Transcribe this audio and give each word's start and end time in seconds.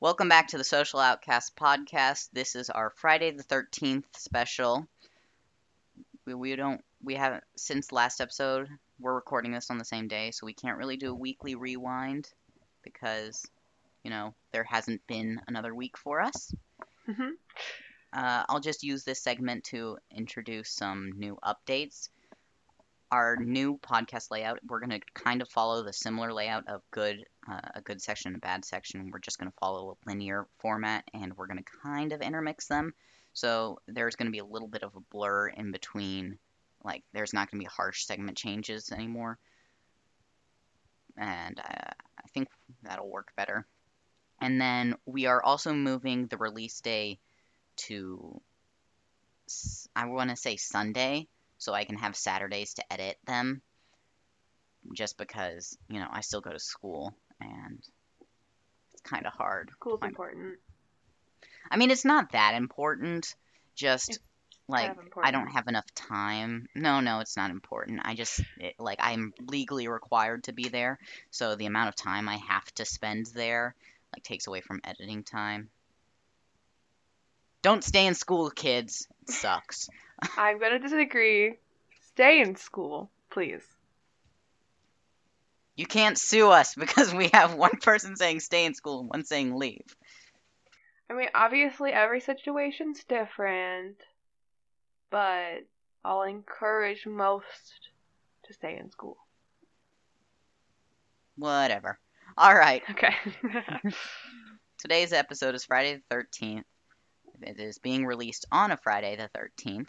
Welcome 0.00 0.30
back 0.30 0.48
to 0.48 0.58
the 0.58 0.64
Social 0.64 0.98
Outcast 0.98 1.56
podcast. 1.56 2.30
This 2.32 2.56
is 2.56 2.70
our 2.70 2.90
Friday 2.96 3.32
the 3.32 3.42
13th 3.44 4.04
special. 4.16 4.86
We, 6.26 6.34
we 6.34 6.56
don't 6.56 6.80
we 7.02 7.14
haven't 7.14 7.44
since 7.56 7.92
last 7.92 8.20
episode. 8.20 8.68
We're 8.98 9.14
recording 9.14 9.52
this 9.52 9.70
on 9.70 9.76
the 9.78 9.84
same 9.84 10.08
day, 10.08 10.30
so 10.30 10.46
we 10.46 10.54
can't 10.54 10.78
really 10.78 10.96
do 10.96 11.10
a 11.10 11.14
weekly 11.14 11.54
rewind 11.54 12.28
because 12.82 13.44
you 14.02 14.10
know 14.10 14.34
there 14.52 14.64
hasn't 14.64 15.06
been 15.06 15.40
another 15.48 15.74
week 15.74 15.98
for 15.98 16.20
us. 16.20 16.54
Mhm. 17.06 17.32
Uh, 18.12 18.44
I'll 18.48 18.60
just 18.60 18.82
use 18.82 19.04
this 19.04 19.22
segment 19.22 19.64
to 19.64 19.98
introduce 20.10 20.70
some 20.70 21.12
new 21.16 21.38
updates. 21.44 22.08
Our 23.12 23.36
new 23.36 23.76
podcast 23.78 24.30
layout, 24.30 24.60
we're 24.66 24.80
going 24.80 24.98
to 24.98 25.00
kind 25.14 25.42
of 25.42 25.48
follow 25.48 25.82
the 25.82 25.92
similar 25.92 26.32
layout 26.32 26.68
of 26.68 26.82
good, 26.90 27.24
uh, 27.48 27.60
a 27.74 27.80
good 27.80 28.02
section 28.02 28.28
and 28.28 28.36
a 28.36 28.40
bad 28.40 28.64
section. 28.64 29.10
We're 29.10 29.18
just 29.18 29.38
going 29.38 29.50
to 29.50 29.56
follow 29.58 29.90
a 29.90 30.08
linear 30.08 30.46
format, 30.58 31.04
and 31.14 31.36
we're 31.36 31.46
going 31.46 31.62
to 31.62 31.78
kind 31.82 32.12
of 32.12 32.20
intermix 32.20 32.66
them. 32.66 32.94
So 33.32 33.80
there's 33.86 34.16
going 34.16 34.26
to 34.26 34.32
be 34.32 34.38
a 34.38 34.44
little 34.44 34.68
bit 34.68 34.82
of 34.82 34.94
a 34.96 35.00
blur 35.00 35.48
in 35.48 35.72
between. 35.72 36.38
Like 36.84 37.04
there's 37.12 37.32
not 37.32 37.50
going 37.50 37.60
to 37.60 37.64
be 37.64 37.74
harsh 37.74 38.04
segment 38.04 38.36
changes 38.36 38.90
anymore, 38.92 39.38
and 41.16 41.58
uh, 41.58 41.90
I 42.18 42.28
think 42.32 42.48
that'll 42.82 43.08
work 43.10 43.32
better. 43.36 43.66
And 44.40 44.60
then 44.60 44.96
we 45.04 45.26
are 45.26 45.42
also 45.42 45.72
moving 45.72 46.26
the 46.26 46.38
release 46.38 46.80
day 46.80 47.18
to 47.76 48.40
I 49.96 50.06
want 50.06 50.30
to 50.30 50.36
say 50.36 50.56
Sunday 50.56 51.26
so 51.58 51.74
I 51.74 51.84
can 51.84 51.96
have 51.96 52.16
Saturdays 52.16 52.74
to 52.74 52.92
edit 52.92 53.18
them 53.26 53.62
just 54.94 55.18
because, 55.18 55.76
you 55.88 55.98
know, 55.98 56.08
I 56.10 56.20
still 56.20 56.40
go 56.40 56.52
to 56.52 56.58
school 56.58 57.14
and 57.40 57.78
it's 58.92 59.02
kind 59.02 59.26
of 59.26 59.32
hard. 59.32 59.70
School's 59.72 60.02
important. 60.02 60.58
I 61.70 61.76
mean, 61.76 61.90
it's 61.90 62.04
not 62.04 62.32
that 62.32 62.54
important, 62.54 63.34
just 63.74 64.10
It's 64.10 64.18
like 64.68 64.86
kind 64.94 64.98
of 64.98 65.22
I 65.22 65.30
don't 65.30 65.48
have 65.48 65.68
enough 65.68 65.86
time. 65.94 66.68
No, 66.74 67.00
no, 67.00 67.20
it's 67.20 67.36
not 67.36 67.50
important. 67.50 68.00
I 68.04 68.14
just 68.14 68.40
it, 68.58 68.74
like 68.78 68.98
I'm 69.00 69.32
legally 69.46 69.88
required 69.88 70.44
to 70.44 70.52
be 70.52 70.68
there, 70.68 70.98
so 71.30 71.56
the 71.56 71.66
amount 71.66 71.88
of 71.88 71.96
time 71.96 72.28
I 72.28 72.36
have 72.36 72.72
to 72.74 72.84
spend 72.84 73.26
there 73.34 73.74
like 74.14 74.22
takes 74.22 74.46
away 74.46 74.60
from 74.60 74.80
editing 74.84 75.22
time. 75.24 75.70
Don't 77.62 77.84
stay 77.84 78.06
in 78.06 78.14
school, 78.14 78.50
kids. 78.50 79.06
It 79.28 79.32
sucks. 79.34 79.88
I'm 80.36 80.58
gonna 80.58 80.78
disagree. 80.78 81.58
Stay 82.12 82.40
in 82.40 82.56
school, 82.56 83.10
please. 83.30 83.62
You 85.76 85.86
can't 85.86 86.18
sue 86.18 86.50
us 86.50 86.74
because 86.78 87.14
we 87.14 87.30
have 87.32 87.54
one 87.54 87.78
person 87.82 88.16
saying 88.16 88.40
stay 88.40 88.64
in 88.64 88.74
school 88.74 89.00
and 89.00 89.08
one 89.08 89.24
saying 89.24 89.54
leave. 89.54 89.96
I 91.08 91.14
mean, 91.14 91.28
obviously 91.34 91.92
every 91.92 92.20
situation's 92.20 93.02
different, 93.04 93.96
but 95.10 95.64
I'll 96.04 96.22
encourage 96.22 97.04
most 97.04 97.90
to 98.44 98.54
stay 98.54 98.78
in 98.78 98.90
school. 98.90 99.16
Whatever. 101.36 101.98
All 102.36 102.54
right. 102.54 102.82
Okay. 102.90 103.14
Today's 104.78 105.12
episode 105.12 105.54
is 105.54 105.64
Friday 105.66 106.00
the 106.08 106.16
13th. 106.16 106.64
It 107.42 107.60
is 107.60 107.78
being 107.78 108.06
released 108.06 108.46
on 108.50 108.70
a 108.70 108.78
Friday 108.78 109.16
the 109.16 109.28
13th. 109.38 109.88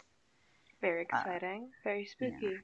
Very 0.81 1.08
uh, 1.13 1.19
exciting. 1.19 1.69
Very 1.84 2.06
spooky. 2.06 2.58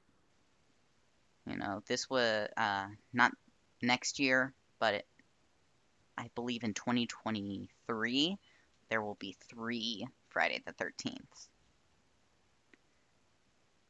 You 1.48 1.56
know, 1.56 1.82
this 1.88 2.10
was 2.10 2.50
uh, 2.58 2.88
not 3.14 3.32
next 3.82 4.20
year, 4.20 4.54
but 4.80 4.96
it, 4.96 5.08
I 6.18 6.30
believe 6.36 6.64
in 6.64 6.74
2023 6.74 8.38
there 8.90 9.02
will 9.02 9.16
be 9.16 9.36
three 9.50 10.06
Friday 10.30 10.62
the 10.66 10.74
13th. 10.74 11.48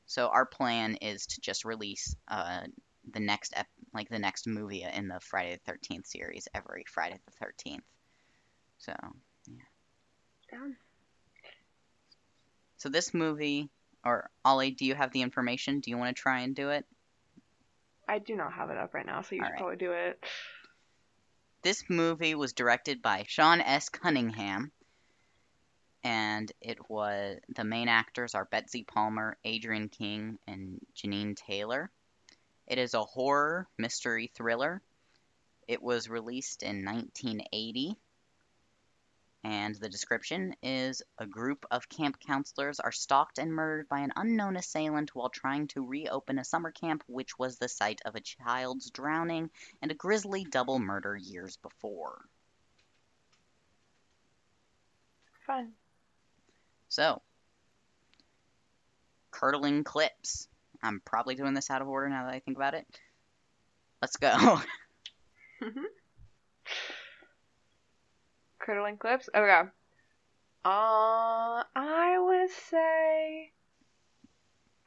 So 0.06 0.28
our 0.28 0.46
plan 0.46 0.96
is 0.96 1.26
to 1.28 1.42
just 1.42 1.66
release 1.66 2.16
uh, 2.28 2.62
the 3.12 3.20
next 3.20 3.54
ep- 3.56 3.68
like 3.94 4.10
the 4.10 4.20
next 4.20 4.48
movie 4.48 4.84
in 4.84 5.08
the 5.08 5.20
Friday 5.20 5.60
the 5.66 5.72
13th 5.72 6.06
series 6.06 6.48
every 6.54 6.86
Friday 6.88 7.20
the 7.26 7.46
13th. 7.46 7.84
So 8.78 8.94
yeah. 9.48 9.56
Down. 10.52 10.78
so 12.78 12.90
this 12.90 13.14
movie 13.14 13.70
or 14.06 14.30
Ollie, 14.46 14.72
do 14.72 14.86
you 14.86 14.96
have 14.96 15.12
the 15.12 15.22
information? 15.22 15.80
Do 15.80 15.90
you 15.90 15.98
want 15.98 16.16
to 16.16 16.22
try 16.22 16.42
and 16.42 16.56
do 16.56 16.70
it? 16.70 16.86
I 18.08 18.20
do 18.20 18.36
not 18.36 18.54
have 18.54 18.70
it 18.70 18.78
up 18.78 18.94
right 18.94 19.06
now, 19.06 19.22
so 19.22 19.36
you 19.36 19.42
should 19.42 19.46
Alright. 19.46 19.58
probably 19.60 19.78
do 19.78 19.92
it. 19.92 20.24
This 21.62 21.84
movie 21.90 22.36
was 22.36 22.54
directed 22.54 23.02
by 23.02 23.26
Sean 23.28 23.60
S. 23.62 23.90
Cunningham, 23.90 24.72
and 26.04 26.52
it 26.62 26.90
was 26.90 27.40
the 27.56 27.64
main 27.66 27.90
actors 27.90 28.36
are 28.36 28.46
Betsy 28.46 28.84
Palmer, 28.84 29.38
Adrienne 29.46 29.90
King, 29.90 30.40
and 30.48 30.80
Jeannine 30.94 31.36
Taylor. 31.36 31.92
It 32.68 32.78
is 32.78 32.94
a 32.94 33.04
horror 33.04 33.68
mystery 33.78 34.32
thriller. 34.36 34.82
It 35.68 35.82
was 35.82 36.10
released 36.10 36.64
in 36.64 36.86
1980. 36.86 37.98
And 39.44 39.76
the 39.76 39.90
description 39.90 40.56
is 40.62 41.02
a 41.18 41.26
group 41.26 41.66
of 41.72 41.88
camp 41.90 42.18
counselors 42.20 42.80
are 42.80 42.92
stalked 42.92 43.38
and 43.38 43.54
murdered 43.54 43.88
by 43.88 44.00
an 44.00 44.12
unknown 44.16 44.58
assailant 44.58 45.16
while 45.16 45.30
trying 45.30 45.68
to 45.70 45.86
reopen 45.86 46.40
a 46.40 46.44
summer 46.44 46.72
camp 46.72 47.04
which 47.08 47.38
was 47.38 47.58
the 47.58 47.70
site 47.70 48.02
of 48.04 48.16
a 48.16 48.22
child's 48.22 48.90
drowning 48.90 49.50
and 49.82 49.92
a 49.92 49.96
grisly 49.96 50.44
double 50.44 50.80
murder 50.80 51.16
years 51.16 51.58
before. 51.58 52.26
Fun. 55.46 55.72
So, 56.90 57.22
curdling 59.32 59.84
clips. 59.84 60.48
I'm 60.82 61.02
probably 61.06 61.36
doing 61.36 61.54
this 61.54 61.70
out 61.70 61.82
of 61.82 61.88
order 61.88 62.10
now 62.10 62.26
that 62.26 62.34
I 62.34 62.40
think 62.40 62.58
about 62.58 62.74
it. 62.74 62.86
Let's 64.02 64.18
go. 64.18 64.62
Mm-hmm. 65.60 65.86
Curdling 68.68 68.98
clips. 68.98 69.30
Okay. 69.34 69.62
Uh, 70.66 71.64
I 71.74 72.18
would 72.20 72.50
say 72.70 73.52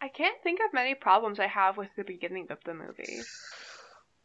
I 0.03 0.09
can't 0.09 0.37
think 0.43 0.61
of 0.61 0.75
many 0.75 0.95
problems 0.95 1.41
I 1.41 1.47
have 1.47 1.79
with 1.79 1.89
the 1.97 2.05
beginning 2.05 2.49
of 2.51 2.59
the 2.67 2.75
movie. 2.75 3.21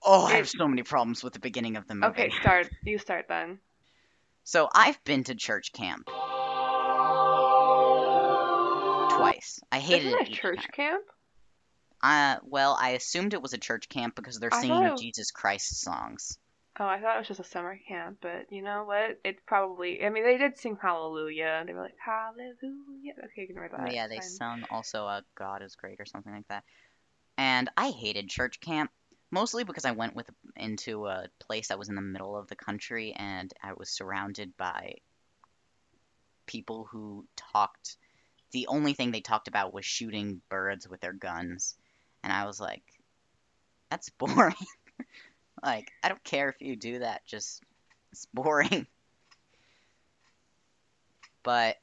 oh, 0.04 0.26
I 0.26 0.34
have 0.34 0.50
so 0.50 0.68
many 0.68 0.84
problems 0.84 1.24
with 1.24 1.32
the 1.32 1.40
beginning 1.40 1.78
of 1.78 1.88
the 1.88 1.96
movie. 1.96 2.08
Okay, 2.08 2.30
start. 2.42 2.70
You 2.84 2.98
start 2.98 3.28
then. 3.30 3.60
So, 4.44 4.68
I've 4.76 5.02
been 5.06 5.24
to 5.24 5.36
church 5.36 5.72
camp 5.72 6.08
twice. 9.18 9.60
I 9.72 9.80
hated 9.80 10.08
Isn't 10.08 10.22
it. 10.22 10.28
it 10.28 10.34
church 10.34 10.58
time. 10.58 10.72
camp? 10.74 11.04
Uh, 12.04 12.36
well, 12.44 12.78
I 12.78 12.90
assumed 12.90 13.34
it 13.34 13.42
was 13.42 13.54
a 13.54 13.58
church 13.58 13.88
camp 13.88 14.16
because 14.16 14.38
they're 14.38 14.52
singing 14.52 14.90
thought 14.90 15.00
Jesus 15.00 15.32
Christ 15.32 15.80
songs. 15.80 16.38
Oh, 16.78 16.86
I 16.86 17.00
thought 17.00 17.16
it 17.16 17.20
was 17.20 17.28
just 17.30 17.40
a 17.40 17.44
summer 17.44 17.80
camp, 17.88 18.18
but 18.22 18.52
you 18.52 18.62
know 18.62 18.84
what? 18.86 19.20
It 19.24 19.46
probably. 19.46 20.04
I 20.04 20.10
mean, 20.10 20.26
they 20.26 20.38
did 20.38 20.58
sing 20.58 20.78
Hallelujah. 20.82 21.64
They 21.66 21.74
were 21.74 21.82
like 21.82 21.96
Hallelujah. 22.04 23.14
Okay, 23.26 23.44
ignore 23.44 23.70
that. 23.72 23.94
Yeah, 23.94 24.08
they 24.08 24.18
fine. 24.18 24.24
sung 24.24 24.64
also 24.70 25.06
uh, 25.06 25.22
God 25.36 25.62
is 25.62 25.76
Great 25.76 26.02
or 26.02 26.06
something 26.06 26.34
like 26.34 26.48
that. 26.50 26.64
And 27.38 27.70
I 27.78 27.92
hated 27.92 28.30
church 28.30 28.60
camp 28.60 28.92
mostly 29.32 29.64
because 29.64 29.86
I 29.86 29.92
went 29.92 30.16
with 30.16 30.30
into 30.56 31.08
a 31.08 31.28
place 31.40 31.70
that 31.70 31.80
was 31.80 31.90
in 31.90 31.96
the 31.96 32.02
middle 32.02 32.38
of 32.38 32.48
the 32.48 32.56
country 32.56 33.14
and 33.14 33.54
I 33.62 33.74
was 33.74 33.90
surrounded 33.90 34.56
by 34.58 34.96
people 36.46 36.88
who 36.92 37.26
talked 37.36 37.98
the 38.52 38.68
only 38.68 38.94
thing 38.94 39.12
they 39.12 39.22
talked 39.22 39.48
about 39.48 39.74
was 39.74 39.86
shooting 39.86 40.42
birds 40.50 40.88
with 40.88 41.02
their 41.02 41.14
guns. 41.14 41.76
And 42.24 42.32
I 42.32 42.46
was 42.46 42.60
like 42.60 42.84
that's 43.90 44.10
boring. 44.18 44.56
Like 45.66 45.92
I 46.04 46.10
don't 46.10 46.24
care 46.24 46.50
if 46.50 46.62
you 46.62 46.76
do 46.76 47.00
that, 47.00 47.26
just 47.26 47.62
it's 48.12 48.28
boring. 48.34 48.88
But 51.44 51.78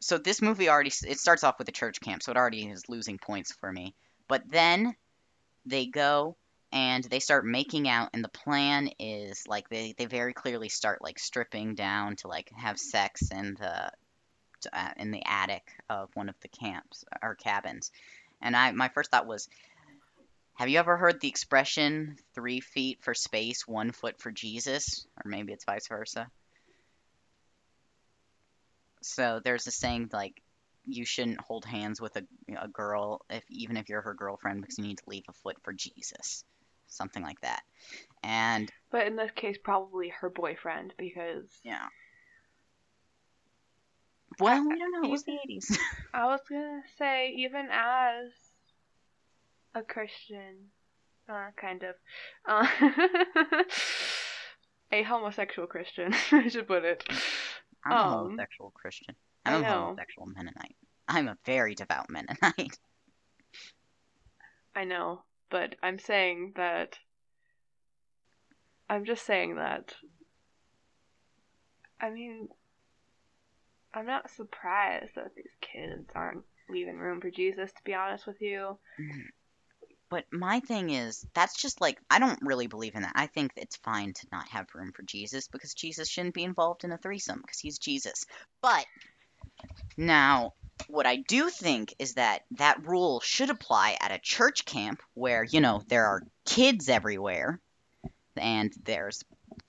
so 0.00 0.18
this 0.18 0.42
movie 0.42 0.68
already 0.68 0.92
it 1.06 1.18
starts 1.18 1.44
off 1.44 1.58
with 1.58 1.68
a 1.68 1.72
church 1.72 2.00
camp, 2.00 2.22
so 2.22 2.30
it 2.30 2.36
already 2.36 2.66
is 2.66 2.88
losing 2.88 3.18
points 3.18 3.52
for 3.52 3.72
me. 3.72 3.94
But 4.28 4.42
then 4.50 4.94
they 5.64 5.86
go 5.86 6.36
and 6.72 7.04
they 7.04 7.20
start 7.20 7.46
making 7.46 7.88
out 7.88 8.10
and 8.12 8.22
the 8.22 8.28
plan 8.28 8.90
is 8.98 9.44
like 9.46 9.68
they, 9.68 9.94
they 9.96 10.06
very 10.06 10.34
clearly 10.34 10.68
start 10.68 11.02
like 11.02 11.18
stripping 11.18 11.74
down 11.74 12.16
to 12.16 12.28
like 12.28 12.50
have 12.54 12.78
sex 12.78 13.30
in 13.30 13.54
the 13.54 13.90
uh, 14.72 14.90
in 14.96 15.10
the 15.10 15.22
attic 15.26 15.72
of 15.88 16.10
one 16.14 16.28
of 16.28 16.34
the 16.40 16.48
camps 16.48 17.04
or 17.22 17.34
cabins. 17.34 17.92
And 18.42 18.56
I 18.56 18.72
my 18.72 18.88
first 18.88 19.10
thought 19.10 19.26
was 19.26 19.48
have 20.56 20.70
you 20.70 20.78
ever 20.78 20.96
heard 20.96 21.20
the 21.20 21.28
expression 21.28 22.16
three 22.34 22.60
feet 22.60 22.98
for 23.02 23.14
space, 23.14 23.66
one 23.66 23.92
foot 23.92 24.20
for 24.20 24.30
Jesus? 24.30 25.06
Or 25.22 25.28
maybe 25.28 25.52
it's 25.52 25.64
vice 25.64 25.86
versa. 25.88 26.28
So 29.02 29.40
there's 29.44 29.66
a 29.66 29.70
saying 29.70 30.10
like 30.12 30.40
you 30.86 31.04
shouldn't 31.04 31.40
hold 31.40 31.64
hands 31.64 32.00
with 32.00 32.16
a, 32.16 32.22
a 32.60 32.68
girl 32.68 33.20
if 33.28 33.44
even 33.50 33.76
if 33.76 33.88
you're 33.88 34.00
her 34.00 34.14
girlfriend 34.14 34.62
because 34.62 34.78
you 34.78 34.84
need 34.84 34.98
to 34.98 35.04
leave 35.08 35.24
a 35.28 35.32
foot 35.32 35.56
for 35.62 35.74
Jesus, 35.74 36.44
something 36.86 37.22
like 37.22 37.40
that. 37.42 37.60
And 38.22 38.70
But 38.90 39.06
in 39.06 39.16
this 39.16 39.30
case, 39.32 39.58
probably 39.62 40.08
her 40.20 40.30
boyfriend 40.30 40.94
because 40.96 41.44
yeah, 41.64 41.86
well, 44.38 44.66
we 44.66 44.78
don't 44.78 44.92
know. 44.92 45.08
It 45.08 45.10
was 45.10 45.24
the 45.24 45.38
80s. 45.48 45.78
I 46.14 46.26
was 46.26 46.40
gonna 46.48 46.82
say 46.98 47.34
even 47.36 47.68
as 47.70 48.30
a 49.76 49.82
Christian, 49.82 50.56
uh, 51.28 51.48
kind 51.60 51.82
of, 51.84 51.94
uh, 52.46 52.66
a 54.92 55.02
homosexual 55.02 55.68
Christian, 55.68 56.12
I 56.32 56.48
should 56.48 56.66
put 56.66 56.84
it. 56.84 57.04
I'm 57.84 57.92
a 57.92 57.94
Um, 57.94 58.10
homosexual 58.30 58.70
Christian. 58.70 59.14
I 59.44 59.54
I'm 59.54 59.60
a 59.60 59.62
know. 59.62 59.68
homosexual 59.86 60.26
Mennonite. 60.26 60.76
I'm 61.08 61.28
a 61.28 61.36
very 61.44 61.74
devout 61.74 62.10
Mennonite. 62.10 62.78
I 64.74 64.84
know, 64.84 65.22
but 65.50 65.76
I'm 65.82 65.98
saying 65.98 66.54
that. 66.56 66.98
I'm 68.88 69.04
just 69.04 69.24
saying 69.26 69.56
that. 69.56 69.94
I 72.00 72.10
mean, 72.10 72.48
I'm 73.94 74.06
not 74.06 74.30
surprised 74.30 75.12
that 75.16 75.34
these 75.34 75.54
kids 75.60 76.08
aren't 76.14 76.44
leaving 76.68 76.98
room 76.98 77.20
for 77.20 77.30
Jesus, 77.30 77.72
to 77.72 77.82
be 77.84 77.94
honest 77.94 78.26
with 78.26 78.40
you. 78.40 78.78
But 80.08 80.24
my 80.32 80.60
thing 80.60 80.90
is, 80.90 81.26
that's 81.34 81.60
just 81.60 81.80
like, 81.80 81.98
I 82.08 82.20
don't 82.20 82.38
really 82.42 82.68
believe 82.68 82.94
in 82.94 83.02
that. 83.02 83.14
I 83.16 83.26
think 83.26 83.52
it's 83.56 83.76
fine 83.76 84.12
to 84.12 84.26
not 84.30 84.48
have 84.48 84.74
room 84.74 84.92
for 84.92 85.02
Jesus 85.02 85.48
because 85.48 85.74
Jesus 85.74 86.08
shouldn't 86.08 86.34
be 86.34 86.44
involved 86.44 86.84
in 86.84 86.92
a 86.92 86.98
threesome 86.98 87.40
because 87.40 87.58
he's 87.58 87.78
Jesus. 87.78 88.24
But 88.62 88.86
now, 89.96 90.54
what 90.88 91.06
I 91.06 91.16
do 91.16 91.50
think 91.50 91.94
is 91.98 92.14
that 92.14 92.42
that 92.52 92.86
rule 92.86 93.20
should 93.20 93.50
apply 93.50 93.96
at 94.00 94.12
a 94.12 94.18
church 94.18 94.64
camp 94.64 95.02
where, 95.14 95.42
you 95.42 95.60
know, 95.60 95.82
there 95.88 96.06
are 96.06 96.22
kids 96.44 96.88
everywhere 96.88 97.60
and 98.36 98.72
there's 98.84 99.24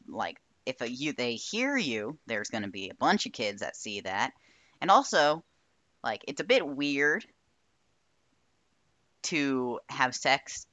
like, 0.07 0.37
if 0.67 0.81
a, 0.81 0.91
you 0.91 1.13
they 1.13 1.35
hear 1.35 1.77
you, 1.77 2.19
there's 2.27 2.49
going 2.49 2.63
to 2.63 2.69
be 2.69 2.89
a 2.89 2.95
bunch 2.95 3.25
of 3.25 3.31
kids 3.31 3.61
that 3.61 3.75
see 3.75 4.01
that. 4.01 4.33
And 4.81 4.91
also, 4.91 5.43
like, 6.03 6.23
it's 6.27 6.41
a 6.41 6.45
bit 6.45 6.67
weird 6.67 7.25
to 9.27 9.79
have 9.89 10.15
sex 10.15 10.65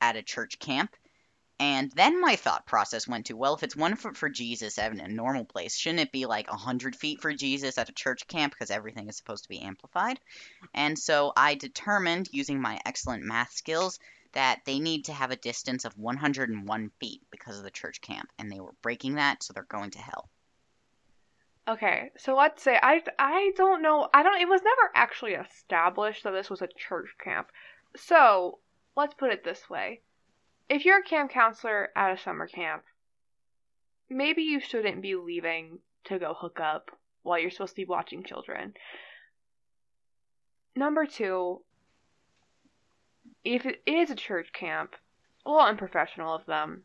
at 0.00 0.16
a 0.16 0.22
church 0.22 0.58
camp. 0.58 0.94
And 1.60 1.92
then 1.92 2.20
my 2.20 2.34
thought 2.34 2.66
process 2.66 3.06
went 3.06 3.26
to, 3.26 3.36
well, 3.36 3.54
if 3.54 3.62
it's 3.62 3.76
one 3.76 3.94
foot 3.94 4.16
for 4.16 4.28
Jesus 4.28 4.78
at 4.78 4.92
a 4.92 5.08
normal 5.08 5.44
place, 5.44 5.76
shouldn't 5.76 6.00
it 6.00 6.10
be 6.10 6.26
like 6.26 6.50
a 6.50 6.56
hundred 6.56 6.96
feet 6.96 7.20
for 7.20 7.32
Jesus 7.32 7.78
at 7.78 7.88
a 7.88 7.92
church 7.92 8.26
camp 8.26 8.52
because 8.52 8.70
everything 8.70 9.08
is 9.08 9.16
supposed 9.16 9.44
to 9.44 9.48
be 9.48 9.60
amplified? 9.60 10.18
And 10.74 10.98
so 10.98 11.32
I 11.36 11.54
determined, 11.54 12.28
using 12.32 12.60
my 12.60 12.80
excellent 12.84 13.22
math 13.22 13.52
skills, 13.52 14.00
that 14.32 14.62
they 14.64 14.80
need 14.80 15.04
to 15.04 15.12
have 15.12 15.30
a 15.30 15.36
distance 15.36 15.84
of 15.84 15.96
101 15.96 16.90
feet 16.98 17.20
because 17.30 17.58
of 17.58 17.64
the 17.64 17.70
church 17.70 18.00
camp, 18.00 18.28
and 18.38 18.50
they 18.50 18.60
were 18.60 18.74
breaking 18.82 19.16
that, 19.16 19.42
so 19.42 19.52
they're 19.52 19.62
going 19.64 19.90
to 19.90 19.98
hell. 19.98 20.28
Okay, 21.68 22.10
so 22.16 22.34
let's 22.34 22.60
say 22.60 22.76
I 22.82 23.02
I 23.18 23.52
don't 23.56 23.82
know. 23.82 24.08
I 24.12 24.24
don't. 24.24 24.40
It 24.40 24.48
was 24.48 24.62
never 24.62 24.90
actually 24.94 25.34
established 25.34 26.24
that 26.24 26.32
this 26.32 26.50
was 26.50 26.60
a 26.60 26.66
church 26.66 27.10
camp. 27.22 27.52
So 27.96 28.58
let's 28.96 29.14
put 29.14 29.30
it 29.30 29.44
this 29.44 29.70
way: 29.70 30.00
if 30.68 30.84
you're 30.84 30.98
a 30.98 31.04
camp 31.04 31.30
counselor 31.30 31.90
at 31.94 32.12
a 32.12 32.20
summer 32.20 32.48
camp, 32.48 32.82
maybe 34.10 34.42
you 34.42 34.58
shouldn't 34.58 35.02
be 35.02 35.14
leaving 35.14 35.78
to 36.04 36.18
go 36.18 36.34
hook 36.34 36.58
up 36.58 36.90
while 37.22 37.38
you're 37.38 37.50
supposed 37.50 37.74
to 37.74 37.82
be 37.82 37.84
watching 37.84 38.24
children. 38.24 38.74
Number 40.74 41.06
two, 41.06 41.62
if 43.44 43.66
it 43.66 43.82
is 43.86 44.10
a 44.10 44.16
church 44.16 44.52
camp, 44.52 44.96
a 45.46 45.50
little 45.50 45.64
unprofessional 45.64 46.34
of 46.34 46.46
them. 46.46 46.82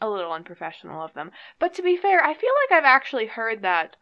A 0.00 0.08
little 0.08 0.32
unprofessional 0.32 1.02
of 1.02 1.12
them. 1.14 1.32
But 1.58 1.74
to 1.74 1.82
be 1.82 1.96
fair, 1.96 2.22
I 2.22 2.32
feel 2.32 2.50
like 2.62 2.78
I've 2.78 2.84
actually 2.84 3.26
heard 3.26 3.62
that 3.62 3.96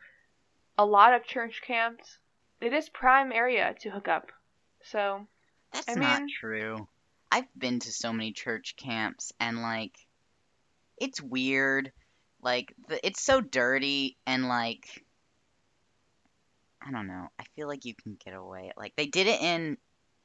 a 0.78 0.84
lot 0.84 1.14
of 1.14 1.24
church 1.24 1.62
camps, 1.66 2.18
it 2.60 2.72
is 2.72 2.88
prime 2.88 3.32
area 3.32 3.74
to 3.80 3.90
hook 3.90 4.08
up. 4.08 4.30
So, 4.84 5.26
That's 5.72 5.88
I 5.88 5.94
not 5.94 6.22
true. 6.40 6.86
I've 7.30 7.52
been 7.58 7.80
to 7.80 7.92
so 7.92 8.12
many 8.12 8.32
church 8.32 8.76
camps 8.76 9.32
and 9.40 9.60
like 9.60 9.96
it's 10.96 11.20
weird. 11.20 11.92
Like 12.42 12.72
the, 12.88 13.04
it's 13.04 13.22
so 13.22 13.40
dirty 13.40 14.16
and 14.26 14.48
like 14.48 15.04
I 16.80 16.92
don't 16.92 17.08
know. 17.08 17.28
I 17.38 17.44
feel 17.56 17.66
like 17.66 17.84
you 17.84 17.94
can 17.94 18.16
get 18.24 18.34
away. 18.34 18.72
Like 18.76 18.94
they 18.96 19.06
did 19.06 19.26
it 19.26 19.40
in 19.40 19.76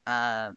uh 0.06 0.52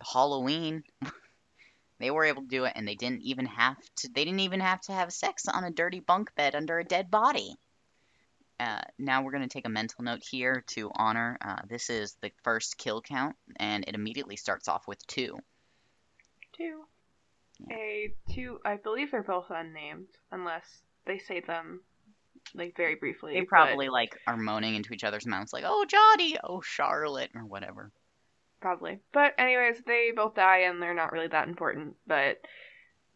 Halloween. 0.00 0.82
they 1.98 2.10
were 2.10 2.24
able 2.24 2.42
to 2.42 2.48
do 2.48 2.64
it 2.64 2.72
and 2.74 2.88
they 2.88 2.94
didn't 2.94 3.22
even 3.22 3.46
have 3.46 3.76
to 3.96 4.08
they 4.08 4.24
didn't 4.24 4.40
even 4.40 4.60
have 4.60 4.80
to 4.82 4.92
have 4.92 5.12
sex 5.12 5.46
on 5.46 5.64
a 5.64 5.70
dirty 5.70 6.00
bunk 6.00 6.34
bed 6.34 6.54
under 6.54 6.78
a 6.78 6.84
dead 6.84 7.10
body. 7.10 7.56
Uh, 8.60 8.82
now 8.98 9.22
we're 9.22 9.30
going 9.30 9.42
to 9.42 9.48
take 9.48 9.66
a 9.66 9.70
mental 9.70 10.04
note 10.04 10.22
here 10.22 10.62
to 10.66 10.90
honor. 10.94 11.38
Uh, 11.40 11.62
this 11.66 11.88
is 11.88 12.16
the 12.20 12.30
first 12.44 12.76
kill 12.76 13.00
count, 13.00 13.34
and 13.56 13.84
it 13.88 13.94
immediately 13.94 14.36
starts 14.36 14.68
off 14.68 14.86
with 14.86 15.04
two. 15.06 15.38
two. 16.52 16.82
Yeah. 17.58 17.76
A 17.76 18.14
two, 18.32 18.60
I 18.64 18.76
believe 18.76 19.10
they're 19.10 19.22
both 19.22 19.46
unnamed, 19.48 20.08
unless 20.30 20.82
they 21.06 21.18
say 21.18 21.40
them 21.40 21.80
like 22.54 22.76
very 22.76 22.96
briefly. 22.96 23.32
They 23.32 23.40
but- 23.40 23.48
probably 23.48 23.88
like 23.88 24.14
are 24.26 24.36
moaning 24.36 24.74
into 24.74 24.92
each 24.92 25.04
other's 25.04 25.26
mouths, 25.26 25.52
like 25.54 25.64
"Oh 25.66 25.86
Johnny, 25.86 26.36
oh 26.44 26.60
Charlotte," 26.60 27.30
or 27.34 27.46
whatever. 27.46 27.90
Probably. 28.60 28.98
But 29.12 29.34
anyways, 29.38 29.80
they 29.86 30.12
both 30.14 30.34
die 30.34 30.60
and 30.60 30.82
they're 30.82 30.92
not 30.94 31.12
really 31.12 31.28
that 31.28 31.48
important. 31.48 31.96
But 32.06 32.42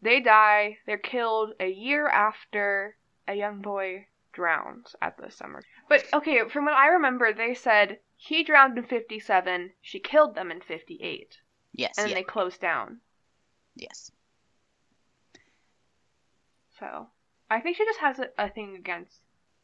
they 0.01 0.21
die. 0.21 0.79
They're 0.87 0.97
killed 0.97 1.53
a 1.59 1.69
year 1.69 2.07
after 2.07 2.95
a 3.27 3.35
young 3.35 3.61
boy 3.61 4.07
drowns 4.35 4.95
at 5.01 5.17
the 5.17 5.31
summer. 5.31 5.63
But 5.89 6.05
okay, 6.13 6.47
from 6.49 6.65
what 6.65 6.73
I 6.75 6.87
remember, 6.89 7.33
they 7.33 7.55
said 7.55 7.99
he 8.17 8.43
drowned 8.43 8.77
in 8.77 8.83
57, 8.83 9.71
she 9.81 9.99
killed 9.99 10.35
them 10.35 10.51
in 10.51 10.61
58. 10.61 11.37
Yes, 11.73 11.95
And 11.97 12.09
yeah, 12.09 12.15
they 12.15 12.23
closed 12.23 12.61
down. 12.61 12.99
yes. 13.75 14.11
So 16.79 17.07
I 17.49 17.61
think 17.61 17.77
she 17.77 17.85
just 17.85 17.99
has 17.99 18.19
a, 18.19 18.27
a 18.37 18.49
thing 18.49 18.75
against 18.77 19.13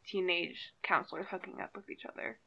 teenage 0.05 0.73
counselors 0.83 1.27
hooking 1.29 1.59
up 1.61 1.75
with 1.75 1.89
each 1.89 2.05
other. 2.05 2.39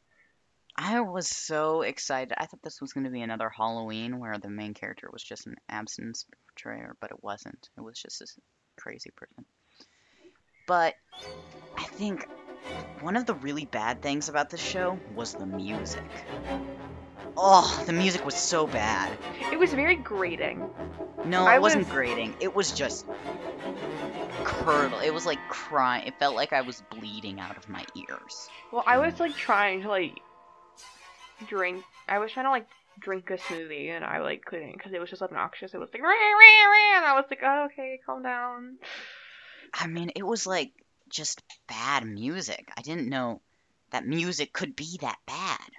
I 0.77 1.01
was 1.01 1.29
so 1.29 1.83
excited. 1.83 2.35
I 2.37 2.47
thought 2.47 2.63
this 2.63 2.81
was 2.81 2.93
going 2.93 3.05
to 3.05 3.11
be 3.11 3.23
another 3.23 3.49
Halloween 3.49 4.19
where 4.19 4.39
the 4.39 4.51
main 4.51 4.75
character 4.75 5.09
was 5.13 5.23
just 5.23 5.47
an 5.47 5.55
absence 5.69 6.27
portrayer, 6.49 6.97
but 7.01 7.11
it 7.13 7.23
wasn't. 7.23 7.69
It 7.77 7.83
was 7.83 8.01
just 8.01 8.19
this 8.19 8.37
crazy 8.77 9.11
person. 9.15 9.45
But 10.67 10.95
I 11.77 11.85
think 11.85 12.27
one 13.01 13.17
of 13.17 13.27
the 13.27 13.35
really 13.35 13.67
bad 13.67 14.01
things 14.03 14.29
about 14.29 14.51
this 14.51 14.61
show 14.61 14.99
was 15.15 15.35
the 15.35 15.47
music. 15.47 16.05
Oh, 17.37 17.83
the 17.87 17.93
music 17.93 18.25
was 18.25 18.35
so 18.37 18.67
bad. 18.67 19.17
It 19.53 19.59
was 19.59 19.75
very 19.75 19.97
grating. 19.97 20.71
No, 21.25 21.45
I 21.47 21.57
it 21.57 21.63
wasn't 21.63 21.85
was- 21.85 21.93
grating. 21.93 22.35
It 22.41 22.55
was 22.55 22.73
just 22.73 23.07
curdle. 24.45 25.01
It 25.01 25.13
was 25.13 25.27
like 25.27 25.39
crying. 25.49 26.07
It 26.07 26.19
felt 26.19 26.37
like 26.37 26.53
I 26.53 26.61
was 26.63 26.83
bleeding 26.91 27.41
out 27.41 27.57
of 27.57 27.69
my 27.69 27.85
ears. 27.97 28.49
Well, 28.73 28.85
I 28.87 28.99
was 28.99 29.19
like 29.21 29.35
trying 29.37 29.83
to 29.83 29.89
like 29.89 30.19
drink. 31.49 31.85
I 32.09 32.19
was 32.19 32.31
trying 32.33 32.47
to 32.47 32.51
like 32.51 32.67
drink 33.01 33.31
a 33.31 33.37
smoothie, 33.37 33.91
and 33.91 34.05
I 34.05 34.21
like 34.21 34.45
couldn't 34.45 34.73
because 34.73 34.93
it 34.93 35.01
was 35.01 35.11
just 35.11 35.23
obnoxious. 35.23 35.75
It 35.75 35.79
was 35.79 35.89
like 35.93 36.03
rah, 36.03 36.09
rah, 36.09 36.67
rah, 36.71 36.97
and 36.99 37.05
I 37.05 37.13
was 37.15 37.25
like, 37.31 37.41
oh, 37.43 37.67
okay, 37.73 38.01
calm 38.07 38.23
down. 38.23 38.77
I 39.75 39.87
mean, 39.89 40.11
it 40.15 40.25
was 40.25 40.47
like 40.47 40.73
just 41.09 41.43
bad 41.67 42.07
music. 42.07 42.71
I 42.77 42.83
didn't 42.83 43.09
know 43.09 43.41
that 43.91 44.07
music 44.07 44.53
could 44.53 44.77
be 44.77 44.99
that 45.01 45.19
bad. 45.27 45.71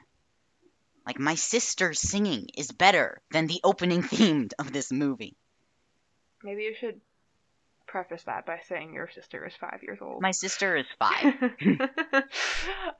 Like 1.05 1.19
my 1.19 1.35
sister 1.35 1.93
singing 1.93 2.49
is 2.57 2.71
better 2.71 3.21
than 3.31 3.47
the 3.47 3.61
opening 3.63 4.01
theme 4.03 4.49
of 4.59 4.73
this 4.73 4.91
movie. 4.91 5.37
Maybe 6.43 6.63
you 6.63 6.75
should 6.77 6.99
preface 7.87 8.23
that 8.23 8.45
by 8.45 8.59
saying 8.67 8.93
your 8.93 9.09
sister 9.09 9.45
is 9.45 9.53
five 9.55 9.79
years 9.81 9.99
old. 10.01 10.21
My 10.21 10.31
sister 10.31 10.75
is 10.75 10.85
five. 10.99 11.33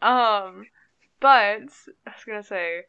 um, 0.02 0.66
but 1.20 1.30
I 1.30 1.64
was 2.06 2.24
gonna 2.26 2.44
say, 2.44 2.84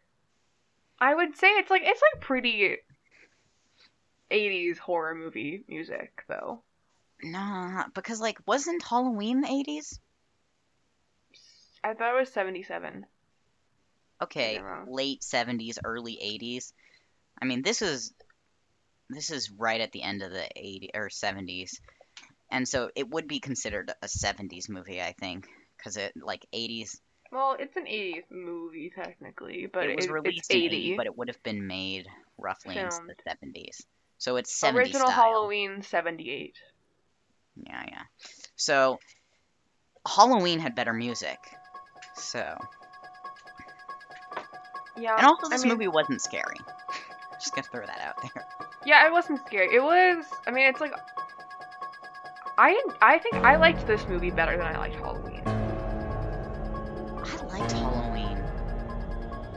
I 1.01 1.15
would 1.15 1.37
say 1.37 1.49
it's 1.49 1.71
like 1.71 1.83
it's 1.85 2.03
like 2.13 2.23
pretty 2.23 2.77
80s 4.31 4.79
horror 4.79 5.15
movie 5.15 5.65
music 5.69 6.25
though. 6.29 6.63
Nah, 7.23 7.89
because 7.95 8.21
like 8.21 8.39
wasn't 8.47 8.83
Halloween 8.83 9.41
the 9.43 9.49
80s? 9.51 9.99
I 11.85 11.95
thought 11.95 12.15
it 12.15 12.19
was 12.19 12.33
77. 12.33 13.07
Okay, 14.23 14.59
late 14.89 15.23
70s, 15.23 15.79
early 15.85 16.19
80s. 16.21 16.73
I 17.41 17.45
mean, 17.45 17.63
this 17.63 17.83
is 17.83 18.13
this 19.11 19.31
is 19.31 19.51
right 19.51 19.81
at 19.81 19.93
the 19.93 20.03
end 20.03 20.23
of 20.23 20.31
the 20.31 20.49
80s 20.57 20.91
or 20.95 21.09
70s. 21.11 21.81
And 22.51 22.69
so 22.69 22.91
it 22.95 23.09
would 23.09 23.29
be 23.29 23.41
considered 23.41 23.93
a 24.03 24.09
70s 24.09 24.69
movie, 24.69 25.03
I 25.03 25.13
think, 25.13 25.49
cuz 25.83 25.97
it 25.97 26.13
like 26.17 26.47
80s 26.53 27.01
Well, 27.33 27.57
it's 27.59 27.77
an 27.77 27.87
80s 27.87 28.25
movie 28.31 28.91
technically, 28.91 29.67
but 29.67 29.85
it 29.85 29.97
was 29.97 30.07
it- 30.07 30.13
released 30.13 30.39
it's 30.39 30.51
in 30.51 30.57
80. 30.57 30.77
80, 30.77 30.97
but 30.97 31.07
it 31.07 31.17
would 31.17 31.29
have 31.29 31.43
been 31.43 31.67
made 31.67 32.07
roughly 32.39 32.77
in 32.77 32.85
the 32.85 33.17
70s. 33.27 33.87
So 34.19 34.37
it's 34.37 34.51
70s 34.53 34.95
Original 34.95 35.11
style. 35.11 35.33
Halloween 35.33 35.83
78. 35.83 36.57
Yeah, 37.57 37.83
yeah. 37.89 38.03
So 38.57 38.99
Halloween 40.07 40.59
had 40.59 40.75
better 40.75 40.93
music. 40.93 41.39
So, 42.15 42.57
Yeah. 44.97 45.17
and 45.17 45.27
also 45.27 45.47
I 45.47 45.51
this 45.51 45.63
mean, 45.65 45.73
movie 45.73 45.89
wasn't 45.89 46.21
scary. 46.23 46.57
Just 47.35 47.55
gonna 47.55 47.67
throw 47.71 47.85
that 47.87 48.01
out 48.01 48.21
there. 48.23 48.45
Yeah, 48.87 49.07
it 49.07 49.13
wasn't 49.13 49.41
scary. 49.47 49.75
It 49.75 49.83
was. 49.83 50.25
I 50.47 50.51
mean, 50.51 50.67
it's 50.67 50.81
like. 50.81 50.93
I 52.59 52.81
I 53.03 53.19
think 53.19 53.35
I 53.37 53.57
liked 53.57 53.87
this 53.87 54.07
movie 54.09 54.31
better 54.31 54.57
than 54.57 54.67
I 54.67 54.79
liked 54.79 54.95
Halloween. 54.95 55.43
I 55.47 57.59
liked 57.59 57.73
Halloween. 57.73 58.43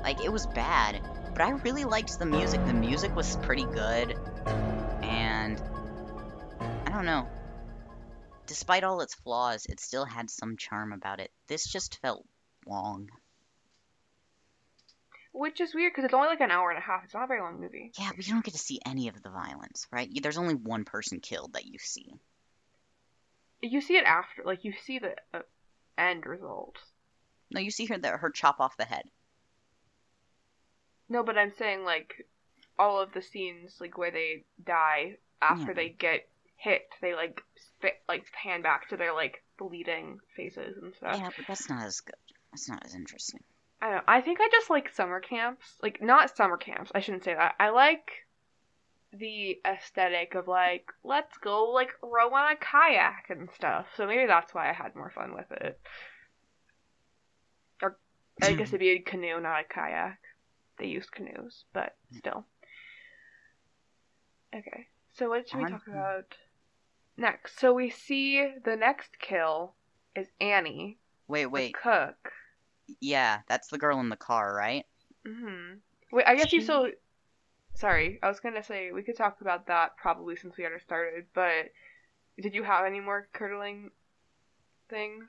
Like 0.04 0.22
it 0.24 0.32
was 0.32 0.46
bad, 0.48 1.00
but 1.34 1.42
I 1.42 1.52
really 1.52 1.86
liked 1.86 2.20
the 2.20 2.26
music. 2.26 2.66
The 2.66 2.74
music 2.74 3.16
was 3.16 3.38
pretty 3.38 3.64
good, 3.66 4.18
and 5.02 5.62
I 6.60 6.92
don't 6.92 7.06
know. 7.06 7.28
Despite 8.50 8.84
all 8.84 9.02
its 9.02 9.14
flaws, 9.14 9.68
it 9.68 9.80
still 9.80 10.06
had 10.06 10.28
some 10.28 10.58
charm 10.58 10.92
about 10.92 11.20
it. 11.20 11.32
This 11.48 11.68
just 11.68 12.02
felt 12.02 12.26
long. 12.66 13.12
Which 15.34 15.62
is 15.62 15.76
weird 15.76 15.92
because 15.94 16.06
it's 16.06 16.16
only 16.16 16.30
like 16.30 16.42
an 16.42 16.50
hour 16.50 16.72
and 16.72 16.80
a 16.80 16.82
half. 16.82 17.04
It's 17.04 17.14
not 17.14 17.26
a 17.26 17.28
very 17.28 17.42
long 17.42 17.62
movie. 17.62 17.92
Yeah, 18.00 18.10
but 18.16 18.26
you 18.26 18.34
don't 18.34 18.44
get 18.44 18.56
to 18.56 18.60
see 18.60 18.80
any 18.84 19.08
of 19.08 19.22
the 19.22 19.30
violence, 19.30 19.86
right? 19.92 20.10
There's 20.20 20.40
only 20.40 20.56
one 20.56 20.84
person 20.84 21.20
killed 21.20 21.54
that 21.54 21.68
you 21.68 21.78
see. 21.78 22.12
You 23.62 23.82
see 23.82 23.98
it 23.98 24.06
after, 24.06 24.42
like 24.44 24.64
you 24.66 24.74
see 24.84 24.98
the 24.98 25.14
uh, 25.32 25.42
end 25.96 26.26
result. 26.26 26.78
No, 27.52 27.62
you 27.62 27.70
see 27.70 27.86
her 27.86 28.00
the, 28.00 28.10
her 28.10 28.32
chop 28.32 28.60
off 28.60 28.78
the 28.78 28.86
head. 28.86 29.04
No, 31.08 31.24
but 31.24 31.38
I'm 31.38 31.54
saying 31.56 31.84
like 31.84 32.26
all 32.80 33.00
of 33.00 33.14
the 33.14 33.22
scenes 33.22 33.76
like 33.80 33.96
where 33.96 34.10
they 34.12 34.44
die 34.66 35.18
after 35.40 35.68
Yeah. 35.68 35.74
they 35.76 35.90
get 35.90 36.28
hit, 36.60 36.84
they 37.02 37.16
like 37.16 37.42
spit 37.56 38.02
like 38.08 38.26
pan 38.32 38.62
back 38.62 38.90
to 38.90 38.98
their 38.98 39.14
like 39.14 39.44
bleeding 39.58 40.20
faces 40.36 40.78
and 40.82 40.94
stuff. 40.94 41.16
Yeah, 41.18 41.30
but 41.36 41.46
that's 41.48 41.70
not 41.70 41.86
as 41.86 42.02
good. 42.02 42.16
That's 42.52 42.70
not 42.70 42.86
as 42.86 42.96
interesting. 42.96 43.42
I 43.82 43.92
don't. 43.92 44.04
I 44.08 44.22
think 44.22 44.40
I 44.42 44.50
just 44.52 44.70
like 44.70 44.94
summer 44.94 45.20
camps. 45.20 45.66
Like 45.82 46.02
not 46.02 46.36
summer 46.36 46.58
camps. 46.58 46.92
I 46.94 47.00
shouldn't 47.00 47.24
say 47.24 47.34
that. 47.34 47.56
I 47.60 47.70
like 47.70 48.12
the 49.12 49.58
aesthetic 49.66 50.36
of 50.36 50.48
like 50.48 50.92
let's 51.04 51.38
go 51.38 51.72
like 51.72 51.90
row 52.04 52.34
on 52.34 52.52
a 52.52 52.56
kayak 52.58 53.30
and 53.30 53.50
stuff. 53.56 53.88
So 53.96 54.06
maybe 54.06 54.28
that's 54.28 54.54
why 54.54 54.70
I 54.70 54.74
had 54.74 54.96
more 54.96 55.12
fun 55.16 55.34
with 55.34 55.52
it. 55.52 55.80
Or 57.82 57.98
I 58.42 58.54
guess 58.54 58.68
it'd 58.70 58.82
be 58.82 58.90
a 58.90 59.00
canoe, 59.00 59.40
not 59.40 59.62
a 59.62 59.64
kayak. 59.64 60.20
They 60.78 60.88
used 60.88 61.12
canoes, 61.12 61.64
but 61.74 61.96
still. 62.18 62.46
Okay. 64.54 64.88
So 65.14 65.30
what 65.30 65.50
should 65.50 65.60
we 65.60 65.70
talk 65.70 65.88
about 65.88 66.36
next? 67.20 67.60
So 67.60 67.74
we 67.74 67.90
see 67.90 68.54
the 68.64 68.76
next 68.76 69.20
kill 69.20 69.76
is 70.16 70.28
Annie, 70.40 70.98
Wait, 71.28 71.46
the 71.46 71.50
wait. 71.50 71.76
cook. 71.76 72.32
Yeah, 73.00 73.40
that's 73.48 73.68
the 73.68 73.78
girl 73.78 74.00
in 74.00 74.10
the 74.10 74.16
car, 74.16 74.54
right? 74.56 74.86
hmm 75.26 75.74
Wait, 76.12 76.26
I 76.26 76.36
guess 76.36 76.52
you 76.52 76.60
She- 76.60 76.66
still. 76.66 76.90
Sorry, 77.76 78.20
I 78.24 78.28
was 78.28 78.40
gonna 78.40 78.64
say 78.64 78.92
we 78.92 79.04
could 79.04 79.16
talk 79.16 79.42
about 79.42 79.68
that 79.68 79.96
probably 79.96 80.36
since 80.36 80.58
we 80.58 80.66
already 80.66 80.82
started, 80.82 81.28
but 81.34 81.68
did 82.42 82.54
you 82.56 82.64
have 82.64 82.86
any 82.86 83.00
more 83.00 83.28
curdling 83.32 83.92
things? 84.90 85.26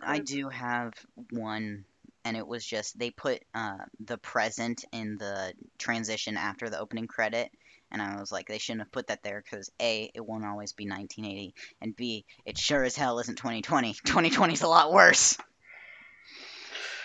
I 0.00 0.18
do 0.18 0.48
have 0.48 0.92
one, 1.30 1.84
and 2.24 2.36
it 2.36 2.46
was 2.46 2.64
just 2.66 2.98
they 2.98 3.10
put 3.10 3.42
uh, 3.54 3.78
the 3.98 4.18
present 4.18 4.84
in 4.92 5.16
the 5.16 5.54
transition 5.78 6.36
after 6.36 6.68
the 6.68 6.78
opening 6.78 7.06
credit, 7.06 7.50
and 7.92 8.00
I 8.00 8.18
was 8.18 8.32
like, 8.32 8.48
they 8.48 8.58
shouldn't 8.58 8.80
have 8.80 8.92
put 8.92 9.08
that 9.08 9.22
there 9.22 9.42
because 9.42 9.70
A, 9.80 10.10
it 10.14 10.26
won't 10.26 10.44
always 10.44 10.72
be 10.72 10.88
1980, 10.88 11.54
and 11.80 11.94
B, 11.94 12.24
it 12.44 12.58
sure 12.58 12.82
as 12.82 12.96
hell 12.96 13.18
isn't 13.18 13.36
2020. 13.36 13.92
2020 13.92 14.52
is 14.54 14.62
a 14.62 14.68
lot 14.68 14.92
worse. 14.92 15.36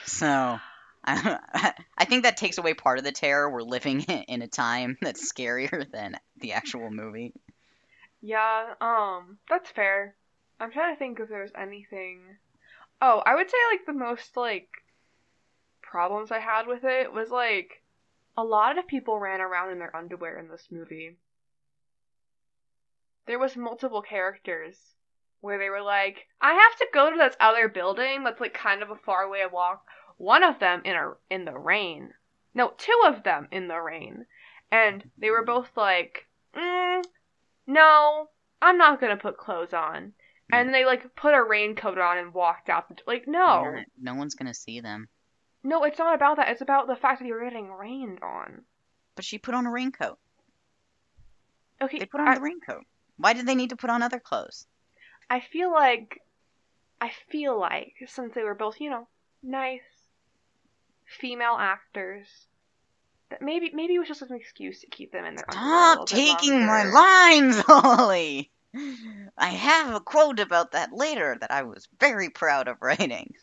So, 0.06 0.60
I, 1.04 1.74
I 1.98 2.06
think 2.06 2.24
that 2.24 2.38
takes 2.38 2.58
away 2.58 2.74
part 2.74 2.98
of 2.98 3.04
the 3.04 3.12
terror. 3.12 3.50
We're 3.50 3.62
living 3.62 4.02
in 4.28 4.42
a 4.42 4.48
time 4.48 4.98
that's 5.02 5.32
scarier 5.32 5.92
than 5.92 6.16
the 6.40 6.54
actual 6.54 6.90
movie. 6.90 7.34
Yeah, 8.22 8.74
um, 8.82 9.38
that's 9.50 9.70
fair. 9.70 10.16
I'm 10.60 10.72
trying 10.72 10.96
to 10.96 11.00
think 11.00 11.20
if 11.20 11.30
there's 11.30 11.52
anything. 11.56 12.22
Oh, 13.02 13.22
I 13.26 13.36
would 13.36 13.50
say 13.50 13.58
like 13.72 13.86
the 13.86 13.94
most 13.94 14.36
like 14.36 14.70
problems 15.82 16.32
I 16.32 16.40
had 16.40 16.66
with 16.66 16.84
it 16.84 17.14
was 17.14 17.30
like 17.30 17.84
a 18.38 18.44
lot 18.44 18.78
of 18.78 18.88
people 18.88 19.20
ran 19.20 19.42
around 19.42 19.72
in 19.72 19.80
their 19.80 19.96
underwear 19.96 20.38
in 20.38 20.48
this 20.48 20.68
movie. 20.72 21.18
There 23.26 23.40
was 23.40 23.58
multiple 23.58 24.02
characters 24.02 24.78
where 25.42 25.58
they 25.58 25.70
were 25.70 25.82
like, 25.82 26.28
I 26.40 26.54
have 26.54 26.78
to 26.80 26.88
go 26.94 27.10
to 27.10 27.18
this 27.18 27.36
other 27.40 27.68
building 27.68 28.24
that's 28.24 28.40
like 28.40 28.54
kind 28.54 28.82
of 28.82 28.92
a 28.92 28.96
far 28.96 29.30
way 29.30 29.42
walk. 29.52 29.86
One 30.18 30.44
of 30.44 30.60
them 30.60 30.82
in 30.86 30.96
a 30.96 31.14
in 31.30 31.46
the 31.46 31.58
rain. 31.58 32.12
No, 32.54 32.74
two 32.78 33.02
of 33.06 33.24
them 33.24 33.48
in 33.52 33.68
the 33.68 33.80
rain. 33.80 34.26
And 34.72 35.10
they 35.18 35.30
were 35.30 35.44
both 35.46 35.70
like, 35.76 36.28
mm, 36.56 37.04
no, 37.66 38.30
I'm 38.62 38.78
not 38.78 39.02
gonna 39.02 39.18
put 39.18 39.38
clothes 39.38 39.74
on. 39.74 40.14
And 40.50 40.74
they 40.74 40.86
like 40.86 41.16
put 41.16 41.34
a 41.34 41.44
raincoat 41.44 41.98
on 41.98 42.18
and 42.18 42.34
walked 42.34 42.70
out. 42.70 42.88
The 42.88 42.96
like, 43.06 43.28
no, 43.28 43.64
You're- 43.64 43.86
no 44.00 44.16
one's 44.16 44.36
gonna 44.36 44.54
see 44.54 44.80
them. 44.80 45.10
No, 45.68 45.84
it's 45.84 46.00
not 46.00 46.16
about 46.16 46.38
that. 46.38 46.48
It's 46.48 46.62
about 46.62 46.88
the 46.88 46.96
fact 46.96 47.20
that 47.20 47.28
you're 47.28 47.44
getting 47.44 47.70
rained 47.70 48.20
on. 48.24 48.62
But 49.18 49.26
she 49.26 49.38
put 49.38 49.54
on 49.54 49.66
a 49.66 49.72
raincoat. 49.72 50.18
Okay, 51.82 52.00
They 52.00 52.06
put 52.06 52.22
on 52.22 52.30
I, 52.30 52.36
the 52.36 52.42
raincoat. 52.42 52.86
Why 53.18 53.34
did 53.34 53.46
they 53.46 53.54
need 53.54 53.72
to 53.72 53.76
put 53.76 53.90
on 53.90 54.02
other 54.02 54.20
clothes? 54.20 54.66
I 55.30 55.42
feel 55.42 55.70
like, 55.70 56.22
I 57.02 57.12
feel 57.30 57.60
like 57.60 57.96
since 58.08 58.34
they 58.34 58.44
were 58.44 58.56
both, 58.56 58.80
you 58.80 58.90
know, 58.90 59.10
nice 59.44 59.82
female 61.20 61.58
actors, 61.60 62.28
that 63.30 63.42
maybe 63.42 63.72
maybe 63.74 63.96
it 63.96 64.00
was 64.00 64.08
just 64.08 64.22
an 64.22 64.38
excuse 64.38 64.80
to 64.82 64.88
keep 64.88 65.12
them 65.12 65.26
in 65.26 65.36
their 65.36 65.46
Stop 65.52 66.08
taking 66.08 66.66
my 66.66 66.84
lines, 66.86 67.60
Holly! 67.68 68.52
I 69.38 69.50
have 69.50 69.94
a 69.94 70.00
quote 70.00 70.40
about 70.40 70.72
that 70.72 70.94
later 70.94 71.36
that 71.42 71.52
I 71.52 71.64
was 71.64 71.90
very 72.00 72.30
proud 72.30 72.70
of 72.70 72.78
writing. 72.82 73.34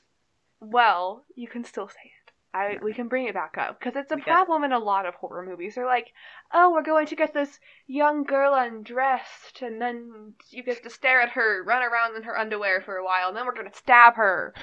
Well, 0.61 1.26
you 1.35 1.49
can 1.49 1.64
still 1.64 1.88
say 1.88 2.00
it. 2.04 2.13
I 2.55 2.79
we 2.81 2.95
can 2.95 3.09
bring 3.09 3.27
it 3.27 3.35
back 3.35 3.59
up 3.59 3.79
because 3.79 3.97
it's 3.97 4.13
a 4.13 4.17
We 4.17 4.23
problem 4.23 4.63
in 4.63 4.73
a 4.73 4.79
lot 4.79 5.07
of 5.07 5.15
horror 5.15 5.45
movies. 5.45 5.75
They're 5.75 5.87
like, 5.87 6.13
"Oh, 6.53 6.73
we're 6.73 6.85
going 6.85 7.07
to 7.09 7.17
get 7.17 7.35
this 7.35 7.59
young 7.89 8.23
girl 8.23 8.55
undressed, 8.55 9.61
and 9.61 9.81
then 9.81 10.35
you 10.51 10.63
get 10.63 10.85
to 10.85 10.91
stare 10.91 11.21
at 11.21 11.31
her, 11.31 11.65
run 11.65 11.83
around 11.83 12.17
in 12.17 12.23
her 12.23 12.39
underwear 12.39 12.81
for 12.81 12.97
a 12.97 13.05
while, 13.05 13.29
and 13.29 13.37
then 13.37 13.45
we're 13.45 13.55
going 13.55 13.71
to 13.71 13.77
stab 13.77 14.15
her." 14.15 14.55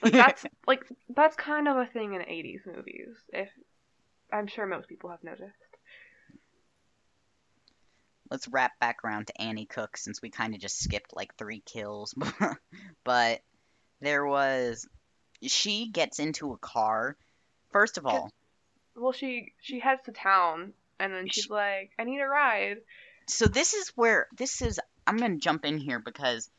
Like 0.00 0.12
that's 0.24 0.46
like 0.68 0.84
that's 1.08 1.34
kind 1.34 1.66
of 1.66 1.76
a 1.76 1.86
thing 1.86 2.14
in 2.14 2.20
'80s 2.20 2.66
movies. 2.66 3.16
If 3.32 3.48
I'm 4.32 4.46
sure 4.46 4.66
most 4.66 4.88
people 4.88 5.10
have 5.10 5.24
noticed. 5.24 5.56
let's 8.30 8.46
wrap 8.48 8.78
back 8.78 8.98
around 9.04 9.26
to 9.26 9.42
Annie 9.42 9.66
Cook 9.66 9.96
since 9.96 10.22
we 10.22 10.30
kind 10.30 10.54
of 10.54 10.60
just 10.60 10.78
skipped 10.78 11.16
like 11.16 11.34
three 11.34 11.62
kills. 11.66 12.14
but 13.04 13.40
there 14.00 14.24
was 14.24 14.88
she 15.42 15.88
gets 15.88 16.18
into 16.18 16.52
a 16.52 16.58
car. 16.58 17.16
First 17.72 17.98
of 17.98 18.06
all, 18.06 18.30
Well, 18.94 19.12
she 19.12 19.54
she 19.60 19.78
heads 19.80 20.02
to 20.04 20.12
town, 20.12 20.74
and 20.98 21.12
then 21.14 21.28
she's 21.28 21.44
She- 21.44 21.50
like, 21.50 21.92
"I 21.98 22.04
need 22.04 22.20
a 22.20 22.26
ride." 22.28 22.78
so 23.26 23.46
this 23.46 23.74
is 23.74 23.88
where 23.90 24.26
this 24.32 24.60
is 24.62 24.80
I'm 25.06 25.16
going 25.16 25.32
to 25.34 25.38
jump 25.44 25.64
in 25.64 25.78
here 25.78 25.98
because 25.98 26.50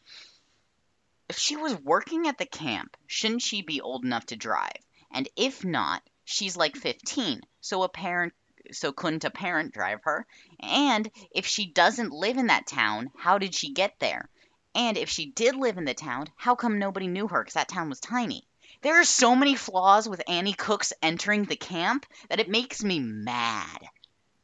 if 1.30 1.38
she 1.38 1.56
was 1.56 1.75
working 1.75 2.27
at 2.27 2.38
the 2.38 2.46
camp, 2.46 2.98
shouldn't 3.08 3.41
she 3.41 3.62
be 3.62 3.82
old 3.82 4.03
enough 4.03 4.25
to 4.27 4.36
drive? 4.36 4.72
And 5.13 5.27
if 5.36 5.63
not, 5.63 6.01
she's 6.25 6.58
like 6.58 6.75
15. 6.75 7.41
So 7.62 7.84
a 7.84 7.89
parent 7.89 8.34
so 8.72 8.91
couldn't 8.94 9.25
a 9.25 9.30
parent 9.30 9.74
drive 9.74 10.00
her? 10.03 10.25
And 10.60 11.10
if 11.32 11.46
she 11.46 11.72
doesn't 11.72 12.12
live 12.13 12.38
in 12.38 12.48
that 12.48 12.68
town, 12.68 13.12
how 13.18 13.38
did 13.38 13.53
she 13.53 13.74
get 13.74 14.00
there? 14.00 14.30
And 14.75 14.98
if 14.98 15.10
she 15.10 15.32
did 15.32 15.56
live 15.56 15.77
in 15.77 15.84
the 15.86 15.94
town, 15.94 16.27
how 16.38 16.56
come 16.56 16.80
nobody 16.80 17.08
knew 17.08 17.27
her 17.27 17.44
cuz 17.44 17.53
that 17.56 17.68
town 17.68 17.89
was 17.89 18.00
tiny? 18.00 18.48
There 18.82 19.00
are 19.00 19.06
so 19.06 19.36
many 19.36 19.54
flaws 19.54 20.10
with 20.10 20.28
Annie 20.28 20.54
Cook's 20.54 20.92
entering 21.04 21.46
the 21.46 21.56
camp 21.56 22.08
that 22.30 22.40
it 22.40 22.50
makes 22.50 22.84
me 22.84 23.00
mad. 23.00 23.90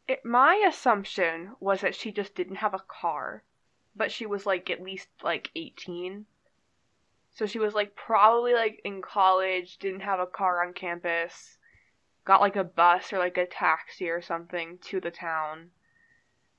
It, 0.08 0.24
my 0.24 0.64
assumption 0.68 1.56
was 1.60 1.82
that 1.82 1.96
she 1.96 2.12
just 2.12 2.36
didn't 2.36 2.58
have 2.58 2.76
a 2.76 2.86
car, 2.88 3.42
but 3.96 4.12
she 4.12 4.28
was 4.28 4.46
like 4.46 4.70
at 4.70 4.84
least 4.84 5.08
like 5.24 5.50
18. 5.56 6.28
So 7.32 7.48
she 7.48 7.58
was 7.58 7.74
like 7.74 7.96
probably 7.96 8.54
like 8.54 8.80
in 8.84 9.02
college, 9.02 9.80
didn't 9.80 10.02
have 10.02 10.20
a 10.20 10.28
car 10.28 10.64
on 10.64 10.74
campus, 10.74 11.58
got 12.24 12.40
like 12.40 12.56
a 12.56 12.64
bus 12.64 13.12
or 13.12 13.18
like 13.18 13.38
a 13.38 13.48
taxi 13.48 14.08
or 14.08 14.22
something 14.22 14.78
to 14.84 15.00
the 15.00 15.10
town. 15.10 15.72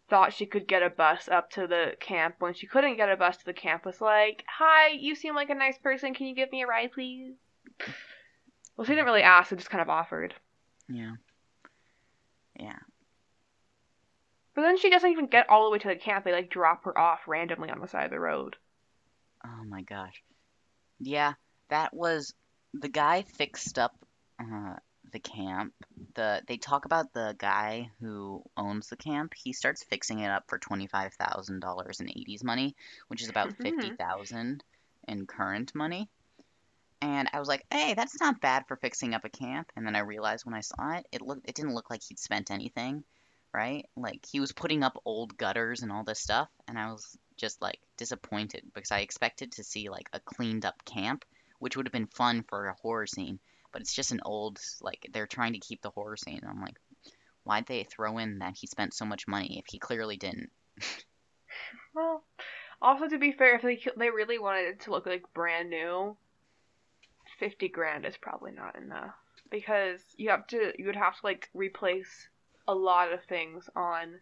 Thought 0.09 0.33
she 0.33 0.47
could 0.47 0.67
get 0.67 0.83
a 0.83 0.91
bus 0.91 1.29
up 1.29 1.49
to 1.53 1.69
the 1.69 1.97
camp. 2.01 2.37
When 2.41 2.55
she 2.55 2.67
couldn't 2.67 2.97
get 2.97 3.09
a 3.09 3.17
bus 3.17 3.37
to 3.37 3.45
the 3.45 3.55
camp, 3.55 3.85
was 3.85 4.01
like, 4.01 4.43
"Hi, 4.49 4.89
you 4.89 5.15
seem 5.15 5.37
like 5.37 5.51
a 5.51 5.55
nice 5.55 5.79
person. 5.79 6.13
Can 6.13 6.27
you 6.27 6.35
give 6.35 6.51
me 6.51 6.63
a 6.63 6.67
ride, 6.67 6.91
please?" 6.91 7.37
Well, 8.77 8.85
she 8.85 8.93
didn't 8.93 9.07
really 9.07 9.23
ask; 9.23 9.53
it 9.53 9.57
just 9.57 9.71
kind 9.71 9.83
of 9.83 9.89
offered. 9.89 10.35
Yeah. 10.89 11.15
Yeah. 12.59 12.79
But 14.55 14.63
then 14.63 14.79
she 14.79 14.91
doesn't 14.91 15.11
even 15.11 15.27
get 15.27 15.49
all 15.49 15.65
the 15.65 15.71
way 15.71 15.79
to 15.79 15.89
the 15.89 15.97
camp. 15.97 16.25
They 16.25 16.33
like 16.33 16.51
drop 16.51 16.85
her 16.85 16.99
off 16.99 17.29
randomly 17.29 17.71
on 17.71 17.81
the 17.81 17.87
side 17.87 18.07
of 18.07 18.11
the 18.11 18.21
road. 18.21 18.57
Oh 19.45 19.65
my 19.65 19.83
gosh. 19.83 20.23
Yeah, 20.99 21.35
that 21.71 21.95
was 21.95 22.35
the 22.75 22.89
guy 22.89 23.23
fixed 23.23 23.79
up 23.79 23.95
uh, 24.41 24.75
the 25.13 25.21
camp. 25.21 25.75
The 26.15 26.43
they 26.47 26.57
talk 26.57 26.85
about 26.85 27.13
the 27.13 27.37
guy 27.39 27.91
who 28.01 28.43
owns 28.57 28.89
the 28.89 28.97
camp. 28.97 29.35
He 29.35 29.53
starts 29.53 29.85
fixing 29.85 30.21
it 30.21 30.31
up 30.31 30.45
for 30.49 30.59
twenty 30.59 30.87
five 30.87 31.15
thousand 31.15 31.61
dollars 31.61 32.01
in 32.01 32.09
eighties 32.09 32.43
money, 32.43 32.75
which 33.09 33.23
is 33.23 33.29
about 33.29 33.57
fifty 33.63 33.91
thousand 33.91 34.65
in 35.07 35.27
current 35.27 35.75
money. 35.75 36.11
And 37.01 37.29
I 37.33 37.39
was 37.39 37.49
like, 37.49 37.65
hey, 37.71 37.95
that's 37.95 38.21
not 38.21 38.41
bad 38.41 38.65
for 38.67 38.77
fixing 38.77 39.15
up 39.15 39.25
a 39.25 39.29
camp. 39.29 39.71
And 39.77 39.87
then 39.87 39.95
I 39.95 40.01
realized 40.01 40.45
when 40.45 40.55
I 40.55 40.61
saw 40.61 40.97
it, 40.97 41.07
it 41.13 41.23
looked 41.23 41.49
it 41.49 41.55
didn't 41.55 41.75
look 41.75 41.91
like 41.91 42.03
he'd 42.03 42.19
spent 42.19 42.51
anything, 42.51 43.05
right? 43.53 43.87
Like 43.97 44.27
he 44.27 44.41
was 44.41 44.53
putting 44.53 44.83
up 44.83 45.01
old 45.05 45.37
gutters 45.37 45.83
and 45.83 45.93
all 45.93 46.05
this 46.05 46.21
stuff, 46.21 46.49
and 46.67 46.79
I 46.79 46.91
was 46.91 47.17
just 47.37 47.63
like 47.63 47.79
disappointed 47.97 48.65
because 48.75 48.91
I 48.91 49.01
expected 49.01 49.53
to 49.53 49.65
see 49.65 49.89
like 49.89 50.09
a 50.13 50.21
cleaned 50.21 50.65
up 50.65 50.85
camp, 50.85 51.25
which 51.61 51.77
would 51.77 51.87
have 51.87 51.93
been 51.93 52.09
fun 52.09 52.45
for 52.49 52.67
a 52.67 52.75
horror 52.75 53.07
scene. 53.07 53.39
But 53.73 53.83
it's 53.83 53.95
just 53.95 54.13
an 54.13 54.21
old 54.25 54.59
like 54.81 55.09
they're 55.13 55.27
trying 55.27 55.53
to 55.53 55.61
keep 55.61 55.83
the 55.83 55.91
horror 55.91 56.17
scene. 56.17 56.41
I'm 56.49 56.61
like, 56.61 56.77
why'd 57.45 57.67
they 57.67 57.85
throw 57.85 58.19
in 58.19 58.41
that 58.41 58.57
he 58.57 58.67
spent 58.67 58.93
so 58.93 59.05
much 59.05 59.29
money 59.29 59.59
if 59.59 59.67
he 59.69 59.79
clearly 59.79 60.17
didn't? 60.17 60.51
Well, 61.95 62.23
also 62.81 63.09
to 63.09 63.19
be 63.19 63.33
fair, 63.33 63.57
if 63.57 63.63
they 63.63 63.81
they 63.97 64.11
really 64.11 64.39
wanted 64.39 64.67
it 64.69 64.81
to 64.81 64.91
look 64.91 65.07
like 65.07 65.23
brand 65.35 65.71
new, 65.71 66.17
fifty 67.39 67.69
grand 67.69 68.05
is 68.07 68.17
probably 68.17 68.53
not 68.53 68.77
enough 68.77 69.15
because 69.51 70.01
you 70.17 70.31
have 70.31 70.47
to 70.49 70.73
you 70.79 70.87
would 70.87 70.97
have 70.97 71.15
to 71.15 71.27
like 71.27 71.49
replace 71.55 72.29
a 72.67 72.75
lot 72.75 73.13
of 73.13 73.25
things 73.25 73.69
on 73.77 74.21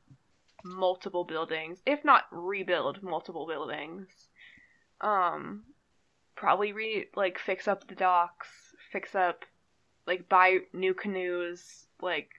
multiple 0.64 1.24
buildings, 1.24 1.82
if 1.86 2.04
not 2.04 2.24
rebuild 2.30 3.02
multiple 3.02 3.46
buildings. 3.46 4.08
Um, 5.00 5.64
probably 6.36 6.72
re 6.72 7.08
like 7.16 7.38
fix 7.38 7.68
up 7.68 7.86
the 7.88 7.94
docks, 7.94 8.48
fix 8.92 9.14
up 9.14 9.44
like 10.06 10.28
buy 10.28 10.58
new 10.72 10.94
canoes, 10.94 11.86
like 12.00 12.30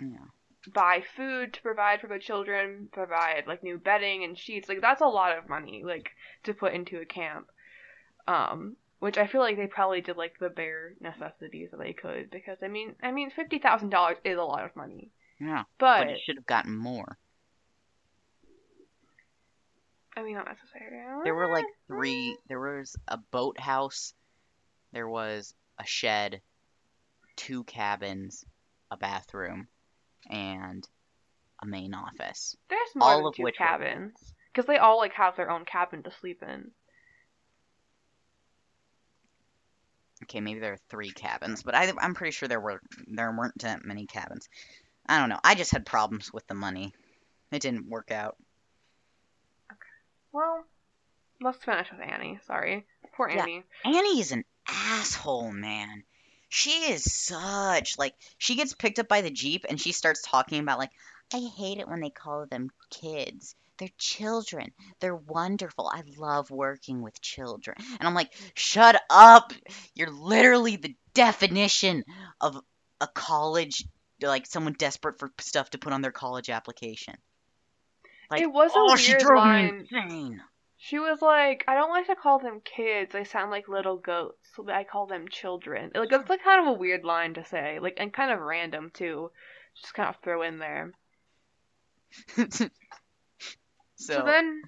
Yeah. 0.00 0.28
buy 0.72 1.00
food 1.16 1.52
to 1.54 1.62
provide 1.62 2.00
for 2.00 2.08
the 2.08 2.18
children, 2.18 2.88
provide 2.92 3.46
like 3.46 3.62
new 3.62 3.78
bedding 3.78 4.24
and 4.24 4.38
sheets. 4.38 4.68
Like 4.68 4.80
that's 4.80 5.00
a 5.02 5.06
lot 5.06 5.36
of 5.36 5.48
money 5.48 5.82
like 5.84 6.10
to 6.44 6.54
put 6.54 6.74
into 6.74 7.00
a 7.00 7.06
camp. 7.06 7.50
Um 8.26 8.76
which 8.98 9.18
I 9.18 9.26
feel 9.26 9.40
like 9.40 9.56
they 9.56 9.66
probably 9.66 10.00
did 10.00 10.16
like 10.16 10.38
the 10.38 10.48
bare 10.48 10.94
necessities 11.00 11.70
that 11.70 11.78
they 11.78 11.92
could 11.92 12.30
because 12.30 12.58
I 12.62 12.68
mean 12.68 12.94
I 13.02 13.12
mean 13.12 13.30
fifty 13.30 13.58
thousand 13.58 13.90
dollars 13.90 14.18
is 14.24 14.38
a 14.38 14.42
lot 14.42 14.64
of 14.64 14.74
money. 14.76 15.10
Yeah. 15.40 15.64
But, 15.78 15.98
But 15.98 16.08
it 16.08 16.20
should 16.24 16.36
have 16.36 16.46
gotten 16.46 16.76
more. 16.76 17.18
I 20.16 20.22
mean 20.22 20.34
not 20.34 20.46
necessarily. 20.46 21.22
There 21.24 21.34
were 21.34 21.52
like 21.52 21.64
three. 21.86 22.36
There 22.48 22.60
was 22.60 22.96
a 23.06 23.18
boathouse. 23.30 24.14
There 24.92 25.08
was 25.08 25.54
a 25.78 25.86
shed, 25.86 26.40
two 27.36 27.62
cabins, 27.64 28.44
a 28.90 28.96
bathroom, 28.96 29.68
and 30.28 30.86
a 31.62 31.66
main 31.66 31.94
office. 31.94 32.56
There's 32.68 32.94
more 32.96 33.08
all 33.08 33.16
than 33.18 33.26
of 33.26 33.34
two 33.34 33.42
which 33.44 33.58
cabins 33.58 34.34
because 34.52 34.66
they 34.66 34.78
all 34.78 34.98
like 34.98 35.12
have 35.12 35.36
their 35.36 35.50
own 35.50 35.64
cabin 35.64 36.02
to 36.02 36.10
sleep 36.10 36.42
in. 36.42 36.72
Okay, 40.28 40.40
maybe 40.40 40.60
there 40.60 40.74
are 40.74 40.80
three 40.90 41.10
cabins, 41.10 41.62
but 41.62 41.74
I, 41.74 41.90
I'm 42.00 42.14
pretty 42.14 42.32
sure 42.32 42.48
there 42.48 42.60
were 42.60 42.80
there 43.06 43.32
weren't 43.32 43.58
that 43.62 43.84
many 43.84 44.06
cabins. 44.06 44.48
I 45.06 45.18
don't 45.18 45.30
know. 45.30 45.40
I 45.42 45.54
just 45.54 45.72
had 45.72 45.86
problems 45.86 46.32
with 46.32 46.46
the 46.46 46.54
money. 46.54 46.92
It 47.50 47.62
didn't 47.62 47.88
work 47.88 48.10
out. 48.10 48.36
Okay. 49.72 49.78
Well, 50.32 50.64
let's 51.40 51.64
finish 51.64 51.90
with 51.90 52.06
Annie. 52.06 52.38
Sorry, 52.46 52.84
poor 53.16 53.28
Annie. 53.28 53.64
Yeah. 53.84 53.90
Annie. 53.90 53.98
Annie 53.98 54.20
is 54.20 54.32
an 54.32 54.44
asshole, 54.68 55.50
man. 55.50 56.02
She 56.50 56.92
is 56.92 57.10
such 57.10 57.96
like 57.96 58.14
she 58.36 58.54
gets 58.54 58.74
picked 58.74 58.98
up 58.98 59.08
by 59.08 59.22
the 59.22 59.30
jeep 59.30 59.64
and 59.68 59.80
she 59.80 59.92
starts 59.92 60.22
talking 60.22 60.60
about 60.60 60.78
like 60.78 60.92
I 61.32 61.40
hate 61.56 61.78
it 61.78 61.88
when 61.88 62.00
they 62.00 62.10
call 62.10 62.44
them 62.46 62.70
kids. 62.90 63.54
They're 63.78 63.88
children. 63.98 64.72
They're 65.00 65.14
wonderful. 65.16 65.90
I 65.92 66.02
love 66.16 66.50
working 66.50 67.02
with 67.02 67.20
children. 67.20 67.76
And 67.98 68.06
I'm 68.08 68.14
like, 68.14 68.32
shut 68.54 69.00
up. 69.08 69.52
You're 69.94 70.10
literally 70.10 70.76
the 70.76 70.94
definition 71.14 72.04
of 72.40 72.60
a 73.00 73.06
college 73.06 73.84
like 74.20 74.46
someone 74.46 74.72
desperate 74.72 75.18
for 75.18 75.30
stuff 75.38 75.70
to 75.70 75.78
put 75.78 75.92
on 75.92 76.02
their 76.02 76.12
college 76.12 76.50
application. 76.50 77.14
Like, 78.30 78.42
It 78.42 78.52
was 78.52 78.74
a 78.74 78.74
oh, 78.76 78.96
she 78.96 79.12
weird 79.12 79.20
drove 79.22 79.38
line. 79.38 79.64
me 79.64 79.78
insane. 79.80 80.42
She 80.76 80.98
was 80.98 81.20
like, 81.22 81.64
I 81.66 81.74
don't 81.74 81.90
like 81.90 82.06
to 82.06 82.16
call 82.16 82.38
them 82.38 82.60
kids. 82.64 83.12
They 83.12 83.24
sound 83.24 83.50
like 83.50 83.68
little 83.68 83.96
goats. 83.96 84.48
So 84.54 84.68
I 84.68 84.84
call 84.84 85.06
them 85.06 85.28
children. 85.28 85.90
Like 85.94 86.10
that's 86.10 86.28
like 86.28 86.42
kind 86.42 86.60
of 86.60 86.74
a 86.74 86.78
weird 86.78 87.04
line 87.04 87.34
to 87.34 87.44
say. 87.44 87.78
Like 87.80 87.94
and 87.98 88.12
kind 88.12 88.30
of 88.32 88.40
random 88.40 88.90
too. 88.92 89.30
Just 89.80 89.94
kind 89.94 90.08
of 90.08 90.16
throw 90.22 90.42
in 90.42 90.58
there. 90.58 90.92
so, 93.98 94.14
So, 94.14 94.22
then, 94.24 94.62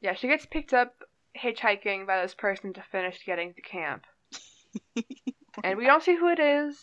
yeah, 0.00 0.14
she 0.14 0.28
gets 0.28 0.46
picked 0.46 0.72
up 0.74 0.94
hitchhiking 1.36 2.06
by 2.06 2.22
this 2.22 2.34
person 2.34 2.72
to 2.74 2.82
finish 2.92 3.20
getting 3.24 3.54
to 3.54 3.60
camp. 3.62 4.04
and 5.64 5.78
we 5.78 5.86
don't 5.86 6.02
see 6.02 6.16
who 6.16 6.28
it 6.28 6.38
is. 6.38 6.76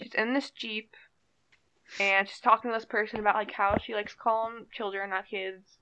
She's 0.00 0.14
in 0.14 0.34
this 0.34 0.50
jeep, 0.50 0.94
and 1.98 2.28
she's 2.28 2.40
talking 2.40 2.70
to 2.70 2.76
this 2.76 2.84
person 2.84 3.20
about 3.20 3.34
like 3.34 3.52
how 3.52 3.78
she 3.82 3.94
likes 3.94 4.12
to 4.12 4.18
call 4.18 4.50
them 4.50 4.66
children, 4.72 5.10
not 5.10 5.28
kids. 5.28 5.78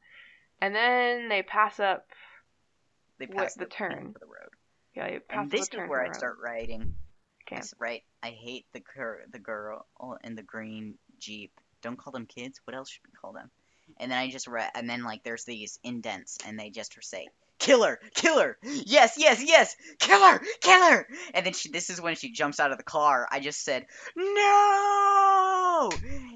And 0.62 0.74
then 0.74 1.28
they 1.28 1.42
pass 1.42 1.80
up. 1.80 2.06
they 3.18 3.26
pass 3.26 3.54
the 3.54 3.66
turn. 3.66 4.12
for 4.12 4.20
the 4.20 4.26
road. 4.26 4.50
Yeah, 4.94 5.10
they 5.10 5.18
pass 5.18 5.42
And 5.42 5.50
this 5.50 5.68
the 5.68 5.82
is 5.82 5.88
where 5.88 6.04
I 6.04 6.08
the 6.08 6.14
start 6.14 6.36
writing. 6.42 6.94
S- 7.50 7.74
right. 7.78 8.02
I 8.22 8.30
hate 8.30 8.64
the 8.72 8.80
cur- 8.80 9.24
the 9.30 9.38
girl 9.38 9.86
in 10.22 10.34
the 10.34 10.42
green 10.42 10.94
jeep. 11.18 11.52
Don't 11.82 11.98
call 11.98 12.12
them 12.12 12.26
kids. 12.26 12.60
What 12.64 12.74
else 12.74 12.88
should 12.90 13.02
we 13.04 13.12
call 13.20 13.32
them? 13.32 13.50
And 13.98 14.10
then 14.10 14.18
I 14.18 14.30
just 14.30 14.46
read, 14.46 14.70
and 14.74 14.88
then 14.88 15.02
like 15.04 15.22
there's 15.22 15.44
these 15.44 15.78
indents, 15.84 16.38
and 16.46 16.58
they 16.58 16.70
just 16.70 16.96
say 17.02 17.28
killer, 17.58 17.98
killer, 18.14 18.58
yes, 18.62 19.14
yes, 19.16 19.42
yes, 19.42 19.74
killer, 19.98 20.40
killer. 20.60 21.06
And 21.32 21.46
then 21.46 21.52
she, 21.52 21.70
this 21.70 21.88
is 21.90 22.00
when 22.00 22.16
she 22.16 22.32
jumps 22.32 22.60
out 22.60 22.72
of 22.72 22.78
the 22.78 22.84
car. 22.84 23.26
I 23.30 23.40
just 23.40 23.62
said 23.64 23.86
no, 24.16 25.90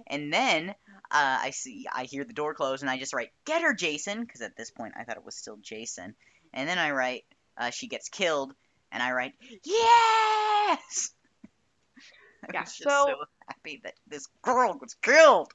and 0.06 0.32
then 0.32 0.70
uh, 1.10 1.38
I 1.42 1.50
see, 1.50 1.86
I 1.92 2.04
hear 2.04 2.24
the 2.24 2.32
door 2.32 2.54
close, 2.54 2.82
and 2.82 2.90
I 2.90 2.98
just 2.98 3.12
write 3.14 3.30
get 3.44 3.62
her, 3.62 3.74
Jason, 3.74 4.20
because 4.20 4.40
at 4.42 4.56
this 4.56 4.70
point 4.70 4.94
I 4.98 5.04
thought 5.04 5.16
it 5.16 5.24
was 5.24 5.34
still 5.36 5.58
Jason. 5.62 6.14
And 6.54 6.68
then 6.68 6.78
I 6.78 6.92
write 6.92 7.24
uh, 7.56 7.70
she 7.70 7.88
gets 7.88 8.08
killed, 8.08 8.54
and 8.92 9.02
I 9.02 9.12
write 9.12 9.32
yes. 9.64 11.10
I 12.44 12.50
Yeah, 12.54 12.60
was 12.60 12.72
just 12.72 12.82
so- 12.82 13.06
so 13.08 13.24
happy 13.48 13.80
that 13.84 13.94
this 14.06 14.26
girl 14.42 14.78
was 14.80 14.94
killed. 15.02 15.52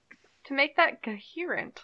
To 0.47 0.53
make 0.53 0.75
that 0.75 1.01
coherent, 1.01 1.79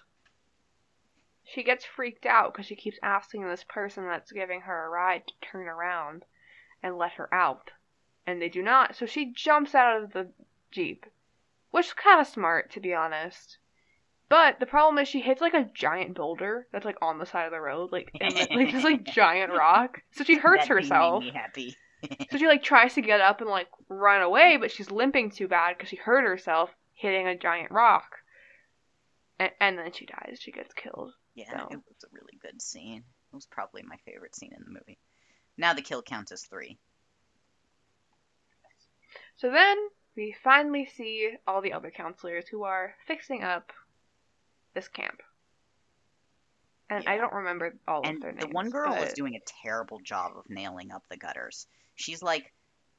she 1.53 1.63
gets 1.63 1.85
freaked 1.85 2.25
out 2.25 2.53
because 2.53 2.65
she 2.65 2.75
keeps 2.75 2.99
asking 3.01 3.47
this 3.47 3.63
person 3.67 4.05
that's 4.07 4.31
giving 4.31 4.62
her 4.62 4.85
a 4.85 4.89
ride 4.89 5.23
to 5.27 5.33
turn 5.41 5.67
around 5.67 6.23
and 6.83 6.97
let 6.97 7.13
her 7.13 7.33
out. 7.33 7.71
And 8.27 8.41
they 8.41 8.49
do 8.49 8.62
not, 8.62 8.95
so 8.95 9.05
she 9.05 9.33
jumps 9.33 9.73
out 9.73 10.03
of 10.03 10.13
the 10.13 10.29
Jeep. 10.71 11.05
Which 11.71 11.88
is 11.88 11.93
kind 11.93 12.19
of 12.19 12.27
smart, 12.27 12.71
to 12.73 12.79
be 12.79 12.93
honest. 12.93 13.57
But 14.27 14.59
the 14.59 14.65
problem 14.67 14.99
is 15.01 15.07
she 15.07 15.21
hits 15.21 15.41
like 15.41 15.53
a 15.55 15.69
giant 15.73 16.15
boulder 16.15 16.67
that's 16.71 16.85
like 16.85 16.97
on 17.01 17.17
the 17.17 17.25
side 17.25 17.45
of 17.45 17.51
the 17.51 17.59
road, 17.62 17.91
like 17.91 18.12
in 18.19 18.33
the, 18.33 18.47
like 18.55 18.71
this 18.71 18.83
like 18.83 19.03
giant 19.13 19.51
rock. 19.51 20.01
So 20.12 20.23
she 20.23 20.35
hurts 20.35 20.67
That 20.67 20.67
thing 20.67 20.75
made 20.75 20.83
herself. 20.83 21.23
me 21.23 21.31
happy. 21.31 21.75
So 22.31 22.38
she 22.38 22.47
like 22.47 22.63
tries 22.63 22.93
to 22.93 23.01
get 23.01 23.21
up 23.21 23.41
and 23.41 23.49
like 23.49 23.67
run 23.88 24.21
away, 24.21 24.57
but 24.57 24.71
she's 24.71 24.91
limping 24.91 25.31
too 25.31 25.47
bad 25.47 25.77
because 25.77 25.89
she 25.89 25.95
hurt 25.95 26.23
herself 26.23 26.69
hitting 26.93 27.27
a 27.27 27.38
giant 27.38 27.71
rock. 27.71 28.17
And, 29.39 29.51
and 29.59 29.77
then 29.77 29.91
she 29.91 30.05
dies. 30.05 30.38
She 30.39 30.51
gets 30.51 30.73
killed. 30.73 31.13
Yeah, 31.35 31.49
So- 31.51 31.67
it 31.71 31.77
was 31.87 32.03
a 32.03 32.07
really 32.11 32.37
good 32.41 32.61
scene. 32.61 33.03
It 33.31 33.35
was 33.35 33.45
probably 33.45 33.83
my 33.83 33.97
favorite 34.05 34.35
scene 34.35 34.53
in 34.53 34.63
the 34.63 34.71
movie. 34.71 34.97
Now 35.57 35.73
the 35.73 35.81
kill 35.81 36.01
count 36.01 36.31
is 36.31 36.43
three. 36.45 36.77
So 39.37 39.51
then 39.51 39.77
we 40.15 40.35
finally 40.43 40.85
see 40.85 41.31
all 41.47 41.61
the 41.61 41.73
other 41.73 41.91
counselors 41.91 42.47
who 42.47 42.63
are 42.63 42.95
fixing 43.07 43.43
up 43.43 43.71
this 44.73 44.87
camp. 44.87 45.21
And 46.89 47.07
I 47.07 47.17
don't 47.17 47.33
remember 47.33 47.75
all 47.87 48.01
And 48.03 48.17
of 48.17 48.21
their 48.21 48.33
the 48.33 48.47
one 48.47 48.69
girl 48.69 48.95
was 48.95 49.13
doing 49.13 49.35
a 49.35 49.39
terrible 49.63 49.99
job 49.99 50.35
of 50.35 50.49
nailing 50.49 50.91
up 50.91 51.03
the 51.07 51.17
gutters. 51.17 51.67
She's 51.95 52.23
like 52.23 52.51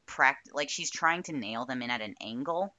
pract 0.06 0.52
like 0.52 0.70
she's 0.70 0.90
trying 0.90 1.24
to 1.24 1.32
nail 1.32 1.66
them 1.66 1.82
in 1.82 1.90
at 1.90 2.00
an 2.00 2.14
angle, 2.20 2.74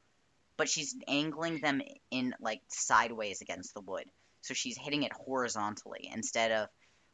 but 0.58 0.70
she's 0.70 0.96
angling 1.08 1.60
them 1.60 1.82
in 2.12 2.34
like 2.40 2.62
sideways 2.70 3.42
against 3.42 3.74
the 3.74 3.82
wood. 3.82 4.06
So 4.42 4.54
she's 4.54 4.78
hitting 4.78 5.04
it 5.04 5.14
horizontally 5.14 6.10
instead 6.14 6.52
of 6.52 6.68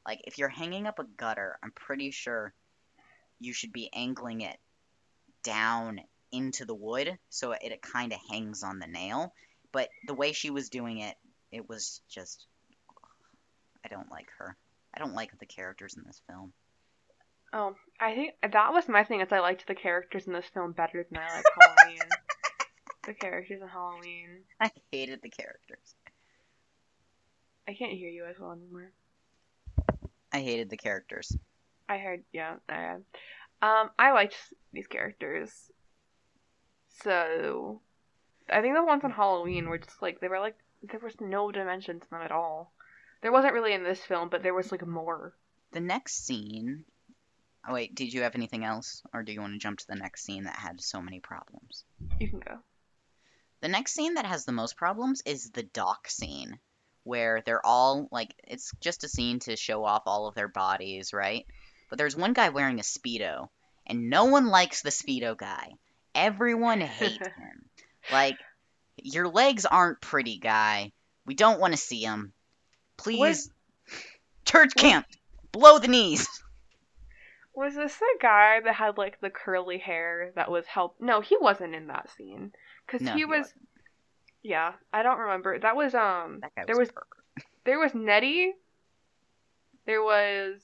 like 0.06 0.22
if 0.24 0.38
you're 0.38 0.50
hanging 0.50 0.88
up 0.88 1.00
a 1.00 1.04
gutter, 1.04 1.58
I'm 1.62 1.72
pretty 1.72 2.12
sure 2.12 2.54
you 3.40 3.54
should 3.54 3.74
be 3.74 3.90
angling 3.94 4.42
it 4.42 4.58
down 5.44 6.02
into 6.32 6.66
the 6.66 6.76
wood 6.76 7.18
so 7.30 7.52
it, 7.52 7.60
it 7.62 7.82
kind 7.82 8.12
of 8.14 8.20
hangs 8.30 8.64
on 8.64 8.80
the 8.80 8.88
nail. 8.88 9.34
But 9.72 9.90
the 10.08 10.14
way 10.14 10.32
she 10.32 10.50
was 10.50 10.70
doing 10.70 11.00
it, 11.00 11.16
it 11.52 11.68
was 11.68 12.02
just 12.10 12.46
I 13.86 13.90
don't 13.90 14.12
like 14.12 14.28
her. 14.40 14.56
I 14.94 15.00
don't 15.00 15.14
like 15.14 15.38
the 15.38 15.46
characters 15.46 15.96
in 15.96 16.04
this 16.06 16.22
film. 16.30 16.54
Oh, 17.54 17.76
I 18.00 18.16
think 18.16 18.34
that 18.42 18.74
was 18.74 18.90
my 18.90 19.04
thing. 19.04 19.22
Is 19.22 19.32
I 19.32 19.40
liked 19.40 19.68
the 19.68 19.76
characters 19.76 20.28
in 20.28 20.34
this 20.34 20.48
film 20.54 20.74
better 20.74 21.06
than 21.10 21.20
I 21.20 21.36
like 21.36 21.46
Halloween. 21.60 22.00
the 23.06 23.14
characters 23.14 23.62
in 23.62 23.68
Halloween. 23.68 24.44
I 24.60 24.72
hated 24.92 25.22
the 25.22 25.30
characters. 25.30 25.96
I 27.68 27.74
can't 27.74 27.92
hear 27.92 28.10
you 28.10 28.26
as 28.26 28.40
well 28.40 28.52
anymore. 28.52 28.92
I 30.32 30.40
hated 30.40 30.70
the 30.70 30.78
characters. 30.78 31.36
I 31.90 31.98
heard, 31.98 32.24
yeah, 32.32 32.56
I 32.70 32.76
had. 32.76 33.04
Um, 33.62 33.90
I 33.98 34.12
liked 34.12 34.36
these 34.72 34.88
characters. 34.88 35.52
So, 37.04 37.82
I 38.50 38.62
think 38.62 38.76
the 38.76 38.84
ones 38.84 39.04
on 39.04 39.12
Halloween 39.12 39.70
were 39.70 39.78
just 39.78 40.02
like 40.02 40.20
they 40.20 40.28
were 40.28 40.40
like 40.40 40.56
there 40.84 41.00
was 41.00 41.20
no 41.20 41.52
dimension 41.52 42.00
to 42.00 42.10
them 42.10 42.22
at 42.22 42.32
all. 42.32 42.72
There 43.22 43.32
wasn't 43.32 43.54
really 43.54 43.74
in 43.74 43.84
this 43.84 44.00
film, 44.00 44.30
but 44.30 44.44
there 44.44 44.54
was 44.54 44.72
like 44.72 44.86
more. 44.86 45.34
The 45.72 45.80
next 45.80 46.26
scene. 46.26 46.86
Oh 47.68 47.74
wait, 47.74 47.96
did 47.96 48.14
you 48.14 48.22
have 48.22 48.36
anything 48.36 48.64
else, 48.64 49.02
or 49.14 49.24
do 49.24 49.34
you 49.34 49.42
want 49.42 49.54
to 49.54 49.60
jump 49.60 49.80
to 49.80 49.88
the 49.88 49.96
next 49.96 50.24
scene 50.24 50.44
that 50.44 50.56
had 50.56 50.80
so 50.80 51.02
many 51.02 51.20
problems? 51.20 51.84
You 52.20 52.30
can 52.30 52.40
go. 52.40 52.60
The 53.60 53.68
next 53.68 53.94
scene 53.94 54.14
that 54.14 54.26
has 54.26 54.46
the 54.46 54.52
most 54.52 54.78
problems 54.78 55.22
is 55.26 55.50
the 55.50 55.64
dock 55.64 56.08
scene, 56.08 56.60
where 57.08 57.42
they're 57.46 57.66
all 57.66 58.08
like, 58.12 58.34
it's 58.48 58.72
just 58.82 59.04
a 59.04 59.10
scene 59.10 59.40
to 59.40 59.56
show 59.56 59.84
off 59.84 60.04
all 60.06 60.28
of 60.28 60.36
their 60.36 60.48
bodies, 60.48 61.14
right? 61.14 61.46
But 61.90 61.98
there's 61.98 62.16
one 62.16 62.34
guy 62.34 62.50
wearing 62.50 62.80
a 62.80 62.84
Speedo, 62.84 63.48
and 63.88 64.10
no 64.10 64.26
one 64.26 64.48
likes 64.48 64.82
the 64.82 64.90
Speedo 64.90 65.38
guy. 65.38 65.70
Everyone 66.14 66.82
hates 66.82 67.18
him. 67.38 67.66
Like, 68.12 68.38
your 69.02 69.28
legs 69.28 69.66
aren't 69.66 70.02
pretty, 70.02 70.38
guy. 70.38 70.92
We 71.26 71.34
don't 71.34 71.60
want 71.60 71.74
to 71.74 71.78
see 71.78 72.04
them. 72.04 72.34
Please. 72.98 73.20
Was- 73.20 73.52
Church 74.46 74.76
camp! 74.76 75.06
blow 75.52 75.80
the 75.80 75.88
knees! 75.88 76.28
Was 77.56 77.74
this 77.74 77.96
the 77.98 78.18
guy 78.22 78.60
that 78.64 78.76
had 78.76 78.98
like 79.00 79.20
the 79.20 79.32
curly 79.32 79.80
hair 79.80 80.32
that 80.36 80.52
was 80.52 80.68
help? 80.68 80.96
No, 81.00 81.22
he 81.22 81.36
wasn't 81.42 81.74
in 81.74 81.88
that 81.88 82.08
scene 82.16 82.52
because 82.86 83.02
No, 83.02 83.14
he 83.14 83.20
he 83.20 83.26
was. 83.26 83.40
wasn't. 83.40 83.67
Yeah, 84.44 84.74
I 84.94 85.04
don't 85.04 85.20
remember. 85.20 85.60
That 85.60 85.76
was 85.76 85.94
um. 85.94 86.40
That 86.42 86.52
guy 86.56 86.62
was, 86.62 86.68
there 86.68 86.78
was 86.78 86.90
a 86.90 87.42
there 87.66 87.80
was 87.80 87.94
Nettie. 87.94 88.54
There 89.86 90.04
was. 90.04 90.62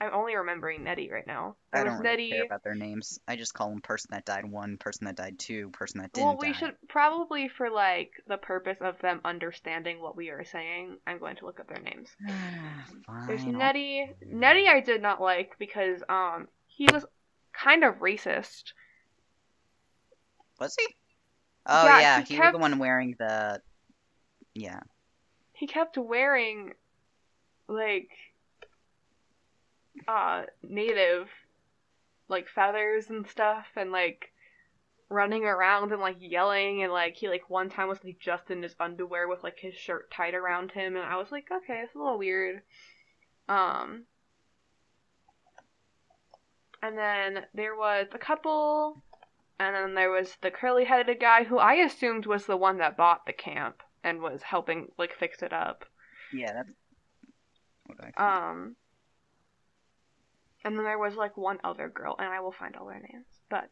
I'm 0.00 0.12
only 0.14 0.34
remembering 0.34 0.82
Nettie 0.82 1.10
right 1.12 1.26
now. 1.26 1.54
There 1.72 1.82
I 1.82 1.84
don't 1.84 1.98
really 1.98 2.10
Nettie. 2.10 2.30
care 2.30 2.44
about 2.44 2.64
their 2.64 2.74
names. 2.74 3.20
I 3.28 3.36
just 3.36 3.54
call 3.54 3.70
them 3.70 3.80
person 3.80 4.08
that 4.10 4.24
died 4.24 4.44
one, 4.44 4.76
person 4.76 5.04
that 5.04 5.14
died 5.14 5.38
two, 5.38 5.70
person 5.70 6.00
that 6.00 6.12
didn't 6.12 6.26
Well, 6.26 6.38
we 6.40 6.52
die. 6.52 6.58
should 6.58 6.74
probably, 6.88 7.48
for 7.48 7.70
like 7.70 8.10
the 8.26 8.36
purpose 8.36 8.78
of 8.80 8.98
them 9.00 9.20
understanding 9.24 10.00
what 10.00 10.16
we 10.16 10.30
are 10.30 10.44
saying, 10.44 10.96
I'm 11.06 11.18
going 11.18 11.36
to 11.36 11.46
look 11.46 11.60
up 11.60 11.68
their 11.68 11.80
names. 11.80 12.08
There's 13.28 13.44
Nettie. 13.44 14.10
Nettie, 14.26 14.66
I 14.66 14.80
did 14.80 15.02
not 15.02 15.20
like 15.20 15.52
because 15.58 16.02
um 16.08 16.48
he 16.66 16.88
was 16.92 17.04
kind 17.52 17.84
of 17.84 17.96
racist. 18.00 18.72
Was 20.58 20.74
he? 20.78 20.86
Oh 21.66 21.86
Yeah, 21.86 22.00
yeah, 22.00 22.20
he 22.22 22.34
he, 22.34 22.40
was 22.40 22.52
the 22.52 22.58
one 22.58 22.78
wearing 22.78 23.16
the. 23.18 23.60
Yeah. 24.54 24.80
He 25.54 25.66
kept 25.66 25.96
wearing 25.96 26.74
like 27.68 28.10
uh 30.08 30.42
native 30.62 31.28
like 32.28 32.48
feathers 32.48 33.10
and 33.10 33.26
stuff 33.28 33.66
and 33.76 33.92
like 33.92 34.32
running 35.08 35.44
around 35.44 35.92
and 35.92 36.00
like 36.00 36.16
yelling 36.20 36.82
and 36.82 36.92
like 36.92 37.14
he 37.16 37.28
like 37.28 37.48
one 37.50 37.68
time 37.68 37.88
was 37.88 38.02
like 38.02 38.18
just 38.18 38.50
in 38.50 38.62
his 38.62 38.74
underwear 38.80 39.28
with 39.28 39.42
like 39.44 39.58
his 39.58 39.74
shirt 39.74 40.10
tied 40.10 40.34
around 40.34 40.72
him 40.72 40.96
and 40.96 41.04
I 41.04 41.16
was 41.16 41.30
like 41.30 41.48
okay 41.52 41.82
it's 41.84 41.94
a 41.94 41.98
little 41.98 42.18
weird 42.18 42.62
um 43.48 44.04
and 46.82 46.96
then 46.98 47.44
there 47.54 47.76
was 47.76 48.06
a 48.12 48.18
couple 48.18 49.02
and 49.58 49.74
then 49.74 49.94
there 49.94 50.10
was 50.10 50.36
the 50.40 50.50
curly 50.50 50.84
headed 50.84 51.20
guy 51.20 51.44
who 51.44 51.58
I 51.58 51.74
assumed 51.74 52.26
was 52.26 52.46
the 52.46 52.56
one 52.56 52.78
that 52.78 52.96
bought 52.96 53.26
the 53.26 53.32
camp 53.32 53.82
and 54.04 54.20
was 54.20 54.42
helping 54.42 54.88
like 54.98 55.12
fix 55.12 55.42
it 55.42 55.52
up 55.52 55.84
Yeah, 56.32 56.52
that's. 56.52 56.72
What 57.86 57.98
I 58.00 58.04
think? 58.04 58.20
um, 58.20 58.76
and 60.64 60.76
then 60.76 60.84
there 60.84 60.98
was 60.98 61.14
like 61.14 61.36
one 61.36 61.58
other 61.64 61.88
girl, 61.88 62.14
and 62.18 62.28
I 62.28 62.40
will 62.40 62.52
find 62.52 62.76
all 62.76 62.86
their 62.86 63.00
names. 63.00 63.26
But 63.50 63.70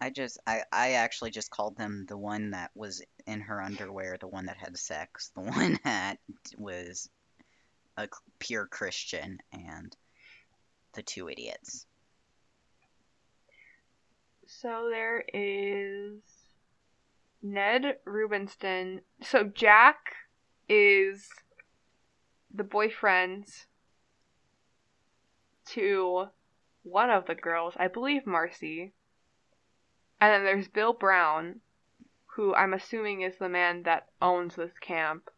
I 0.00 0.10
just, 0.10 0.38
I, 0.46 0.62
I 0.72 0.92
actually 0.92 1.30
just 1.30 1.50
called 1.50 1.76
them 1.76 2.04
the 2.08 2.16
one 2.18 2.50
that 2.50 2.70
was 2.74 3.02
in 3.26 3.40
her 3.40 3.60
underwear, 3.60 4.16
the 4.20 4.28
one 4.28 4.46
that 4.46 4.56
had 4.56 4.76
sex, 4.78 5.30
the 5.34 5.40
one 5.42 5.78
that 5.84 6.18
was 6.56 7.08
a 7.96 8.08
pure 8.38 8.66
Christian, 8.66 9.38
and 9.52 9.96
the 10.94 11.02
two 11.02 11.28
idiots. 11.28 11.86
So 14.64 14.88
there 14.90 15.22
is 15.34 16.22
Ned 17.42 17.98
Rubenstein. 18.06 19.02
So 19.20 19.44
Jack 19.44 20.14
is 20.70 21.28
the 22.54 22.64
boyfriend 22.64 23.44
to 25.66 26.28
one 26.82 27.10
of 27.10 27.26
the 27.26 27.34
girls, 27.34 27.74
I 27.76 27.88
believe 27.88 28.26
Marcy. 28.26 28.94
And 30.18 30.32
then 30.32 30.44
there's 30.44 30.68
Bill 30.68 30.94
Brown, 30.94 31.60
who 32.24 32.54
I'm 32.54 32.72
assuming 32.72 33.20
is 33.20 33.36
the 33.36 33.50
man 33.50 33.82
that 33.82 34.08
owns 34.22 34.56
this 34.56 34.78
camp. 34.80 35.28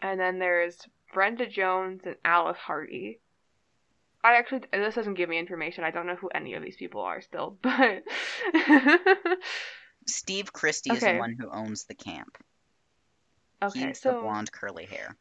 And 0.00 0.20
then 0.20 0.38
there's 0.38 0.86
Brenda 1.12 1.48
Jones 1.48 2.02
and 2.04 2.14
Alice 2.24 2.56
Hardy. 2.56 3.18
I 4.22 4.34
actually, 4.36 4.62
this 4.72 4.94
doesn't 4.94 5.14
give 5.14 5.28
me 5.28 5.38
information. 5.38 5.82
I 5.84 5.90
don't 5.90 6.06
know 6.06 6.16
who 6.16 6.28
any 6.28 6.54
of 6.54 6.62
these 6.62 6.76
people 6.76 7.00
are 7.00 7.20
still, 7.22 7.56
but. 7.62 8.02
Steve 10.06 10.52
Christy 10.52 10.90
is 10.92 11.02
Okay. 11.02 11.12
the 11.14 11.18
one 11.18 11.36
who 11.38 11.48
owns 11.50 11.84
the 11.84 11.94
camp. 11.94 12.36
okay, 13.62 13.88
He's 13.88 14.00
the 14.00 14.10
so. 14.12 14.20
blonde 14.20 14.52
curly 14.52 14.84
hair. 14.86 15.16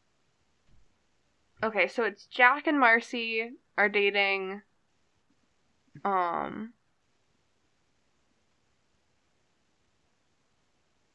Okay, 1.64 1.88
so 1.88 2.04
it's 2.04 2.26
Jack 2.28 2.68
and 2.68 2.80
Marcy 2.80 3.52
are 3.78 3.90
dating. 3.90 4.62
Um. 6.04 6.74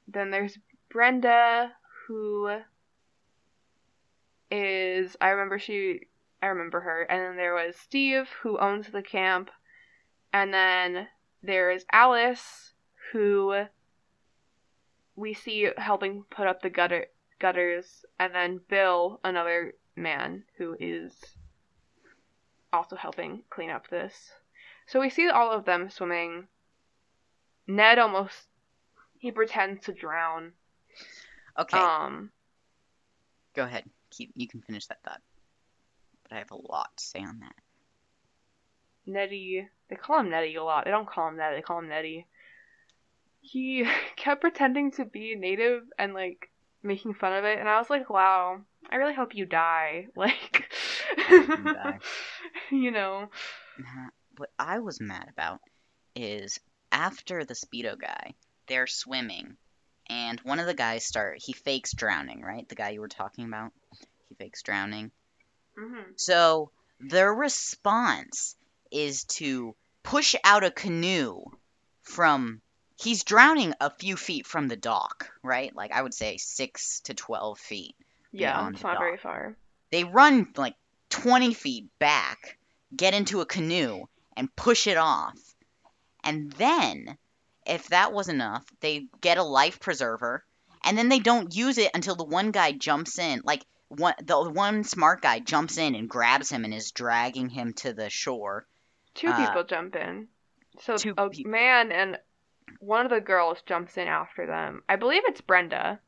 Then 0.07 0.31
there's 0.31 0.59
Brenda, 0.90 1.73
who 2.07 2.61
is 4.51 5.16
I 5.20 5.31
remember 5.31 5.59
she 5.59 6.03
I 6.45 6.49
remember 6.49 6.81
her, 6.81 7.05
and 7.05 7.23
then 7.23 7.37
there 7.37 7.55
was 7.55 7.75
Steve, 7.75 8.29
who 8.43 8.59
owns 8.59 8.89
the 8.89 9.03
camp, 9.03 9.51
and 10.31 10.53
then 10.53 11.09
there 11.43 11.71
is 11.71 11.87
Alice, 11.91 12.75
who 13.13 13.65
we 15.17 15.33
see 15.33 15.71
helping 15.79 16.25
put 16.29 16.47
up 16.47 16.61
the 16.61 16.69
gutter 16.69 17.07
gutters, 17.39 18.05
and 18.21 18.35
then 18.35 18.61
Bill, 18.69 19.21
another 19.25 19.73
man 19.97 20.45
who 20.59 20.77
is 20.79 21.15
also 22.75 22.95
helping 22.95 23.45
clean 23.49 23.71
up 23.71 23.89
this. 23.89 24.33
So 24.87 25.01
we 25.01 25.09
see 25.09 25.31
all 25.31 25.51
of 25.51 25.65
them 25.65 25.89
swimming. 25.89 26.49
Ned 27.67 27.99
almost 27.99 28.49
he 29.17 29.33
pretends 29.33 29.87
to 29.87 29.95
drown. 29.95 30.53
Okay, 31.59 31.79
Um 31.79 32.33
go 33.55 33.63
ahead. 33.63 33.85
Keep. 34.11 34.33
You 34.35 34.47
can 34.47 34.61
finish 34.61 34.85
that 34.89 35.03
thought. 35.05 35.23
But 36.25 36.37
I 36.37 36.39
have 36.39 36.51
a 36.51 36.57
lot 36.57 36.97
to 36.97 37.05
say 37.05 37.21
on 37.21 37.41
that. 37.41 37.55
Nettie 39.07 39.69
they 39.89 39.97
call 39.97 40.21
him 40.21 40.31
Nettie 40.31 40.55
a 40.57 40.65
lot. 40.65 40.85
They 40.85 40.91
don't 40.91 41.09
call 41.09 41.29
him 41.29 41.37
Ned, 41.37 41.55
they 41.55 41.63
call 41.63 41.79
him 41.79 41.89
Nettie. 41.89 42.27
He 43.41 43.87
kept 44.17 44.41
pretending 44.41 44.93
to 44.93 45.05
be 45.05 45.37
native 45.37 45.83
and 45.99 46.15
like 46.15 46.51
making 46.83 47.15
fun 47.15 47.33
of 47.33 47.45
it 47.45 47.59
and 47.59 47.69
I 47.69 47.79
was 47.79 47.91
like, 47.91 48.11
Wow, 48.11 48.61
I 48.91 48.97
really 48.97 49.15
hope 49.15 49.35
you 49.35 49.47
die. 49.47 50.07
Like 50.17 50.71
you 52.71 52.91
know. 52.91 53.29
What 54.37 54.51
I 54.59 54.81
was 54.81 55.01
mad 55.01 55.29
about 55.31 55.61
is 56.15 56.59
after 56.91 57.45
the 57.45 57.55
speedo 57.55 57.99
guy, 57.99 58.35
they're 58.67 58.87
swimming, 58.87 59.57
and 60.09 60.41
one 60.41 60.61
of 60.61 60.67
the 60.67 60.75
guys 60.75 61.05
start. 61.05 61.39
He 61.45 61.53
fakes 61.53 61.93
drowning, 61.93 62.41
right? 62.41 62.69
The 62.69 62.75
guy 62.75 62.91
you 62.91 63.01
were 63.01 63.09
talking 63.09 63.45
about. 63.45 63.73
He 64.29 64.35
fakes 64.37 64.63
drowning. 64.63 65.11
Mm-hmm. 65.79 66.13
So 66.17 66.71
their 67.01 67.33
response 67.33 68.57
is 68.91 69.25
to 69.25 69.75
push 70.03 70.35
out 70.45 70.65
a 70.65 70.71
canoe 70.71 71.45
from. 72.03 72.61
He's 72.97 73.25
drowning 73.25 73.75
a 73.81 73.91
few 73.91 74.17
feet 74.17 74.47
from 74.47 74.69
the 74.69 74.77
dock, 74.77 75.29
right? 75.43 75.75
Like 75.75 75.91
I 75.91 76.01
would 76.01 76.15
say 76.15 76.37
six 76.37 77.01
to 77.01 77.15
twelve 77.15 77.59
feet. 77.59 77.97
Yeah, 78.31 78.69
it's 78.69 78.83
not 78.83 78.95
dock. 78.95 79.01
very 79.01 79.19
far. 79.19 79.57
They 79.91 80.05
run 80.05 80.49
like 80.57 80.75
20 81.15 81.55
feet 81.55 81.87
back, 82.01 82.59
get 82.95 83.15
into 83.15 83.41
a 83.41 83.47
canoe, 83.47 84.05
and 84.37 84.55
push 84.57 84.89
it 84.89 84.97
off. 84.97 85.39
And 86.25 86.51
then, 86.53 87.17
if 87.67 87.89
that 87.89 88.13
was 88.13 88.29
enough, 88.29 88.65
they 88.81 89.07
get 89.21 89.39
a 89.39 89.45
life 89.45 89.79
preserver, 89.79 90.45
and 90.83 90.99
then 90.99 91.09
they 91.09 91.21
don't 91.21 91.55
use 91.55 91.79
it 91.79 91.93
until 91.95 92.17
the 92.17 92.25
one 92.25 92.51
guy 92.51 92.73
jumps 92.73 93.19
in. 93.19 93.43
Like, 93.45 93.65
one, 93.97 94.15
the 94.23 94.41
one 94.51 94.85
smart 94.85 95.23
guy 95.23 95.39
jumps 95.41 95.79
in 95.79 95.95
and 95.95 96.09
grabs 96.09 96.51
him 96.51 96.65
and 96.65 96.75
is 96.75 96.91
dragging 96.93 97.49
him 97.49 97.73
to 97.75 97.93
the 97.93 98.11
shore. 98.11 98.67
Two 99.15 99.29
Uh, 99.29 99.47
people 99.47 99.65
jump 99.65 99.97
in. 99.97 100.29
So 100.81 100.97
two 100.97 101.15
a 101.17 101.31
man 101.45 101.93
and 101.93 102.19
one 102.81 103.05
of 103.07 103.11
the 103.11 103.21
girls 103.21 103.59
jumps 103.67 103.97
in 103.97 104.09
after 104.09 104.47
them. 104.47 104.83
I 104.89 104.97
believe 104.97 105.23
it's 105.27 105.41
Brenda 105.41 106.01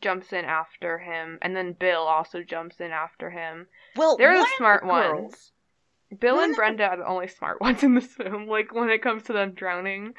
jumps 0.00 0.32
in 0.32 0.44
after 0.44 0.98
him, 0.98 1.38
and 1.42 1.56
then 1.56 1.72
Bill 1.72 2.02
also 2.02 2.42
jumps 2.42 2.80
in 2.80 2.90
after 2.92 3.30
him. 3.30 3.66
Well, 3.96 4.16
They're 4.16 4.38
the 4.38 4.46
smart 4.56 4.82
girls- 4.84 5.22
ones. 5.22 5.52
Bill 6.20 6.36
one 6.36 6.44
and 6.44 6.56
Brenda 6.56 6.84
are 6.86 6.96
the 6.98 7.06
only 7.06 7.26
smart 7.28 7.60
ones 7.62 7.82
in 7.82 7.94
this 7.94 8.06
film. 8.14 8.46
Like 8.46 8.72
when 8.72 8.90
it 8.90 9.02
comes 9.02 9.24
to 9.24 9.32
them 9.32 9.52
drowning. 9.54 10.14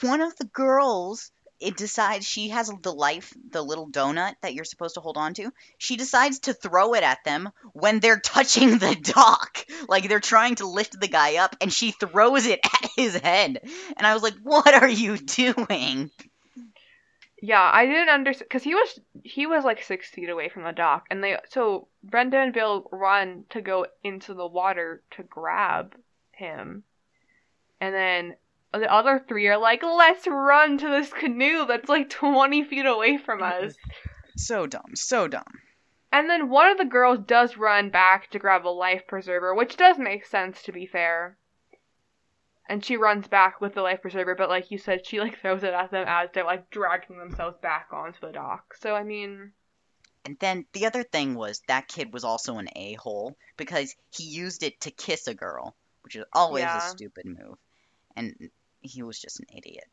one 0.00 0.20
of 0.22 0.36
the 0.36 0.46
girls 0.46 1.32
it 1.60 1.76
decides 1.76 2.26
she 2.26 2.48
has 2.50 2.70
the 2.82 2.92
life 2.92 3.34
the 3.50 3.62
little 3.62 3.88
donut 3.88 4.34
that 4.42 4.54
you're 4.54 4.64
supposed 4.64 4.94
to 4.94 5.00
hold 5.00 5.16
on 5.16 5.34
to. 5.34 5.52
She 5.78 5.96
decides 5.96 6.40
to 6.40 6.54
throw 6.54 6.94
it 6.94 7.02
at 7.02 7.24
them 7.24 7.50
when 7.72 8.00
they're 8.00 8.20
touching 8.24 8.78
the 8.78 8.94
dock. 8.94 9.64
Like 9.88 10.08
they're 10.08 10.20
trying 10.20 10.56
to 10.56 10.66
lift 10.66 10.98
the 10.98 11.08
guy 11.08 11.36
up 11.36 11.56
and 11.60 11.72
she 11.72 11.90
throws 11.92 12.46
it 12.46 12.60
at 12.64 12.90
his 12.96 13.16
head. 13.16 13.60
And 13.96 14.06
i 14.06 14.14
was 14.14 14.22
like 14.22 14.36
what 14.42 14.72
are 14.74 14.88
you 14.88 15.16
doing? 15.16 16.10
Yeah, 17.40 17.70
I 17.72 17.86
didn't 17.86 18.08
understand 18.08 18.48
because 18.48 18.64
he 18.64 18.74
was 18.74 19.00
he 19.22 19.46
was 19.46 19.64
like 19.64 19.82
six 19.82 20.08
feet 20.08 20.28
away 20.28 20.48
from 20.48 20.64
the 20.64 20.72
dock, 20.72 21.06
and 21.08 21.22
they 21.22 21.36
so 21.50 21.86
Brenda 22.02 22.38
and 22.38 22.52
Bill 22.52 22.88
run 22.90 23.44
to 23.50 23.60
go 23.60 23.86
into 24.02 24.34
the 24.34 24.46
water 24.46 25.02
to 25.12 25.22
grab 25.22 25.94
him, 26.32 26.82
and 27.80 27.94
then 27.94 28.34
the 28.72 28.92
other 28.92 29.18
three 29.18 29.46
are 29.48 29.58
like, 29.58 29.82
"Let's 29.82 30.26
run 30.26 30.78
to 30.78 30.88
this 30.88 31.12
canoe 31.12 31.66
that's 31.66 31.88
like 31.88 32.10
twenty 32.10 32.64
feet 32.64 32.86
away 32.86 33.16
from 33.18 33.42
us." 33.42 33.76
so 34.36 34.66
dumb 34.66 34.94
so 34.94 35.26
dumb 35.26 35.60
And 36.12 36.30
then 36.30 36.48
one 36.48 36.70
of 36.70 36.78
the 36.78 36.84
girls 36.84 37.18
does 37.18 37.56
run 37.56 37.90
back 37.90 38.30
to 38.30 38.38
grab 38.38 38.66
a 38.66 38.68
life 38.68 39.06
preserver, 39.06 39.54
which 39.54 39.76
does 39.76 39.98
make 39.98 40.24
sense 40.24 40.62
to 40.62 40.72
be 40.72 40.86
fair. 40.86 41.36
And 42.68 42.84
she 42.84 42.96
runs 42.96 43.26
back 43.28 43.60
with 43.60 43.74
the 43.74 43.82
life 43.82 44.02
preserver, 44.02 44.34
but 44.34 44.48
like 44.50 44.70
you 44.70 44.78
said, 44.78 45.06
she 45.06 45.20
like 45.20 45.40
throws 45.40 45.64
it 45.64 45.72
at 45.72 45.90
them 45.90 46.06
as 46.06 46.30
they're 46.32 46.44
like 46.44 46.70
dragging 46.70 47.18
themselves 47.18 47.56
back 47.62 47.88
onto 47.92 48.20
the 48.20 48.32
dock. 48.32 48.74
So 48.74 48.94
I 48.94 49.02
mean, 49.02 49.52
and 50.24 50.38
then 50.38 50.66
the 50.72 50.86
other 50.86 51.02
thing 51.02 51.34
was 51.34 51.62
that 51.68 51.88
kid 51.88 52.12
was 52.12 52.24
also 52.24 52.58
an 52.58 52.68
a-hole 52.76 53.36
because 53.56 53.94
he 54.10 54.24
used 54.24 54.62
it 54.62 54.80
to 54.82 54.90
kiss 54.90 55.26
a 55.26 55.34
girl 55.34 55.74
which 56.02 56.16
is 56.16 56.24
always 56.32 56.64
Yeah. 56.64 56.76
a 56.76 56.80
stupid 56.80 57.24
move 57.26 57.58
and 58.18 58.50
he 58.80 59.02
was 59.02 59.18
just 59.18 59.40
an 59.40 59.46
idiot 59.56 59.84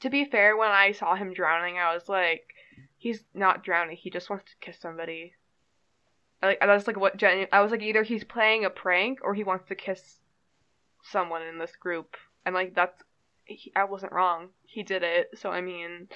to 0.00 0.10
be 0.10 0.24
fair, 0.24 0.56
when 0.56 0.70
I 0.70 0.92
saw 0.92 1.14
him 1.14 1.32
drowning, 1.32 1.78
I 1.78 1.94
was 1.94 2.08
like, 2.08 2.54
he's 2.96 3.24
not 3.34 3.64
drowning. 3.64 3.96
He 3.96 4.10
just 4.10 4.30
wants 4.30 4.44
to 4.46 4.56
kiss 4.60 4.78
somebody. 4.80 5.34
Like 6.42 6.60
that's 6.60 6.86
like 6.86 6.98
what 6.98 7.16
Jenny. 7.16 7.48
I 7.50 7.60
was 7.62 7.72
like, 7.72 7.82
either 7.82 8.02
he's 8.04 8.24
playing 8.24 8.64
a 8.64 8.70
prank 8.70 9.18
or 9.22 9.34
he 9.34 9.42
wants 9.42 9.68
to 9.68 9.74
kiss 9.74 10.18
someone 11.02 11.42
in 11.42 11.58
this 11.58 11.74
group. 11.74 12.16
And 12.46 12.54
like 12.54 12.74
that's, 12.74 13.02
he, 13.44 13.72
I 13.74 13.84
wasn't 13.84 14.12
wrong. 14.12 14.50
He 14.64 14.84
did 14.84 15.02
it. 15.02 15.30
So 15.36 15.50
I 15.50 15.60
mean, 15.60 16.08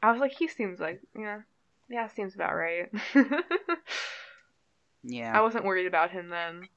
I 0.00 0.12
was 0.12 0.20
like, 0.20 0.32
he 0.32 0.46
seems 0.46 0.78
like 0.78 1.00
yeah, 1.18 1.40
yeah, 1.90 2.06
seems 2.08 2.36
about 2.36 2.54
right. 2.54 2.88
yeah 5.02 5.36
I 5.36 5.42
wasn't 5.42 5.64
worried 5.64 5.86
about 5.86 6.12
him 6.12 6.28
then. 6.28 6.68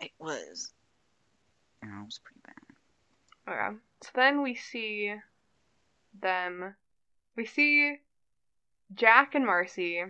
It 0.00 0.10
was 0.18 0.72
it 1.82 1.86
was 2.04 2.20
pretty 2.24 2.40
bad 2.44 2.54
Okay. 3.48 3.76
So 4.02 4.10
then 4.14 4.42
we 4.42 4.54
see 4.54 5.14
them. 6.20 6.74
We 7.34 7.46
see 7.46 7.96
Jack 8.94 9.34
and 9.34 9.46
Marcy 9.46 10.04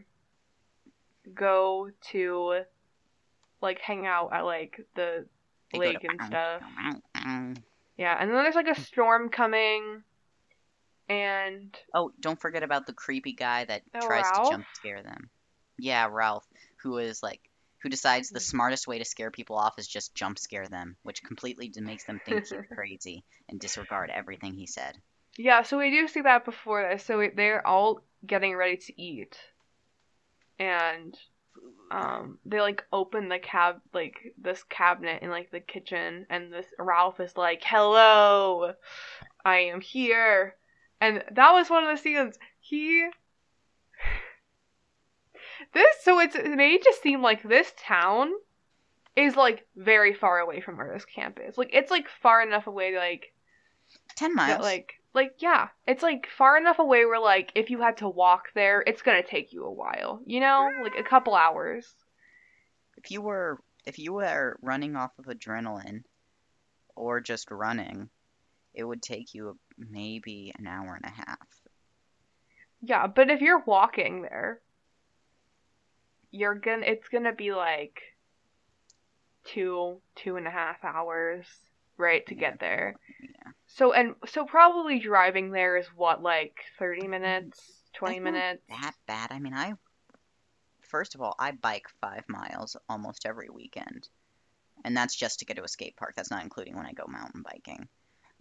go 1.35 1.91
to 2.11 2.63
like 3.61 3.79
hang 3.81 4.07
out 4.07 4.33
at 4.33 4.45
like 4.45 4.81
the 4.95 5.27
They 5.73 5.79
lake 5.79 6.05
and 6.05 6.21
stuff. 6.27 6.63
Yeah, 7.97 8.17
and 8.19 8.31
then 8.31 8.37
there's 8.43 8.55
like 8.55 8.69
a 8.69 8.81
storm 8.81 9.29
coming, 9.29 10.03
and 11.09 11.77
Oh, 11.95 12.13
don't 12.21 12.41
forget 12.41 12.63
about 12.63 12.87
the 12.87 12.93
creepy 12.93 13.33
guy 13.33 13.65
that 13.65 13.83
Oh, 13.95 14.07
tries 14.07 14.25
Ralph? 14.31 14.49
to 14.49 14.55
jump 14.55 14.67
scare 14.75 15.03
them. 15.03 15.31
Yeah, 15.79 16.09
Ralph, 16.11 16.47
who 16.83 16.99
is 16.99 17.23
like, 17.23 17.41
who 17.83 17.89
decides 17.89 18.29
the 18.31 18.41
smartest 18.41 18.87
way 18.87 18.99
to 18.99 19.05
scare 19.05 19.31
people 19.31 19.57
off 19.57 19.79
is 19.79 19.87
just 19.87 20.15
jump 20.15 20.39
scare 20.39 20.67
them, 20.69 20.97
which 21.03 21.23
completely 21.23 21.73
makes 21.81 22.05
them 22.05 22.21
think 22.25 22.41
he's 22.41 22.53
crazy 22.75 23.25
and 23.49 23.61
disregard 23.61 24.11
everything 24.11 24.55
he 24.55 24.67
said. 24.67 24.97
yeah, 25.37 25.63
so 25.63 25.79
we 25.79 25.91
do 25.91 26.09
see 26.09 26.23
that 26.23 26.45
before 26.45 26.83
this. 26.83 27.05
So 27.05 27.29
they're 27.35 27.67
all 27.67 28.03
getting 28.27 28.57
ready 28.57 28.77
to 28.77 29.01
eat, 29.01 29.37
and 30.59 31.17
um 31.91 32.39
they 32.45 32.61
like 32.61 32.85
open 32.93 33.29
the 33.29 33.39
cab 33.39 33.81
like 33.95 34.35
this 34.37 34.63
cabinet 34.65 35.23
in 35.23 35.31
like 35.31 35.51
the 35.51 35.61
kitchen. 35.61 36.27
And 36.31 36.53
this 36.53 36.67
Ralph 36.79 37.21
is 37.21 37.37
like 37.37 37.63
hello 37.65 38.75
I 39.45 39.57
am 39.59 39.81
here. 39.81 40.57
And 41.01 41.25
that 41.33 41.53
was 41.53 41.71
one 41.71 41.85
of 41.85 41.97
the 41.97 42.03
scenes. 42.03 42.39
He 42.61 43.09
this 45.73 45.97
so 46.03 46.19
it's 46.21 46.35
it 46.35 46.49
made 46.57 46.81
just 46.83 47.03
seem 47.03 47.23
like 47.23 47.43
this 47.43 47.73
town 47.79 48.31
is 49.17 49.37
like 49.37 49.67
very 49.77 50.15
far 50.15 50.39
away 50.39 50.61
from 50.61 50.77
where 50.77 50.93
this 50.93 51.05
camp 51.05 51.39
is 51.47 51.59
like 51.59 51.71
it's 51.73 51.91
like 51.91 52.07
far 52.23 52.43
enough 52.43 52.67
away 52.67 52.97
like 52.97 53.33
Ten 54.17 54.35
that 54.35 54.61
miles. 54.61 54.63
like 54.63 54.95
like 55.15 55.35
yeah 55.39 55.69
it's 55.87 56.03
like 56.03 56.29
far 56.37 56.57
enough 56.57 56.79
away 56.79 57.05
where 57.05 57.21
like 57.21 57.51
if 57.55 57.71
you 57.71 57.81
had 57.81 57.97
to 57.99 58.09
walk 58.09 58.49
there 58.55 58.83
it's 58.87 59.03
gonna 59.03 59.23
take 59.23 59.53
you 59.53 59.65
a 59.65 59.73
while 59.73 60.21
you 60.27 60.41
know 60.41 60.69
like 60.83 60.99
a 60.99 61.03
couple 61.03 61.35
hours 61.35 61.95
if 62.97 63.11
you 63.11 63.23
were 63.23 63.59
if 63.87 63.99
you 63.99 64.13
were 64.13 64.59
running 64.61 64.97
off 64.97 65.13
of 65.19 65.25
adrenaline 65.27 66.03
or 66.95 67.21
just 67.21 67.51
running, 67.51 68.11
it 68.75 68.85
would 68.85 69.01
take 69.03 69.35
you 69.35 69.59
maybe 69.79 70.53
an 70.59 70.67
hour 70.67 70.95
and 70.95 71.05
a 71.05 71.15
half. 71.15 71.49
Yeah, 72.83 73.07
but 73.07 73.31
if 73.31 73.41
you're 73.41 73.63
walking 73.67 74.23
there, 74.23 74.61
you're 76.31 76.55
gonna 76.55 76.87
it's 76.87 77.09
gonna 77.09 77.35
be 77.35 77.53
like 77.53 78.01
two 79.45 80.01
two 80.17 80.37
and 80.37 80.47
a 80.47 80.51
half 80.51 80.85
hours, 80.85 81.47
right, 81.97 82.27
to 82.27 82.35
get 82.35 82.61
there. 82.61 82.97
Yeah. 83.23 83.53
So 83.67 83.93
and 83.93 84.15
so 84.27 84.45
probably 84.45 84.99
driving 84.99 85.51
there 85.51 85.77
is 85.77 85.87
what 85.95 86.23
like 86.23 86.57
thirty 86.79 87.03
mm-hmm. 87.03 87.11
minutes, 87.11 87.61
twenty 87.95 88.19
That's 88.19 88.25
not 88.25 88.33
minutes. 88.33 88.63
That 88.69 88.95
bad. 89.07 89.33
I 89.33 89.39
mean, 89.39 89.55
I 89.55 89.75
first 90.83 91.15
of 91.15 91.21
all, 91.21 91.35
I 91.39 91.53
bike 91.53 91.87
five 92.01 92.25
miles 92.29 92.77
almost 92.89 93.27
every 93.27 93.49
weekend, 93.51 94.09
and 94.85 94.97
that's 94.97 95.15
just 95.15 95.41
to 95.41 95.45
get 95.45 95.57
to 95.57 95.65
a 95.65 95.69
skate 95.69 95.97
park. 95.97 96.15
That's 96.17 96.31
not 96.31 96.43
including 96.43 96.77
when 96.77 96.87
I 96.87 96.93
go 96.93 97.05
mountain 97.07 97.43
biking. 97.43 97.89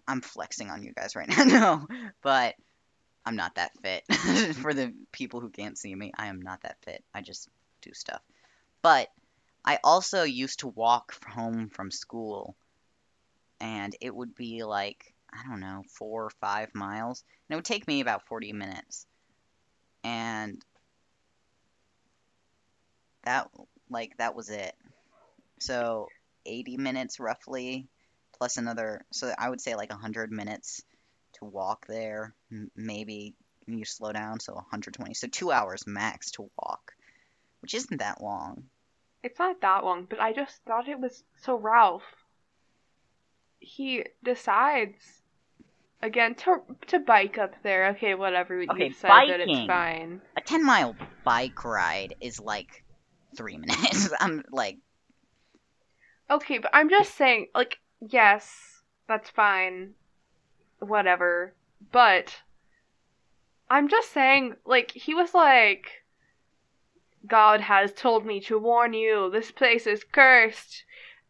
I'm 0.08 0.21
flexing 0.21 0.69
on 0.69 0.84
you 0.84 0.93
guys 0.93 1.15
right 1.15 1.28
now. 1.38 1.43
no, 1.43 1.88
but 2.21 2.56
I'm 3.26 3.36
not 3.36 3.56
that 3.56 3.71
fit. 3.82 4.04
For 4.56 4.73
the 4.73 4.93
people 5.12 5.41
who 5.41 5.50
can't 5.50 5.78
see 5.78 5.93
me, 5.93 6.13
I 6.17 6.28
am 6.28 6.41
not 6.41 6.62
that 6.62 6.78
fit. 6.84 7.04
I 7.13 7.21
just 7.21 7.50
do 7.82 7.94
stuff. 7.94 8.22
But 8.82 9.10
I 9.66 9.80
also 9.84 10.24
used 10.24 10.60
to 10.60 10.68
walk 10.68 11.13
home 11.26 11.70
from 11.70 11.92
school, 11.92 12.56
and 13.60 13.96
it 14.02 14.16
would 14.16 14.36
be 14.36 14.63
like 14.63 15.13
I 15.32 15.48
don't 15.48 15.60
know, 15.60 15.84
four 15.90 16.26
or 16.26 16.30
five 16.42 16.74
miles, 16.74 17.24
and 17.48 17.56
it 17.56 17.58
would 17.58 17.66
take 17.66 17.88
me 17.88 18.02
about 18.02 18.26
40 18.28 18.54
minutes. 18.54 19.06
And 20.04 20.63
that 23.24 23.50
like 23.90 24.18
that 24.18 24.36
was 24.36 24.50
it. 24.50 24.74
So 25.60 26.08
80 26.46 26.78
minutes 26.78 27.20
roughly, 27.20 27.88
plus 28.38 28.58
another. 28.58 29.06
So 29.12 29.34
I 29.38 29.50
would 29.50 29.62
say 29.62 29.76
like 29.76 29.90
100 29.90 30.32
minutes 30.32 30.82
to 31.34 31.46
walk 31.46 31.86
there. 31.88 32.34
Maybe 32.76 33.36
you 33.66 33.86
slow 33.86 34.13
down, 34.13 34.40
so 34.40 34.54
120. 34.54 35.13
So 35.13 35.28
two 35.28 35.52
hours 35.52 35.86
max 35.86 36.32
to 36.32 36.50
walk, 36.58 36.94
which 37.62 37.74
isn't 37.74 37.98
that 37.98 38.22
long. 38.22 38.63
It's 39.24 39.39
not 39.39 39.62
that 39.62 39.84
long, 39.84 40.06
but 40.10 40.20
I 40.20 40.34
just 40.34 40.62
thought 40.65 40.88
it 40.88 41.00
was 41.00 41.24
so 41.38 41.56
Ralph. 41.56 42.04
He 43.60 44.06
decides 44.24 45.22
again 46.02 46.36
to 46.36 46.62
to 46.88 47.00
bike 47.00 47.38
up 47.38 47.54
there. 47.63 47.89
Okay, 47.89 48.13
whatever. 48.13 48.62
Okay, 48.62 48.88
you 48.88 48.93
said 48.93 49.10
that 49.10 49.39
it's 49.39 49.67
fine. 49.67 50.22
A 50.38 50.41
10 50.41 50.65
mile 50.65 50.96
bike 51.24 51.65
ride 51.65 52.15
is 52.22 52.39
like 52.39 52.84
three 53.36 53.58
minutes. 53.58 54.10
I'm 54.20 54.43
like, 54.52 54.78
Okay, 56.30 56.58
but 56.58 56.72
I'm 56.74 56.89
just 56.89 57.15
saying, 57.15 57.48
like, 57.56 57.78
yes, 58.02 58.82
that's 59.08 59.30
fine. 59.30 59.93
Whatever. 60.80 61.54
But 61.91 62.36
I'm 63.70 63.88
just 63.88 64.12
saying, 64.12 64.56
like, 64.65 64.91
he 64.91 65.13
was 65.13 65.34
like 65.34 66.04
God 67.28 67.62
has 67.62 67.94
told 67.94 68.26
me 68.26 68.40
to 68.42 68.58
warn 68.58 68.94
you, 68.94 69.30
this 69.32 69.52
place 69.52 69.88
is 69.88 70.04
cursed. 70.04 70.84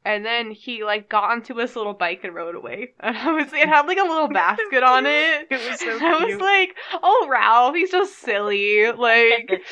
And 0.05 0.25
then 0.25 0.51
he 0.51 0.86
like 0.86 1.10
got 1.10 1.31
onto 1.31 1.55
his 1.55 1.75
little 1.75 1.93
bike 1.93 2.21
and 2.23 2.33
rode 2.33 2.55
away. 2.55 2.93
And 2.99 3.17
I 3.17 3.31
was 3.31 3.51
it 3.51 3.67
had 3.67 3.88
like 3.88 3.97
a 3.97 4.03
little 4.03 4.29
basket 4.29 4.83
on 4.83 5.05
it. 5.07 5.47
It 5.49 5.69
was 5.69 5.79
so 5.79 5.95
And 5.95 6.05
I 6.05 6.25
was 6.25 6.39
like, 6.39 6.75
oh 7.03 7.27
Ralph, 7.29 7.75
he's 7.75 7.91
just 7.91 8.19
silly. 8.19 8.89
Like 8.91 9.49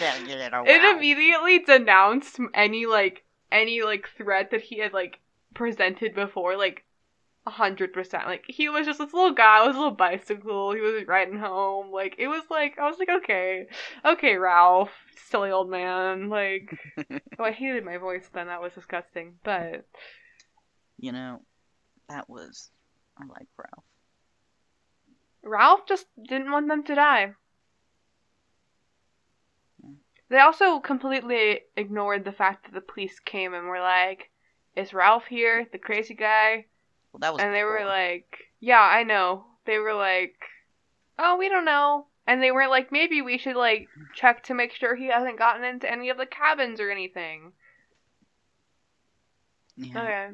it 0.68 0.98
immediately 0.98 1.60
denounced 1.60 2.40
any 2.54 2.86
like 2.86 3.24
any 3.52 3.82
like 3.82 4.10
threat 4.18 4.52
that 4.52 4.62
he 4.62 4.80
had 4.80 4.94
like 4.94 5.20
presented 5.54 6.14
before 6.14 6.58
like 6.58 6.84
a 7.46 7.52
hundred 7.52 7.94
percent. 7.94 8.26
Like 8.26 8.46
he 8.48 8.70
was 8.70 8.86
just 8.86 9.00
this 9.00 9.14
little 9.14 9.34
guy 9.34 9.66
with 9.66 9.76
a 9.76 9.80
little 9.80 9.92
bicycle. 9.96 10.74
He 10.74 10.82
was 10.82 11.06
riding 11.08 11.38
home. 11.40 11.92
Like 11.92 12.16
it 12.18 12.28
was 12.28 12.44
like 12.50 12.78
i 12.80 12.88
was 12.90 12.98
like 13.00 13.10
okay 13.10 13.68
okay 14.04 14.36
ralph 14.38 14.92
silly 15.30 15.52
old 15.52 15.70
man. 15.70 16.30
Like 16.30 16.72
oh 17.40 17.44
i 17.44 17.52
hated 17.52 17.86
my 17.86 17.98
voice 17.98 18.28
then. 18.34 18.48
That 18.48 18.62
was 18.62 18.74
disgusting. 18.74 19.36
But 19.44 19.86
You 20.98 21.12
know, 21.12 21.42
that 22.10 22.30
was. 22.30 22.72
I 23.18 23.24
like 23.28 23.48
Ralph. 23.58 23.86
ralph 25.44 25.86
just 25.88 26.06
didn't 26.28 26.52
want 26.52 26.68
them 26.68 26.84
to 26.84 26.96
die. 26.96 27.34
Yeah. 29.84 29.90
they 30.30 30.40
also 30.40 30.80
completely 30.80 31.62
ignored 31.78 32.26
the 32.26 32.32
fact 32.32 32.66
that 32.66 32.74
the 32.74 32.82
police 32.82 33.20
came 33.20 33.54
and 33.54 33.68
were 33.68 33.80
like 33.80 34.32
is 34.76 34.94
ralph 34.94 35.28
here 35.28 35.66
the 35.72 35.78
crazy 35.78 36.14
guy 36.14 36.66
Well, 37.16 37.20
that 37.22 37.34
was. 37.34 37.42
and 37.42 37.56
they 37.56 37.64
were 37.64 37.86
like, 37.86 38.40
"Yeah, 38.60 38.82
I 38.82 39.04
know." 39.04 39.46
They 39.64 39.78
were 39.78 39.94
like, 39.94 40.36
"Oh, 41.18 41.38
we 41.38 41.48
don't 41.48 41.64
know." 41.64 42.08
And 42.28 42.44
they 42.44 42.52
were 42.52 42.68
like, 42.68 42.92
"Maybe 42.92 43.22
we 43.22 43.38
should 43.38 43.56
like 43.56 43.88
check 44.16 44.44
to 44.44 44.54
make 44.54 44.74
sure 44.74 44.96
he 44.96 45.08
hasn't 45.08 45.40
gotten 45.40 45.64
into 45.64 45.90
any 45.90 46.10
of 46.10 46.18
the 46.18 46.26
cabins 46.26 46.82
or 46.82 46.92
anything." 46.92 47.54
Yeah. 49.78 50.02
Okay. 50.02 50.30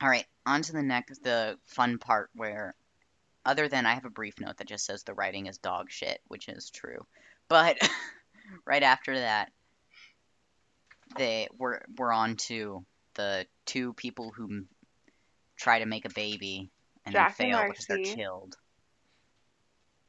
All 0.00 0.08
right, 0.08 0.24
on 0.46 0.62
to 0.62 0.72
the 0.72 0.84
next, 0.84 1.24
the 1.24 1.58
fun 1.64 1.98
part 1.98 2.30
where, 2.36 2.76
other 3.44 3.66
than 3.66 3.84
I 3.84 3.94
have 3.94 4.04
a 4.04 4.10
brief 4.10 4.38
note 4.38 4.58
that 4.58 4.68
just 4.68 4.86
says 4.86 5.02
the 5.02 5.14
writing 5.14 5.46
is 5.46 5.58
dog 5.58 5.90
shit, 5.90 6.20
which 6.28 6.48
is 6.48 6.70
true, 6.70 7.04
but 7.48 7.76
right 8.64 8.84
after 8.84 9.18
that, 9.18 9.50
they 11.16 11.48
were 11.58 11.84
we're 11.98 12.12
on 12.12 12.36
to 12.36 12.84
the 13.14 13.48
two 13.66 13.94
people 13.94 14.30
who 14.30 14.64
try 15.56 15.78
to 15.78 15.86
make 15.86 16.04
a 16.04 16.10
baby 16.10 16.70
and 17.04 17.12
Jack 17.12 17.36
they 17.36 17.50
and 17.50 17.54
fail 17.54 17.68
because 17.68 17.86
they're 17.86 17.98
killed. 17.98 18.56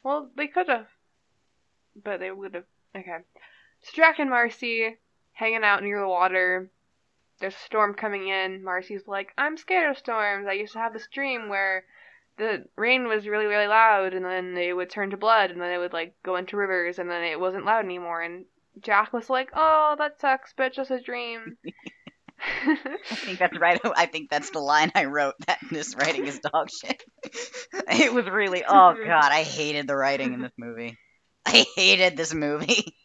Well, 0.03 0.29
they 0.35 0.47
could 0.47 0.69
have, 0.69 0.87
but 1.95 2.19
they 2.19 2.31
would 2.31 2.53
have. 2.53 2.65
Okay. 2.95 3.17
So 3.81 3.91
Jack 3.93 4.19
and 4.19 4.29
Marcy 4.29 4.97
hanging 5.33 5.63
out 5.63 5.83
near 5.83 5.99
the 5.99 6.07
water. 6.07 6.69
There's 7.39 7.55
a 7.55 7.65
storm 7.65 7.93
coming 7.95 8.27
in. 8.29 8.63
Marcy's 8.63 9.07
like, 9.07 9.33
"I'm 9.37 9.57
scared 9.57 9.89
of 9.91 9.97
storms. 9.97 10.47
I 10.47 10.53
used 10.53 10.73
to 10.73 10.79
have 10.79 10.93
this 10.93 11.07
dream 11.07 11.49
where." 11.49 11.85
The 12.37 12.67
rain 12.75 13.07
was 13.07 13.29
really, 13.29 13.45
really 13.45 13.67
loud, 13.67 14.13
and 14.13 14.25
then 14.25 14.57
it 14.57 14.73
would 14.73 14.89
turn 14.89 15.09
to 15.11 15.15
blood, 15.15 15.51
and 15.51 15.61
then 15.61 15.71
it 15.71 15.77
would 15.77 15.93
like 15.93 16.21
go 16.21 16.35
into 16.35 16.57
rivers, 16.57 16.99
and 16.99 17.09
then 17.09 17.23
it 17.23 17.39
wasn't 17.39 17.63
loud 17.63 17.85
anymore. 17.85 18.21
And 18.21 18.43
Jack 18.81 19.13
was 19.13 19.29
like, 19.29 19.51
"Oh, 19.53 19.95
that 19.97 20.19
sucks, 20.19 20.51
but 20.51 20.67
it's 20.67 20.75
just 20.75 20.91
a 20.91 20.99
dream." 20.99 21.57
I 22.65 23.15
think 23.15 23.39
that's 23.39 23.57
right. 23.57 23.79
I 23.95 24.05
think 24.05 24.29
that's 24.29 24.49
the 24.51 24.59
line 24.59 24.91
I 24.95 25.05
wrote. 25.05 25.35
That 25.47 25.59
this 25.71 25.95
writing 25.95 26.25
is 26.27 26.39
dog 26.39 26.69
shit. 26.69 27.03
it 27.89 28.13
was 28.13 28.25
really. 28.25 28.63
Oh 28.63 28.95
god, 29.05 29.31
I 29.31 29.43
hated 29.43 29.87
the 29.87 29.95
writing 29.95 30.33
in 30.33 30.41
this 30.41 30.51
movie. 30.57 30.97
I 31.45 31.65
hated 31.75 32.17
this 32.17 32.33
movie. 32.33 32.95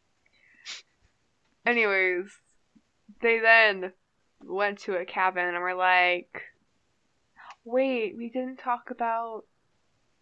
Anyways, 1.66 2.26
they 3.20 3.38
then 3.38 3.92
went 4.42 4.81
to 4.81 4.94
a 4.94 5.05
cabin 5.05 5.44
and 5.44 5.61
were 5.61 5.74
like, 5.74 6.42
wait, 7.64 8.16
we 8.16 8.31
didn't 8.31 8.57
talk 8.57 8.90
about 8.90 9.44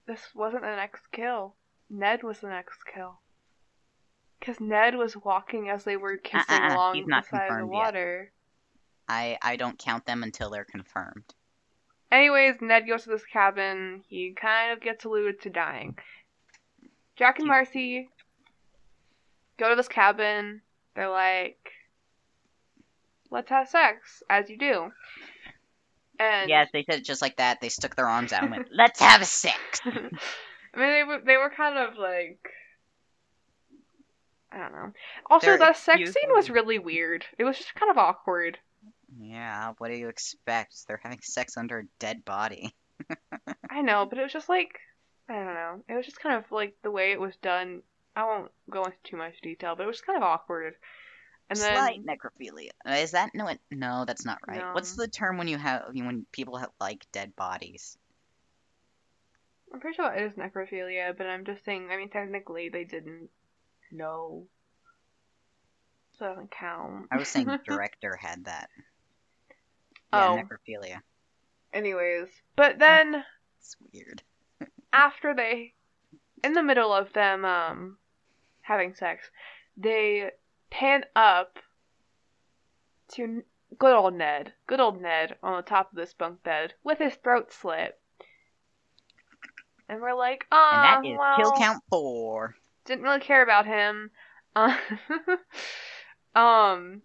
this 0.06 0.20
wasn't 0.34 0.62
the 0.62 0.74
next 0.74 1.02
kill. 1.12 1.54
Ned 1.90 2.22
was 2.22 2.40
the 2.40 2.48
next 2.48 2.78
kill. 2.92 3.20
Because 4.40 4.60
Ned 4.60 4.96
was 4.96 5.16
walking 5.16 5.68
as 5.68 5.84
they 5.84 5.96
were 5.96 6.12
uh, 6.12 6.14
uh, 6.14 6.42
kissing 6.42 6.62
Uh-uh, 6.62 6.74
along 6.74 7.06
the 7.06 7.22
side 7.22 7.22
of 7.22 7.24
the 7.30 7.38
confirmed 7.38 7.72
yet. 7.74 8.32
I 9.08 9.38
I 9.42 9.56
don't 9.56 9.78
count 9.78 10.06
them 10.06 10.22
until 10.22 10.50
they're 10.50 10.64
confirmed. 10.64 11.34
Anyways, 12.10 12.56
Ned 12.60 12.86
goes 12.86 13.04
to 13.04 13.10
this 13.10 13.24
cabin. 13.24 14.02
He 14.08 14.32
kind 14.32 14.72
of 14.72 14.80
gets 14.80 15.04
alluded 15.04 15.42
to 15.42 15.50
dying. 15.50 15.96
Jack 17.16 17.38
and 17.38 17.48
Marcy 17.48 18.08
go 19.58 19.68
to 19.68 19.76
this 19.76 19.88
cabin. 19.88 20.62
They're 20.94 21.10
like, 21.10 21.58
let's 23.30 23.50
have 23.50 23.68
sex, 23.68 24.22
as 24.30 24.48
you 24.48 24.56
do. 24.56 24.90
And 26.18 26.48
Yes, 26.48 26.68
they 26.72 26.84
said 26.84 27.00
it 27.00 27.04
just 27.04 27.22
like 27.22 27.36
that. 27.36 27.60
They 27.60 27.68
stuck 27.68 27.94
their 27.94 28.08
arms 28.08 28.32
out 28.32 28.42
and 28.42 28.50
went, 28.50 28.68
"Let's 28.72 29.00
have 29.00 29.24
sex." 29.24 29.80
I 29.84 29.90
mean, 29.90 30.12
they 30.74 31.04
were 31.04 31.20
they 31.24 31.36
were 31.36 31.50
kind 31.50 31.78
of 31.78 31.96
like, 31.96 32.40
I 34.50 34.58
don't 34.58 34.72
know. 34.72 34.92
Also, 35.30 35.46
They're 35.46 35.58
the 35.58 35.72
sex 35.74 35.98
scene 35.98 36.30
was 36.30 36.50
really 36.50 36.78
weird. 36.78 37.24
It 37.38 37.44
was 37.44 37.58
just 37.58 37.74
kind 37.74 37.90
of 37.90 37.98
awkward. 37.98 38.58
Yeah, 39.28 39.74
what 39.76 39.90
do 39.90 39.98
you 39.98 40.08
expect? 40.08 40.86
They're 40.86 41.00
having 41.02 41.20
sex 41.20 41.58
under 41.58 41.80
a 41.80 41.84
dead 41.98 42.24
body. 42.24 42.74
I 43.70 43.82
know, 43.82 44.06
but 44.08 44.18
it 44.18 44.22
was 44.22 44.32
just 44.32 44.48
like, 44.48 44.78
I 45.28 45.34
don't 45.34 45.54
know. 45.54 45.84
It 45.86 45.94
was 45.94 46.06
just 46.06 46.20
kind 46.20 46.36
of 46.36 46.50
like 46.50 46.76
the 46.82 46.90
way 46.90 47.12
it 47.12 47.20
was 47.20 47.36
done. 47.42 47.82
I 48.16 48.24
won't 48.24 48.50
go 48.70 48.84
into 48.84 48.96
too 49.04 49.18
much 49.18 49.34
detail, 49.42 49.76
but 49.76 49.82
it 49.82 49.86
was 49.86 50.00
kind 50.00 50.16
of 50.16 50.22
awkward. 50.22 50.74
And 51.50 51.58
then 51.58 51.76
Slight 51.76 52.06
necrophilia. 52.06 52.70
Uh, 52.86 52.92
Is 52.92 53.10
that 53.10 53.30
no? 53.34 53.48
It, 53.48 53.60
no, 53.70 54.04
that's 54.06 54.24
not 54.24 54.38
right. 54.46 54.74
What's 54.74 54.96
the 54.96 55.08
term 55.08 55.36
when 55.36 55.48
you 55.48 55.58
have 55.58 55.84
when 55.92 56.26
people 56.32 56.56
have 56.56 56.70
like 56.80 57.06
dead 57.12 57.36
bodies? 57.36 57.96
I'm 59.72 59.80
pretty 59.80 59.96
sure 59.96 60.12
it 60.12 60.22
is 60.22 60.32
necrophilia, 60.32 61.16
but 61.16 61.26
I'm 61.26 61.44
just 61.44 61.64
saying. 61.64 61.88
I 61.90 61.96
mean, 61.96 62.10
technically, 62.10 62.70
they 62.70 62.84
didn't 62.84 63.28
know, 63.90 64.46
so 66.18 66.26
it 66.26 66.28
doesn't 66.28 66.50
count. 66.50 67.06
I 67.10 67.16
was 67.16 67.28
saying 67.28 67.48
director 67.66 68.16
had 68.16 68.46
that. 68.46 68.68
Yeah, 70.12 70.28
Oh. 70.28 70.36
necrophilia. 70.42 71.02
Anyways, 71.72 72.28
but 72.56 72.78
then 72.78 73.24
It's 73.58 73.76
weird. 73.92 74.22
after 74.92 75.34
they, 75.34 75.74
in 76.42 76.52
the 76.54 76.62
middle 76.62 76.92
of 76.94 77.12
them 77.12 77.44
um 77.44 77.98
having 78.62 78.94
sex, 78.94 79.30
they 79.76 80.30
pan 80.70 81.04
up 81.16 81.58
to 83.08 83.42
good 83.78 83.94
old 83.94 84.14
Ned, 84.14 84.52
good 84.66 84.80
old 84.80 85.00
Ned 85.00 85.36
on 85.42 85.56
the 85.56 85.62
top 85.62 85.90
of 85.90 85.96
this 85.96 86.14
bunk 86.14 86.42
bed 86.42 86.74
with 86.84 86.98
his 86.98 87.14
throat 87.16 87.52
slit. 87.52 87.98
And 89.88 90.00
we're 90.02 90.14
like, 90.14 90.46
And 90.50 90.58
ah, 90.84 91.00
that 91.02 91.08
is 91.08 91.16
well, 91.18 91.36
kill 91.36 91.52
count 91.52 91.82
four. 91.88 92.54
didn't 92.84 93.04
really 93.04 93.20
care 93.20 93.42
about 93.42 93.64
him. 93.66 94.10
Uh, 94.54 94.76
um, 96.38 97.02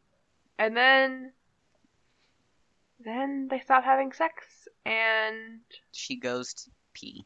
and 0.57 0.75
then, 0.75 1.31
then 3.05 3.47
they 3.49 3.59
stop 3.59 3.83
having 3.83 4.11
sex, 4.13 4.45
and 4.85 5.59
She 5.91 6.15
goes 6.17 6.53
to 6.53 6.71
pee. 6.93 7.25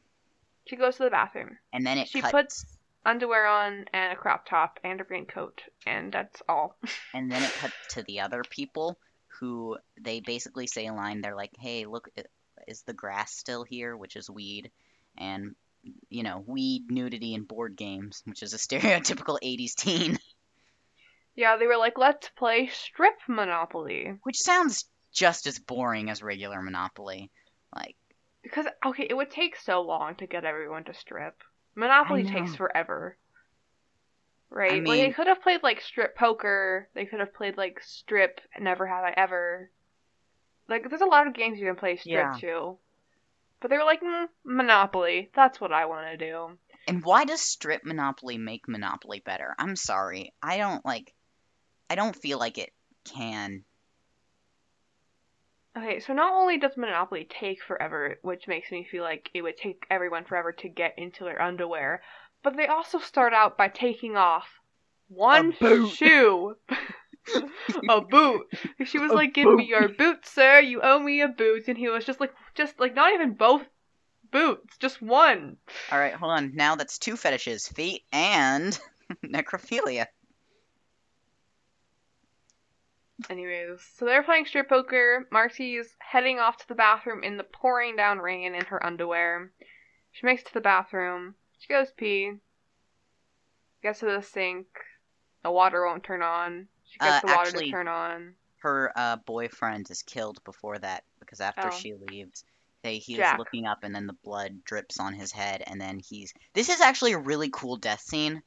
She 0.67 0.75
goes 0.75 0.97
to 0.97 1.03
the 1.03 1.09
bathroom. 1.09 1.57
and 1.73 1.85
then 1.85 1.97
it 1.97 2.07
She 2.09 2.21
cuts, 2.21 2.31
puts 2.31 2.65
underwear 3.05 3.47
on 3.47 3.85
and 3.93 4.13
a 4.13 4.15
crop 4.15 4.45
top 4.47 4.79
and 4.83 4.99
a 4.99 5.05
raincoat, 5.09 5.61
and 5.85 6.11
that's 6.11 6.41
all. 6.49 6.77
and 7.13 7.31
then 7.31 7.41
it 7.43 7.51
cuts 7.53 7.73
to 7.91 8.03
the 8.03 8.19
other 8.21 8.43
people 8.49 8.97
who 9.39 9.77
they 10.01 10.19
basically 10.19 10.67
say 10.67 10.87
a 10.87 10.93
line. 10.93 11.21
They're 11.21 11.35
like, 11.35 11.51
"Hey, 11.59 11.85
look, 11.85 12.09
is 12.67 12.81
the 12.81 12.93
grass 12.93 13.31
still 13.35 13.63
here?" 13.63 13.95
Which 13.95 14.15
is 14.15 14.29
weed, 14.29 14.71
and 15.17 15.55
you 16.09 16.23
know, 16.23 16.43
weed, 16.45 16.89
nudity, 16.89 17.33
and 17.35 17.47
board 17.47 17.75
games, 17.77 18.21
which 18.25 18.41
is 18.43 18.53
a 18.53 18.57
stereotypical 18.67 19.37
'80s 19.41 19.75
teen. 19.75 20.17
yeah, 21.35 21.55
they 21.57 21.67
were 21.67 21.77
like, 21.77 21.97
let's 21.97 22.27
play 22.29 22.67
strip 22.67 23.13
Monopoly. 23.27 24.17
which 24.23 24.37
sounds 24.39 24.85
just 25.17 25.47
as 25.47 25.57
boring 25.57 26.09
as 26.11 26.21
regular 26.21 26.61
Monopoly. 26.61 27.31
Like, 27.75 27.95
Because, 28.43 28.67
okay, 28.85 29.07
it 29.09 29.15
would 29.15 29.31
take 29.31 29.55
so 29.57 29.81
long 29.81 30.15
to 30.17 30.27
get 30.27 30.45
everyone 30.45 30.83
to 30.85 30.93
strip. 30.93 31.41
Monopoly 31.75 32.23
takes 32.23 32.55
forever. 32.55 33.17
Right? 34.49 34.73
like, 34.73 34.83
mean- 34.83 35.03
they 35.07 35.11
could 35.11 35.27
have 35.27 35.41
played, 35.41 35.63
like, 35.63 35.81
strip 35.81 36.15
poker. 36.15 36.87
They 36.93 37.05
could 37.05 37.19
have 37.19 37.33
played, 37.33 37.57
like, 37.57 37.81
strip 37.81 38.39
Never 38.59 38.85
Have 38.87 39.03
I 39.03 39.13
Ever. 39.17 39.69
Like, 40.69 40.87
there's 40.87 41.01
a 41.01 41.05
lot 41.05 41.27
of 41.27 41.33
games 41.33 41.59
you 41.59 41.65
can 41.65 41.75
play 41.75 41.97
strip 41.97 42.13
Yeah. 42.13 42.37
to. 42.41 42.77
But 43.59 43.69
they 43.71 43.77
were 43.77 43.83
like, 43.85 44.01
mm, 44.01 44.27
Monopoly. 44.45 45.31
That's 45.35 45.59
what 45.59 45.73
I 45.73 45.85
want 45.87 46.07
to 46.11 46.17
do. 46.17 46.57
and 46.87 47.03
why 47.03 47.25
does 47.25 47.41
strip 47.41 47.83
Monopoly 47.83 48.37
make 48.37 48.67
Monopoly 48.67 49.19
better? 49.19 49.53
I'm 49.59 49.75
sorry, 49.75 50.33
I 50.41 50.57
don't 50.57 50.85
like. 50.85 51.13
I 51.89 51.95
don't 51.95 52.15
feel 52.15 52.37
like 52.37 52.57
it 52.57 52.71
can. 53.03 53.65
Okay, 55.77 55.99
so 55.99 56.13
not 56.13 56.33
only 56.33 56.57
does 56.57 56.75
Monopoly 56.75 57.27
take 57.29 57.61
forever, 57.61 58.17
which 58.23 58.47
makes 58.47 58.71
me 58.71 58.83
feel 58.83 59.03
like 59.03 59.29
it 59.35 59.43
would 59.43 59.57
take 59.57 59.85
everyone 59.91 60.25
forever 60.25 60.51
to 60.51 60.69
get 60.69 60.97
into 60.97 61.23
their 61.23 61.39
underwear, 61.39 62.01
but 62.41 62.57
they 62.57 62.65
also 62.65 62.97
start 62.97 63.31
out 63.31 63.57
by 63.57 63.67
taking 63.67 64.17
off 64.17 64.47
one 65.07 65.53
boot. 65.59 65.91
shoe. 65.91 66.55
a 67.89 68.01
boot. 68.01 68.47
She 68.85 68.97
was 68.97 69.11
A 69.11 69.15
like, 69.15 69.33
"Give 69.35 69.53
me 69.53 69.65
your 69.65 69.89
boot, 69.89 70.25
sir. 70.25 70.59
You 70.61 70.81
owe 70.81 70.99
me 70.99 71.21
a 71.21 71.27
boot." 71.27 71.67
And 71.67 71.77
he 71.77 71.89
was 71.89 72.05
just 72.05 72.19
like, 72.19 72.33
just 72.55 72.79
like 72.79 72.95
not 72.95 73.13
even 73.13 73.33
both 73.33 73.63
boots, 74.31 74.77
just 74.77 75.01
one. 75.01 75.57
All 75.91 75.99
right, 75.99 76.13
hold 76.13 76.31
on. 76.31 76.55
Now 76.55 76.75
that's 76.75 76.97
two 76.97 77.17
fetishes: 77.17 77.67
feet 77.67 78.03
and 78.11 78.79
necrophilia. 79.23 80.07
Anyways, 83.29 83.81
so 83.97 84.05
they're 84.05 84.23
playing 84.23 84.45
strip 84.45 84.69
poker. 84.69 85.27
Marcy's 85.31 85.95
heading 85.99 86.39
off 86.39 86.57
to 86.57 86.67
the 86.67 86.75
bathroom 86.75 87.23
in 87.23 87.37
the 87.37 87.43
pouring 87.43 87.95
down 87.95 88.19
rain 88.19 88.53
in 88.55 88.65
her 88.65 88.83
underwear. 88.85 89.51
She 90.11 90.25
makes 90.25 90.43
it 90.43 90.47
to 90.49 90.53
the 90.53 90.61
bathroom. 90.61 91.35
She 91.59 91.67
goes 91.67 91.91
pee. 91.91 92.33
Gets 93.81 93.99
to 93.99 94.05
the 94.05 94.21
sink. 94.21 94.67
The 95.43 95.51
water 95.51 95.85
won't 95.85 96.03
turn 96.03 96.21
on. 96.21 96.67
She 96.85 96.97
gets 96.99 97.23
Uh, 97.23 97.27
the 97.27 97.27
water 97.35 97.47
actually- 97.49 97.65
to 97.65 97.71
turn 97.71 97.87
on. 97.87 98.35
Her 98.59 98.91
uh, 98.95 99.17
boyfriend 99.17 99.89
is 99.91 100.01
killed 100.01 100.43
before 100.43 100.79
that 100.79 101.03
because 101.19 101.39
after 101.41 101.67
Oh. 101.67 101.71
she 101.71 101.93
leaves, 101.93 102.43
they 102.81 102.97
he 102.97 103.15
Jack. 103.15 103.37
looking 103.37 103.65
up 103.67 103.83
and 103.83 103.93
then 103.93 104.07
the 104.07 104.13
blood 104.13 104.63
drips 104.63 104.99
on 104.99 105.13
his 105.13 105.31
head 105.31 105.63
and 105.67 105.79
then 105.79 105.99
he's. 105.99 106.33
This 106.53 106.69
is 106.69 106.81
actually 106.81 107.13
a 107.13 107.19
really 107.19 107.49
cool 107.51 107.77
death 107.77 108.01
scene. 108.01 108.41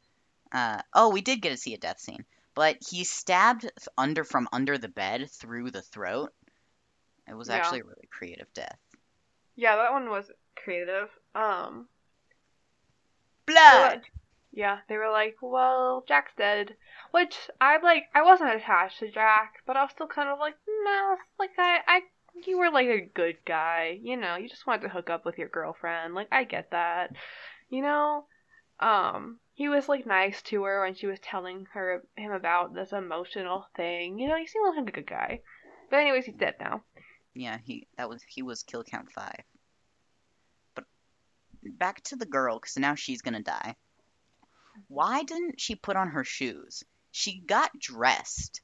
Uh, 0.50 0.82
oh, 0.94 1.10
we 1.10 1.20
did 1.20 1.40
get 1.40 1.50
to 1.50 1.56
see 1.56 1.74
a 1.74 1.78
death 1.78 2.00
scene, 2.00 2.24
but 2.55 2.76
he's 2.90 3.11
stabbed 3.11 3.70
under 3.96 4.24
from 4.24 4.48
under 4.53 4.78
the 4.78 4.88
bed 4.88 5.30
through 5.30 5.70
the 5.70 5.82
throat. 5.82 6.32
It 7.28 7.34
was 7.34 7.48
Yeah. 7.48 7.57
actually 7.57 7.80
a 7.80 7.84
really 7.84 8.09
creative 8.11 8.53
death. 8.55 8.78
Yeah, 9.57 9.76
that 9.76 9.92
one 9.92 10.11
was 10.11 10.30
creative. 10.57 11.11
Um, 11.34 11.88
Blood. 13.46 14.03
yeah, 14.53 14.78
they 14.88 14.96
were 14.96 15.11
like, 15.11 15.36
well, 15.42 16.05
Jack's 16.07 16.32
dead. 16.36 16.76
Which 17.11 17.36
I 17.61 17.78
like. 17.78 18.05
I 18.14 18.22
wasn't 18.22 18.55
attached 18.55 19.01
to 19.01 19.11
Jack, 19.11 19.55
but 19.66 19.76
I 19.76 19.82
was 19.82 19.90
still 19.92 20.07
kind 20.07 20.28
of 20.28 20.38
like, 20.38 20.55
no, 20.84 21.16
like 21.38 21.51
I, 21.59 21.78
I, 21.86 22.01
you 22.46 22.59
were 22.59 22.70
like 22.70 22.86
a 22.88 23.01
good 23.01 23.38
guy. 23.44 23.98
You 24.03 24.16
know, 24.16 24.36
you 24.36 24.48
just 24.48 24.66
wanted 24.66 24.82
to 24.82 24.88
hook 24.88 25.11
up 25.11 25.24
with 25.24 25.38
your 25.38 25.48
girlfriend. 25.48 26.14
Like 26.14 26.28
I 26.32 26.44
get 26.44 26.70
that. 26.70 27.12
You 27.68 27.82
know, 27.82 28.24
um, 28.80 29.38
he 29.61 29.68
was 29.68 29.90
like 29.90 30.06
nice 30.06 30.40
to 30.40 30.62
her 30.64 30.80
when 30.80 30.94
she 30.94 31.06
was 31.06 31.18
telling 31.20 31.66
her 31.74 32.02
him 32.16 32.32
about 32.32 32.72
this 32.72 32.92
emotional 32.92 33.66
thing. 33.76 34.18
You 34.18 34.26
know, 34.26 34.38
he 34.38 34.46
seemed 34.46 34.74
like 34.74 34.88
a 34.88 34.90
good 34.90 35.06
guy. 35.06 35.42
But 35.90 35.98
anyways, 35.98 36.24
he's 36.24 36.34
dead 36.34 36.54
now. 36.58 36.80
Yeah, 37.34 37.58
he 37.62 37.86
that 37.98 38.08
was 38.08 38.22
he 38.26 38.40
was 38.40 38.62
kill 38.62 38.82
count 38.84 39.12
five. 39.12 39.42
But 40.74 40.84
back 41.62 42.02
to 42.04 42.16
the 42.16 42.24
girl, 42.24 42.58
because 42.58 42.78
now 42.78 42.94
she's 42.94 43.20
gonna 43.20 43.42
die. 43.42 43.76
Why 44.88 45.24
didn't 45.24 45.61
she 45.61 45.74
put 45.74 45.94
on 45.94 46.08
her 46.08 46.24
shoes? 46.24 46.82
She 47.11 47.40
got 47.40 47.78
dressed, 47.78 48.62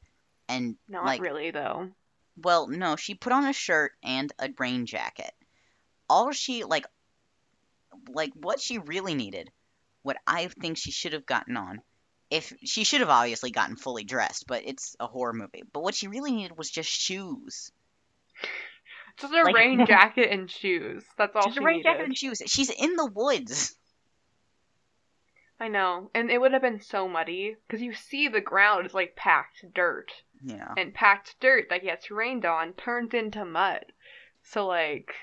and 0.48 0.76
Not 0.88 1.04
like, 1.04 1.20
really 1.20 1.50
though. 1.50 1.90
well, 2.42 2.68
no, 2.68 2.96
she 2.96 3.14
put 3.14 3.34
on 3.34 3.44
a 3.44 3.52
shirt 3.52 3.92
and 4.02 4.32
a 4.38 4.48
rain 4.58 4.86
jacket. 4.86 5.32
All 6.08 6.32
she 6.32 6.64
like, 6.64 6.86
like 8.08 8.32
what 8.32 8.60
she 8.60 8.78
really 8.78 9.14
needed, 9.14 9.50
what 10.06 10.16
I 10.26 10.46
think 10.48 10.78
she 10.78 10.92
should 10.92 11.12
have 11.14 11.26
gotten 11.26 11.56
on. 11.56 11.80
If 12.30 12.52
she 12.64 12.84
should 12.84 13.00
have 13.00 13.08
obviously 13.10 13.50
gotten 13.50 13.76
fully 13.76 14.04
dressed, 14.04 14.46
but 14.46 14.62
it's 14.64 14.96
a 15.00 15.06
horror 15.06 15.32
movie. 15.32 15.62
But 15.72 15.82
what 15.82 15.94
she 15.94 16.08
really 16.08 16.32
needed 16.32 16.56
was 16.56 16.70
just 16.70 16.88
shoes. 16.90 17.70
Just 19.18 19.32
a 19.32 19.42
Like- 19.42 19.54
rain 19.54 19.84
jacket 19.86 20.30
and 20.30 20.50
shoes. 20.50 21.04
That's 21.18 21.34
all 21.34 21.42
Just 21.42 21.54
she 21.56 21.60
a 21.62 21.64
rain 21.66 21.76
needed. 21.78 21.88
jacket 21.88 22.04
and 22.06 22.16
shoes. 22.18 22.42
She's 22.46 22.70
in 22.70 22.96
the 22.96 23.06
woods. 23.06 23.76
I 25.58 25.68
know, 25.68 26.10
and 26.14 26.30
it 26.30 26.38
would 26.38 26.52
have 26.52 26.60
been 26.62 26.80
so 26.82 27.08
muddy 27.08 27.56
because 27.66 27.80
you 27.80 27.94
see 27.94 28.28
the 28.28 28.42
ground 28.42 28.86
is 28.86 28.92
like 28.94 29.16
packed 29.16 29.64
dirt, 29.74 30.12
Yeah. 30.42 30.74
and 30.76 30.92
packed 30.92 31.34
dirt 31.40 31.68
that 31.70 31.82
gets 31.82 32.10
rained 32.10 32.44
on 32.44 32.74
turns 32.74 33.14
into 33.14 33.44
mud. 33.44 33.86
So 34.42 34.66
like, 34.66 35.14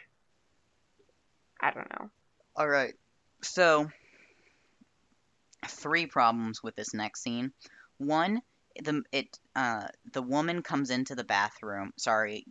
I 1.61 1.69
don't 1.71 1.89
know. 1.99 2.09
All 2.55 2.67
right. 2.67 2.95
So, 3.41 3.91
three 5.67 6.05
problems 6.05 6.61
with 6.63 6.75
this 6.75 6.93
next 6.93 7.23
scene. 7.23 7.51
One, 7.97 8.41
the 8.81 9.03
it 9.11 9.37
uh 9.55 9.87
the 10.13 10.21
woman 10.21 10.61
comes 10.61 10.89
into 10.89 11.15
the 11.15 11.23
bathroom. 11.23 11.93
Sorry, 11.97 12.45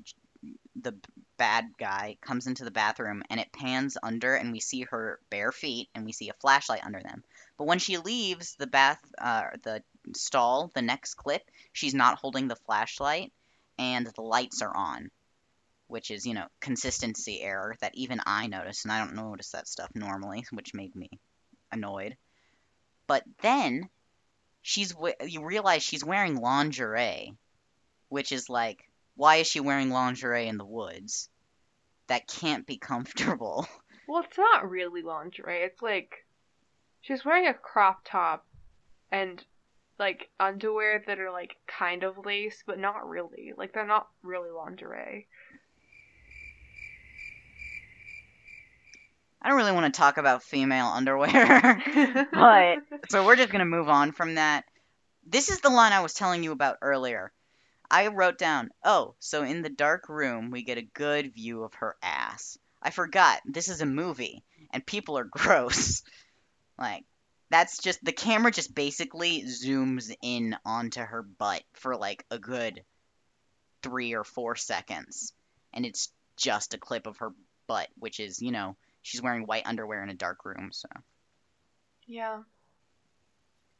the 0.76 0.94
bad 1.36 1.66
guy 1.78 2.16
comes 2.20 2.46
into 2.46 2.64
the 2.64 2.70
bathroom 2.70 3.22
and 3.30 3.40
it 3.40 3.52
pans 3.52 3.96
under 4.02 4.34
and 4.34 4.52
we 4.52 4.60
see 4.60 4.82
her 4.82 5.18
bare 5.30 5.52
feet 5.52 5.88
and 5.94 6.04
we 6.04 6.12
see 6.12 6.28
a 6.28 6.34
flashlight 6.40 6.84
under 6.84 7.00
them. 7.00 7.24
But 7.58 7.66
when 7.66 7.78
she 7.78 7.98
leaves 7.98 8.54
the 8.58 8.66
bath 8.66 9.00
uh 9.18 9.44
the 9.62 9.82
stall, 10.14 10.70
the 10.74 10.82
next 10.82 11.14
clip, 11.14 11.42
she's 11.72 11.94
not 11.94 12.18
holding 12.18 12.48
the 12.48 12.56
flashlight 12.66 13.32
and 13.78 14.06
the 14.06 14.22
lights 14.22 14.62
are 14.62 14.76
on. 14.76 15.10
Which 15.88 16.10
is, 16.10 16.26
you 16.26 16.32
know, 16.32 16.46
consistency 16.60 17.42
error 17.42 17.76
that 17.82 17.94
even 17.94 18.18
I 18.24 18.46
notice, 18.46 18.84
and 18.84 18.92
I 18.92 19.04
don't 19.04 19.14
notice 19.14 19.50
that 19.50 19.68
stuff 19.68 19.90
normally, 19.94 20.42
which 20.50 20.72
made 20.72 20.96
me 20.96 21.10
annoyed. 21.70 22.16
But 23.06 23.24
then 23.40 23.88
she's 24.62 24.94
you 25.26 25.44
realize 25.44 25.82
she's 25.82 26.04
wearing 26.04 26.36
lingerie, 26.36 27.34
which 28.08 28.32
is 28.32 28.48
like, 28.48 28.88
why 29.16 29.36
is 29.36 29.46
she 29.46 29.60
wearing 29.60 29.90
lingerie 29.90 30.48
in 30.48 30.56
the 30.56 30.64
woods? 30.64 31.28
That 32.06 32.26
can't 32.26 32.66
be 32.66 32.78
comfortable. 32.78 33.66
Well, 34.08 34.24
it's 34.24 34.36
not 34.36 34.68
really 34.68 35.00
lingerie. 35.00 35.62
It's 35.62 35.80
like 35.80 36.26
she's 37.02 37.24
wearing 37.24 37.46
a 37.46 37.54
crop 37.54 38.00
top 38.04 38.44
and 39.12 39.42
like 39.98 40.28
underwear 40.40 41.02
that 41.06 41.20
are 41.20 41.30
like 41.30 41.56
kind 41.66 42.02
of 42.02 42.18
lace, 42.26 42.62
but 42.66 42.78
not 42.78 43.08
really. 43.08 43.52
Like 43.56 43.72
they're 43.72 43.86
not 43.86 44.08
really 44.22 44.50
lingerie. 44.50 45.28
I 49.42 49.48
don't 49.48 49.56
really 49.56 49.72
want 49.72 49.92
to 49.92 49.98
talk 49.98 50.18
about 50.18 50.44
female 50.44 50.86
underwear. 50.86 51.82
But- 52.32 52.78
so 53.10 53.26
we're 53.26 53.36
just 53.36 53.50
going 53.50 53.58
to 53.60 53.64
move 53.64 53.88
on 53.88 54.12
from 54.12 54.36
that. 54.36 54.64
This 55.26 55.50
is 55.50 55.60
the 55.60 55.68
line 55.70 55.92
I 55.92 56.00
was 56.00 56.14
telling 56.14 56.44
you 56.44 56.52
about 56.52 56.78
earlier. 56.80 57.32
I 57.90 58.06
wrote 58.06 58.38
down, 58.38 58.70
oh, 58.84 59.14
so 59.18 59.42
in 59.42 59.62
the 59.62 59.68
dark 59.68 60.08
room, 60.08 60.50
we 60.50 60.62
get 60.62 60.78
a 60.78 60.82
good 60.82 61.34
view 61.34 61.64
of 61.64 61.74
her 61.74 61.96
ass. 62.02 62.56
I 62.80 62.90
forgot, 62.90 63.40
this 63.44 63.68
is 63.68 63.80
a 63.80 63.86
movie, 63.86 64.42
and 64.70 64.86
people 64.86 65.18
are 65.18 65.24
gross. 65.30 66.02
Like, 66.78 67.04
that's 67.50 67.78
just, 67.78 68.02
the 68.04 68.12
camera 68.12 68.50
just 68.50 68.74
basically 68.74 69.42
zooms 69.42 70.14
in 70.22 70.56
onto 70.64 71.00
her 71.00 71.22
butt 71.22 71.62
for 71.74 71.96
like 71.96 72.24
a 72.30 72.38
good 72.38 72.82
three 73.82 74.14
or 74.14 74.24
four 74.24 74.56
seconds. 74.56 75.32
And 75.74 75.84
it's 75.84 76.10
just 76.36 76.74
a 76.74 76.78
clip 76.78 77.06
of 77.06 77.18
her 77.18 77.32
butt, 77.66 77.88
which 77.98 78.20
is, 78.20 78.40
you 78.40 78.52
know, 78.52 78.76
she's 79.02 79.22
wearing 79.22 79.46
white 79.46 79.66
underwear 79.66 80.02
in 80.02 80.10
a 80.10 80.14
dark 80.14 80.44
room, 80.44 80.70
so. 80.72 80.88
Yeah. 82.06 82.42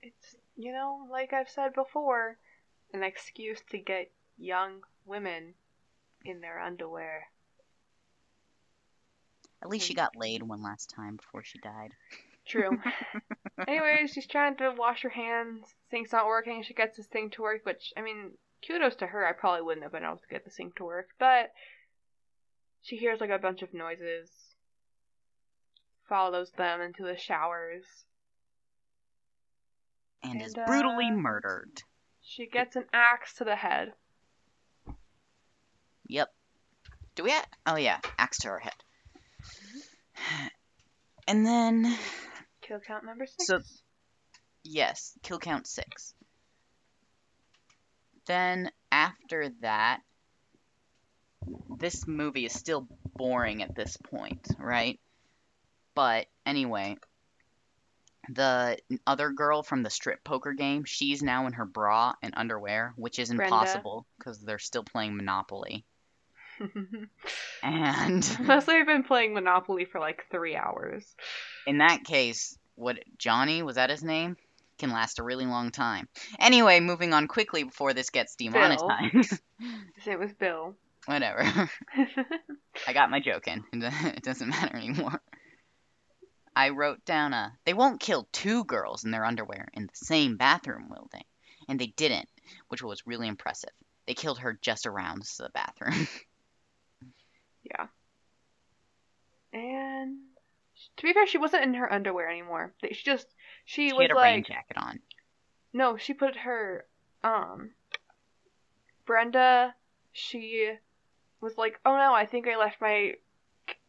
It's, 0.03 0.35
you 0.57 0.73
know, 0.73 1.07
like 1.11 1.33
I've 1.33 1.49
said 1.49 1.75
before, 1.75 2.37
an 2.93 3.03
excuse 3.03 3.61
to 3.71 3.79
get 3.79 4.11
young 4.37 4.81
women 5.07 5.55
in 6.25 6.41
their 6.41 6.61
underwear. 6.61 7.25
At 9.63 9.69
least 9.69 9.87
she 9.87 9.95
got 9.95 10.17
laid 10.17 10.43
one 10.43 10.63
last 10.63 10.91
time 10.91 11.17
before 11.17 11.45
she 11.45 11.59
died. 11.59 11.93
True. 12.45 12.79
Anyways, 13.69 14.13
she's 14.13 14.27
trying 14.27 14.57
to 14.57 14.75
wash 14.77 15.03
her 15.03 15.09
hands. 15.09 15.67
Sink's 15.91 16.13
not 16.13 16.27
working. 16.27 16.65
She 16.65 16.75
gets 16.75 16.97
this 16.97 17.07
thing 17.07 17.31
to 17.31 17.43
work, 17.43 17.65
which, 17.65 17.93
I 17.97 18.03
mean, 18.03 18.33
kudos 18.67 18.97
to 18.97 19.07
her. 19.07 19.25
I 19.25 19.33
probably 19.33 19.63
wouldn't 19.63 19.85
have 19.85 19.93
been 19.93 20.05
able 20.05 20.17
to 20.17 20.29
get 20.29 20.45
the 20.45 20.51
sink 20.51 20.75
to 20.77 20.85
work. 20.85 21.11
But 21.21 21.53
she 22.83 22.97
hears 22.97 23.21
like 23.21 23.31
a 23.31 23.39
bunch 23.39 23.63
of 23.63 23.73
noises, 23.73 24.31
follows 26.13 26.51
them 26.59 26.83
into 26.83 27.05
the 27.05 27.17
showers. 27.17 27.85
And, 30.23 30.43
is 30.43 30.53
And, 30.53 30.67
brutally 30.67 31.07
uh, 31.07 31.13
murdered. 31.13 31.83
She 32.21 32.47
gets 32.47 32.77
an 32.77 32.85
axe 32.93 33.33
to 33.37 33.45
the 33.45 33.57
head. 33.57 33.95
Yep. 36.09 36.29
Do 37.15 37.25
we 37.25 37.31
have? 37.31 37.47
Oh 37.67 37.77
yeah, 37.77 37.99
axe 38.19 38.41
to 38.41 38.49
her 38.49 38.59
head. 38.59 38.75
And 41.27 41.47
then 41.47 41.97
Kill 42.61 42.81
count 42.81 43.07
number 43.07 43.25
six. 43.25 43.47
So- 43.47 43.61
yes, 44.65 45.17
kill 45.23 45.39
count 45.39 45.67
six. 45.67 46.13
Then 48.27 48.71
after 48.91 49.49
that, 49.63 50.01
this 51.79 52.07
movie 52.07 52.45
is 52.45 52.53
still 52.53 52.87
boring 53.17 53.63
at 53.63 53.75
this 53.75 53.97
point, 53.97 54.47
right? 54.59 55.01
But 55.95 56.27
anyway, 56.47 56.97
the 58.29 58.79
other 59.07 59.31
girl 59.31 59.63
from 59.63 59.83
the 59.83 59.91
strip 59.91 60.25
poker 60.25 60.53
game, 60.53 60.85
she's 60.85 61.23
now 61.23 61.47
in 61.47 61.55
her 61.55 61.65
bra 61.65 62.15
and 62.23 62.35
underwear, 62.37 62.95
which 62.97 63.19
is 63.19 63.31
impossible 63.31 64.07
because 64.19 64.39
they're 64.41 64.59
still 64.59 64.85
playing 64.85 65.17
Monopoly. 65.17 65.85
And 67.63 68.39
Mostly 68.41 68.77
I've 68.77 68.87
been 68.87 69.03
playing 69.03 69.35
Monopoly 69.35 69.85
for 69.85 70.01
like 70.01 70.27
three 70.31 70.57
hours. 70.57 71.05
in 71.67 71.79
that 71.79 72.05
case, 72.05 72.57
what 72.77 72.99
Johnny 73.19 73.63
was 73.63 73.77
that 73.77 73.91
his 73.91 74.03
name? 74.03 74.37
Can 74.79 74.91
last 74.91 75.19
a 75.19 75.23
really 75.23 75.47
long 75.47 75.71
time. 75.71 76.09
Anyway, 76.41 76.81
moving 76.81 77.13
on 77.13 77.29
quickly 77.29 77.63
before 77.65 77.93
this 77.95 78.11
gets 78.11 78.35
demonetized. 78.37 79.41
Name 80.07 80.19
was 80.19 80.33
Bill. 80.33 80.75
Whatever. 81.07 81.43
I 82.87 82.93
got 82.93 83.11
my 83.11 83.21
joke 83.21 83.47
in. 83.49 83.65
It 83.73 84.23
doesn't 84.23 84.49
matter 84.49 84.77
anymore. 84.77 85.21
I 86.55 86.71
wrote 86.71 87.05
down 87.05 87.33
a. 87.33 87.57
They 87.65 87.75
won't 87.75 88.01
kill 88.01 88.29
two 88.33 88.65
girls 88.65 89.05
in 89.05 89.11
their 89.11 89.25
underwear 89.25 89.69
in 89.73 89.87
the 89.87 90.07
same 90.07 90.37
bathroom, 90.37 90.89
will 90.91 91.09
they? 91.13 91.25
And 91.69 91.79
they 91.79 91.89
didn't, 91.89 92.29
which 92.69 92.83
was 92.83 93.07
really 93.07 93.29
impressive. 93.29 93.71
They 94.07 94.15
killed 94.15 94.39
her 94.41 94.59
just 94.61 94.87
around 94.87 95.23
the 95.39 95.49
bathroom. 95.51 96.09
yeah. 97.65 97.87
And 99.53 100.19
to 100.97 101.03
be 101.03 101.13
fair, 101.13 101.27
she 101.27 101.39
wasn't 101.39 101.65
in 101.65 101.75
her 101.75 101.93
underwear 101.93 102.29
anymore. 102.29 102.73
She 102.91 103.05
just 103.05 103.27
she, 103.65 103.89
she 103.89 103.95
was 103.95 104.09
had 104.09 104.11
a 104.11 104.15
rain 104.15 104.39
like 104.39 104.47
jacket 104.47 104.77
on. 104.77 105.01
no, 105.73 105.97
she 105.97 106.15
put 106.15 106.37
her 106.37 106.87
um 107.23 107.71
Brenda. 109.07 109.75
She 110.13 110.71
was 111.41 111.57
like, 111.57 111.79
oh 111.85 111.97
no, 111.97 112.13
I 112.15 112.27
think 112.27 112.47
I 112.49 112.57
left 112.57 112.81
my 112.81 113.15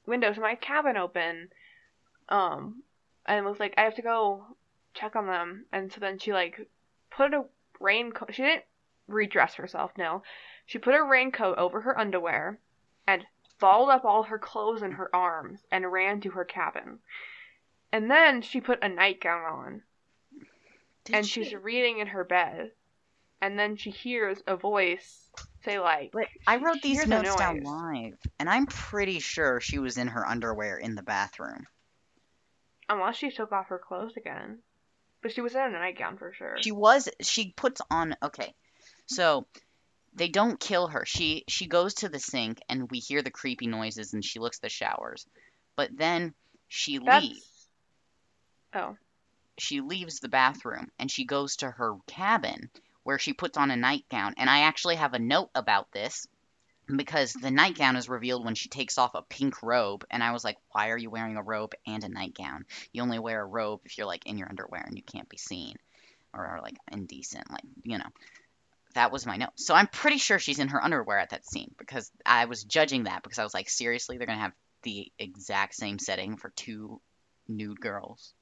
windows 0.05 0.38
in 0.38 0.43
my 0.43 0.55
cabin 0.55 0.97
open. 0.97 1.49
Um, 2.30 2.84
and 3.26 3.45
was 3.45 3.59
like, 3.59 3.74
I 3.78 3.82
have 3.82 3.95
to 3.95 4.01
go 4.01 4.45
check 4.93 5.15
on 5.15 5.28
them. 5.28 5.65
And 5.71 5.91
so 5.91 5.99
then 5.99 6.19
she 6.19 6.34
like 6.34 6.67
put 7.09 7.34
a 7.34 7.45
raincoat. 7.80 8.34
She 8.34 8.43
didn't 8.43 8.65
redress 9.07 9.55
herself. 9.55 9.91
No, 9.97 10.24
she 10.65 10.80
put 10.80 10.95
a 10.95 11.03
raincoat 11.03 11.57
over 11.57 11.82
her 11.82 11.97
underwear 11.97 12.59
and 13.07 13.26
balled 13.59 13.89
up 13.89 14.05
all 14.05 14.24
her 14.24 14.39
clothes 14.39 14.82
in 14.82 14.91
her 14.91 15.13
arms 15.15 15.59
and 15.71 15.91
ran 15.91 16.21
to 16.21 16.32
her 16.32 16.45
cabin. 16.45 16.99
And 17.91 18.09
then 18.09 18.41
she 18.41 18.59
put 18.59 18.84
a 18.84 18.89
nightgown 18.89 19.43
on 19.43 19.82
Did 21.05 21.15
and 21.17 21.26
she? 21.26 21.43
she's 21.43 21.53
reading 21.53 21.99
in 21.99 22.07
her 22.07 22.24
bed. 22.24 22.71
And 23.41 23.59
then 23.59 23.76
she 23.76 23.91
hears 23.91 24.41
a 24.47 24.55
voice 24.55 25.30
say 25.63 25.80
like 25.80 26.11
But 26.11 26.28
I 26.47 26.57
wrote 26.57 26.82
these 26.82 27.05
notes 27.07 27.36
down 27.36 27.61
live, 27.61 28.17
and 28.39 28.49
I'm 28.49 28.65
pretty 28.65 29.19
sure 29.19 29.59
she 29.59 29.80
was 29.80 29.97
in 29.97 30.07
her 30.07 30.26
underwear 30.26 30.78
in 30.78 30.95
the 30.95 31.03
bathroom. 31.03 31.65
Unless 32.90 33.18
she 33.18 33.32
took 33.32 33.52
off 33.52 33.68
her 33.68 33.80
clothes 33.80 34.18
again. 34.18 34.60
But 35.22 35.32
she 35.32 35.42
was 35.42 35.56
in 35.56 35.62
a 35.62 35.70
nightgown 35.70 36.18
for 36.18 36.34
sure. 36.34 36.58
She 36.62 36.72
was. 36.72 37.08
She 37.22 37.54
puts 37.56 37.82
on. 37.90 38.16
Okay, 38.22 38.54
so 39.06 39.46
they 40.14 40.28
don't 40.28 40.60
kill 40.60 40.88
her. 40.88 41.06
She 41.06 41.46
she 41.48 41.66
goes 41.66 41.94
to 41.96 42.10
the 42.10 42.20
sink, 42.20 42.60
and 42.68 42.92
we 42.92 43.00
hear 43.00 43.22
the 43.22 43.32
creepy 43.32 43.68
noises, 43.68 44.14
and 44.14 44.24
she 44.24 44.40
looks 44.40 44.60
the 44.60 44.70
showers. 44.70 45.26
But 45.76 45.96
then 45.96 46.34
she 46.68 47.00
That's 47.00 47.26
leaves. 47.26 47.68
Oh. 48.76 48.98
She 49.58 49.82
leaves 49.82 50.20
the 50.20 50.30
bathroom, 50.30 50.92
and 51.00 51.10
she 51.10 51.26
goes 51.26 51.58
to 51.58 51.70
her 51.70 51.96
cabin, 52.08 52.70
where 53.04 53.20
she 53.20 53.34
puts 53.34 53.58
on 53.58 53.72
a 53.72 53.78
nightgown. 53.78 54.34
And 54.38 54.50
I 54.50 54.62
actually 54.62 54.96
have 54.96 55.14
a 55.14 55.20
note 55.20 55.52
about 55.56 55.92
this. 55.92 56.28
Because 56.88 57.34
the 57.34 57.52
nightgown 57.52 57.96
is 57.96 58.10
revealed 58.10 58.44
when 58.44 58.56
she 58.56 58.68
takes 58.68 58.98
off 58.98 59.16
a 59.16 59.22
pink 59.22 59.64
robe, 59.64 60.06
and 60.12 60.22
I 60.22 60.32
was 60.32 60.44
like, 60.44 60.58
"Why 60.72 60.90
are 60.90 60.98
you 60.98 61.10
wearing 61.10 61.38
a 61.38 61.44
robe 61.44 61.74
and 61.88 62.04
a 62.04 62.10
nightgown? 62.10 62.66
You 62.92 63.02
only 63.02 63.20
wear 63.20 63.42
a 63.42 63.46
robe 63.46 63.82
if 63.86 63.98
you're 63.98 64.08
like 64.08 64.26
in 64.26 64.38
your 64.38 64.50
underwear 64.50 64.84
and 64.86 64.98
you 64.98 65.04
can't 65.04 65.30
be 65.30 65.38
seen, 65.38 65.76
or, 66.34 66.46
or 66.46 66.60
like 66.62 66.76
indecent, 66.92 67.50
like 67.50 67.64
you 67.84 67.98
know." 67.98 68.10
That 68.96 69.12
was 69.12 69.26
my 69.26 69.38
note. 69.38 69.50
So 69.56 69.74
I'm 69.74 69.88
pretty 69.88 70.18
sure 70.18 70.38
she's 70.38 70.60
in 70.60 70.68
her 70.68 70.84
underwear 70.84 71.18
at 71.18 71.32
that 71.32 71.48
scene 71.48 71.74
because 71.80 72.12
I 72.26 72.46
was 72.46 72.64
judging 72.64 73.06
that 73.06 73.24
because 73.24 73.40
I 73.40 73.44
was 73.44 73.54
like, 73.54 73.68
seriously, 73.68 74.18
they're 74.18 74.28
gonna 74.28 74.40
have 74.40 74.54
the 74.84 75.12
exact 75.18 75.74
same 75.74 75.98
setting 75.98 76.38
for 76.38 76.50
two 76.50 77.02
nude 77.48 77.80
girls. 77.80 78.34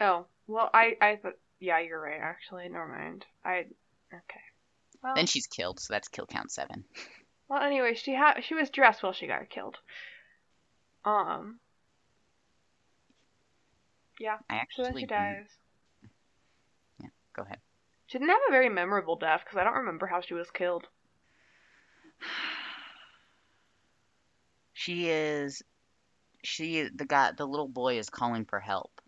Oh. 0.00 0.26
Well 0.46 0.70
I 0.72 0.96
I 1.00 1.16
thought 1.16 1.34
yeah, 1.58 1.80
you're 1.80 2.00
right, 2.00 2.20
actually. 2.20 2.68
Never 2.68 2.86
mind. 2.86 3.24
I 3.44 3.66
okay. 4.12 4.40
Well, 5.02 5.14
Then 5.14 5.26
she's 5.26 5.46
killed, 5.46 5.80
so 5.80 5.92
that's 5.92 6.08
kill 6.08 6.26
count 6.26 6.50
seven. 6.50 6.84
well 7.48 7.62
anyway, 7.62 7.94
she 7.94 8.12
had 8.14 8.40
she 8.42 8.54
was 8.54 8.70
dressed 8.70 9.02
while 9.02 9.12
she 9.12 9.26
got 9.26 9.48
killed. 9.50 9.78
Um 11.04 11.60
Yeah, 14.18 14.38
I 14.50 14.66
so 14.74 14.82
then 14.82 14.96
she 14.96 15.06
dies. 15.06 15.46
Yeah. 17.00 17.08
Go 17.34 17.42
ahead. 17.42 17.58
She 18.06 18.18
didn't 18.18 18.30
have 18.30 18.40
a 18.48 18.50
very 18.50 18.68
memorable 18.68 19.16
death 19.16 19.42
because 19.44 19.58
I 19.58 19.64
don't 19.64 19.74
remember 19.76 20.06
how 20.06 20.20
she 20.20 20.34
was 20.34 20.50
killed. 20.50 20.88
She 24.72 25.08
is 25.08 25.62
she 26.44 26.88
the 26.88 27.06
guy 27.06 27.32
the 27.32 27.46
little 27.46 27.68
boy 27.68 27.98
is 27.98 28.08
calling 28.10 28.44
for 28.44 28.60
help. 28.60 29.00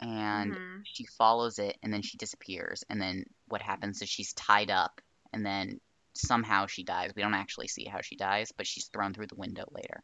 And 0.00 0.54
Mhm. 0.54 0.84
she 0.84 1.04
follows 1.06 1.58
it 1.58 1.78
and 1.82 1.92
then 1.92 2.02
she 2.02 2.16
disappears 2.18 2.84
and 2.88 3.00
then 3.00 3.24
what 3.48 3.62
happens 3.62 4.02
is 4.02 4.08
she's 4.08 4.32
tied 4.34 4.70
up 4.70 5.00
and 5.32 5.44
then 5.44 5.80
somehow 6.12 6.66
she 6.66 6.82
dies. 6.84 7.12
We 7.14 7.22
don't 7.22 7.34
actually 7.34 7.68
see 7.68 7.84
how 7.84 8.00
she 8.00 8.16
dies, 8.16 8.52
but 8.56 8.66
she's 8.66 8.86
thrown 8.86 9.14
through 9.14 9.28
the 9.28 9.36
window 9.36 9.64
later. 9.70 10.02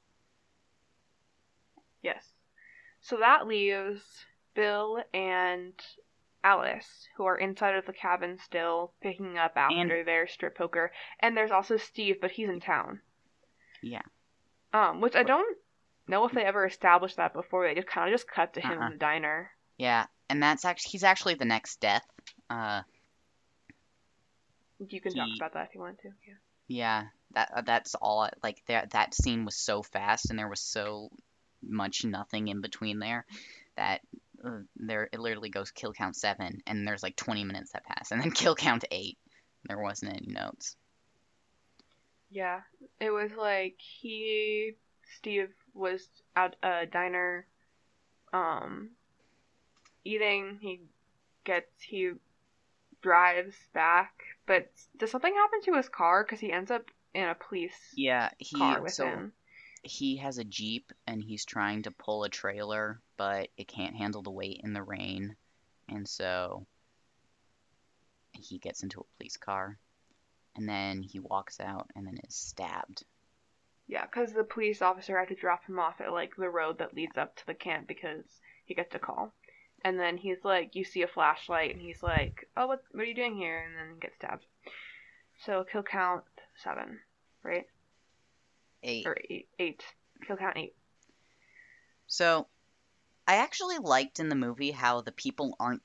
Yes. 2.03 2.25
So 3.01 3.19
that 3.19 3.47
leaves 3.47 4.03
Bill 4.55 5.03
and 5.13 5.73
Alice, 6.45 7.09
who 7.17 7.25
are 7.25 7.37
inside 7.37 7.75
of 7.75 7.87
the 7.87 7.93
cabin 7.93 8.39
still, 8.45 8.93
picking 9.03 9.37
up 9.39 9.53
after 9.57 10.05
their 10.05 10.29
strip 10.29 10.57
poker. 10.57 10.93
And 11.21 11.37
there's 11.37 11.51
also 11.51 11.77
Steve, 11.77 12.17
but 12.21 12.31
he's 12.31 12.49
in 12.49 12.61
town. 12.61 13.01
Yeah. 13.83 14.03
Um, 14.73 15.01
which 15.01 15.17
I 15.17 15.23
don't 15.23 15.57
know 16.07 16.27
if 16.27 16.33
they 16.33 16.45
ever 16.45 16.65
established 16.67 17.17
that 17.17 17.33
before. 17.33 17.67
They 17.67 17.75
just 17.75 17.89
kind 17.89 18.09
of 18.09 18.15
just 18.15 18.31
cut 18.31 18.55
to 18.55 18.61
him 18.61 18.79
Uh-uh. 18.79 18.87
in 18.87 18.93
the 18.93 18.99
diner. 18.99 19.51
Yeah, 19.79 20.07
and 20.31 20.43
that's 20.43 20.65
actually 20.65 20.91
he's 20.91 21.05
actually 21.05 21.35
the 21.35 21.45
next 21.45 21.81
death. 21.81 22.07
Uh 22.49 22.83
You 24.79 25.01
can 25.01 25.15
talk 25.15 25.29
about 25.37 25.55
that 25.55 25.69
if 25.69 25.75
you 25.75 25.81
want 25.81 25.99
to. 26.01 26.09
Yeah. 26.27 26.35
Yeah, 26.69 27.05
that 27.35 27.51
uh, 27.55 27.63
that's 27.63 27.95
all. 27.95 28.29
Like 28.43 28.63
that 28.67 28.91
that 28.91 29.15
scene 29.15 29.45
was 29.45 29.57
so 29.57 29.83
fast, 29.83 30.31
and 30.31 30.39
there 30.39 30.49
was 30.49 30.61
so 30.61 31.11
much 31.63 32.05
nothing 32.05 32.49
in 32.49 32.61
between 32.61 32.99
there 32.99 33.25
that 33.77 34.01
uh, 34.45 34.59
there 34.77 35.09
it 35.13 35.21
literally 35.21 35.51
goes 35.51 35.71
kill 35.71 35.93
count 35.93 36.17
seven, 36.17 36.61
and 36.67 36.87
there's 36.87 37.03
like 37.03 37.17
20 37.17 37.45
minutes 37.45 37.73
that 37.73 37.85
pass, 37.85 38.11
and 38.11 38.21
then 38.21 38.31
kill 38.33 38.55
count 38.55 38.85
eight. 38.91 39.17
There 39.69 39.79
wasn't 39.79 40.17
any 40.17 40.33
notes. 40.33 40.77
Yeah. 42.31 42.61
It 43.01 43.11
was 43.11 43.33
like 43.37 43.77
he, 43.79 44.75
Steve, 45.19 45.51
was 45.75 46.09
at 46.35 46.57
a 46.63 46.87
diner, 46.87 47.47
um, 48.33 48.91
eating. 50.05 50.59
He 50.61 50.81
gets, 51.45 51.81
he 51.81 52.13
drives 53.03 53.57
back, 53.73 54.13
but 54.47 54.73
does 54.97 55.11
something 55.11 55.35
happen 55.35 55.63
to 55.63 55.75
his 55.77 55.89
car? 55.89 56.25
Because 56.25 56.41
he 56.41 56.53
ends 56.53 56.71
up 56.71 56.91
in 57.15 57.25
a 57.29 57.35
police 57.35 57.97
Yeah, 57.97 58.31
he 58.39 58.55
car 58.55 58.83
with 58.83 58.97
so 58.97 59.01
him. 59.01 59.33
he 59.83 60.19
has 60.19 60.39
a 60.39 60.45
jeep, 60.45 60.93
and 61.07 61.21
he's 61.23 61.45
trying 61.45 61.83
to 61.83 61.91
pull 61.91 62.23
a 62.23 62.29
trailer, 62.29 63.03
but 63.17 63.51
it 63.57 63.67
can't 63.67 63.97
handle 63.97 64.23
the 64.23 64.31
weight 64.31 64.61
in 64.63 64.73
the 64.73 64.85
rain, 64.85 65.37
and 65.89 66.09
so 66.09 66.67
he 68.35 68.59
gets 68.59 68.85
into 68.85 69.01
a 69.01 69.17
police 69.17 69.37
car, 69.37 69.81
and 70.57 70.69
then 70.69 71.03
he 71.03 71.21
walks 71.21 71.61
out, 71.61 71.91
and 71.97 72.07
then 72.07 72.19
is 72.25 72.37
stabbed 72.37 73.05
Yeah, 73.89 74.05
because 74.07 74.33
the 74.33 74.45
police 74.45 74.81
officer 74.81 75.19
had 75.19 75.27
to 75.29 75.35
drop 75.35 75.65
him 75.65 75.81
off 75.81 76.01
at 76.01 76.13
like 76.13 76.37
the 76.37 76.49
road 76.49 76.79
that 76.79 76.95
leads 76.95 77.17
up 77.19 77.35
to 77.35 77.47
the 77.47 77.55
camp 77.55 77.89
because 77.89 78.41
he 78.65 78.75
gets 78.75 78.95
a 78.95 79.01
call. 79.01 79.35
And 79.87 80.01
then 80.01 80.17
he's 80.17 80.43
like, 80.43 80.75
you 80.75 80.83
see 80.83 81.03
a 81.03 81.07
flashlight, 81.07 81.71
and 81.71 81.81
he's 81.81 82.03
like, 82.03 82.49
oh, 82.57 82.67
what, 82.67 82.83
what 82.91 83.03
are 83.03 83.07
you 83.07 83.15
doing 83.15 83.37
here? 83.37 83.65
And 83.65 83.77
then 83.79 83.95
he 83.95 84.01
gets 84.01 84.17
stabbed. 84.17 84.45
So 85.45 85.65
kill 85.71 85.85
count 85.85 86.25
seven, 86.57 86.99
right? 87.45 87.67
Eight. 88.83 89.07
Or 89.07 89.17
eight. 89.31 89.47
Eight. 89.61 89.85
Kill 90.27 90.37
count 90.37 90.57
eight. 90.57 90.75
So, 92.09 92.49
I 93.29 93.37
actually 93.37 93.79
liked 93.79 94.19
in 94.19 94.29
the 94.29 94.35
movie 94.35 94.73
how 94.73 95.03
the 95.03 95.13
people 95.13 95.55
aren't 95.61 95.83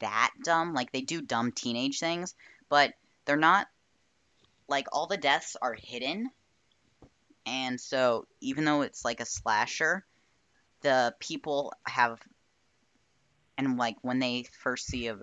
that 0.00 0.32
dumb. 0.42 0.74
Like, 0.74 0.90
they 0.90 1.02
do 1.02 1.22
dumb 1.22 1.52
teenage 1.52 2.00
things, 2.00 2.34
but 2.68 2.94
they're 3.24 3.36
not. 3.36 3.68
Like, 4.66 4.88
all 4.90 5.06
the 5.06 5.16
deaths 5.16 5.56
are 5.62 5.76
hidden. 5.80 6.28
And 7.46 7.80
so, 7.80 8.26
even 8.40 8.64
though 8.64 8.82
it's 8.82 9.04
like 9.04 9.20
a 9.20 9.26
slasher, 9.26 10.04
the 10.80 11.14
people 11.20 11.72
have. 11.86 12.18
And, 13.56 13.76
like, 13.76 13.96
when 14.02 14.18
they 14.18 14.44
first 14.62 14.86
see 14.86 15.06
a 15.08 15.16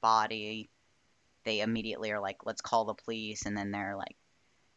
body, 0.00 0.70
they 1.44 1.60
immediately 1.60 2.10
are 2.12 2.20
like, 2.20 2.44
let's 2.44 2.60
call 2.60 2.84
the 2.84 2.94
police. 2.94 3.46
And 3.46 3.56
then 3.56 3.70
they're 3.70 3.96
like, 3.96 4.16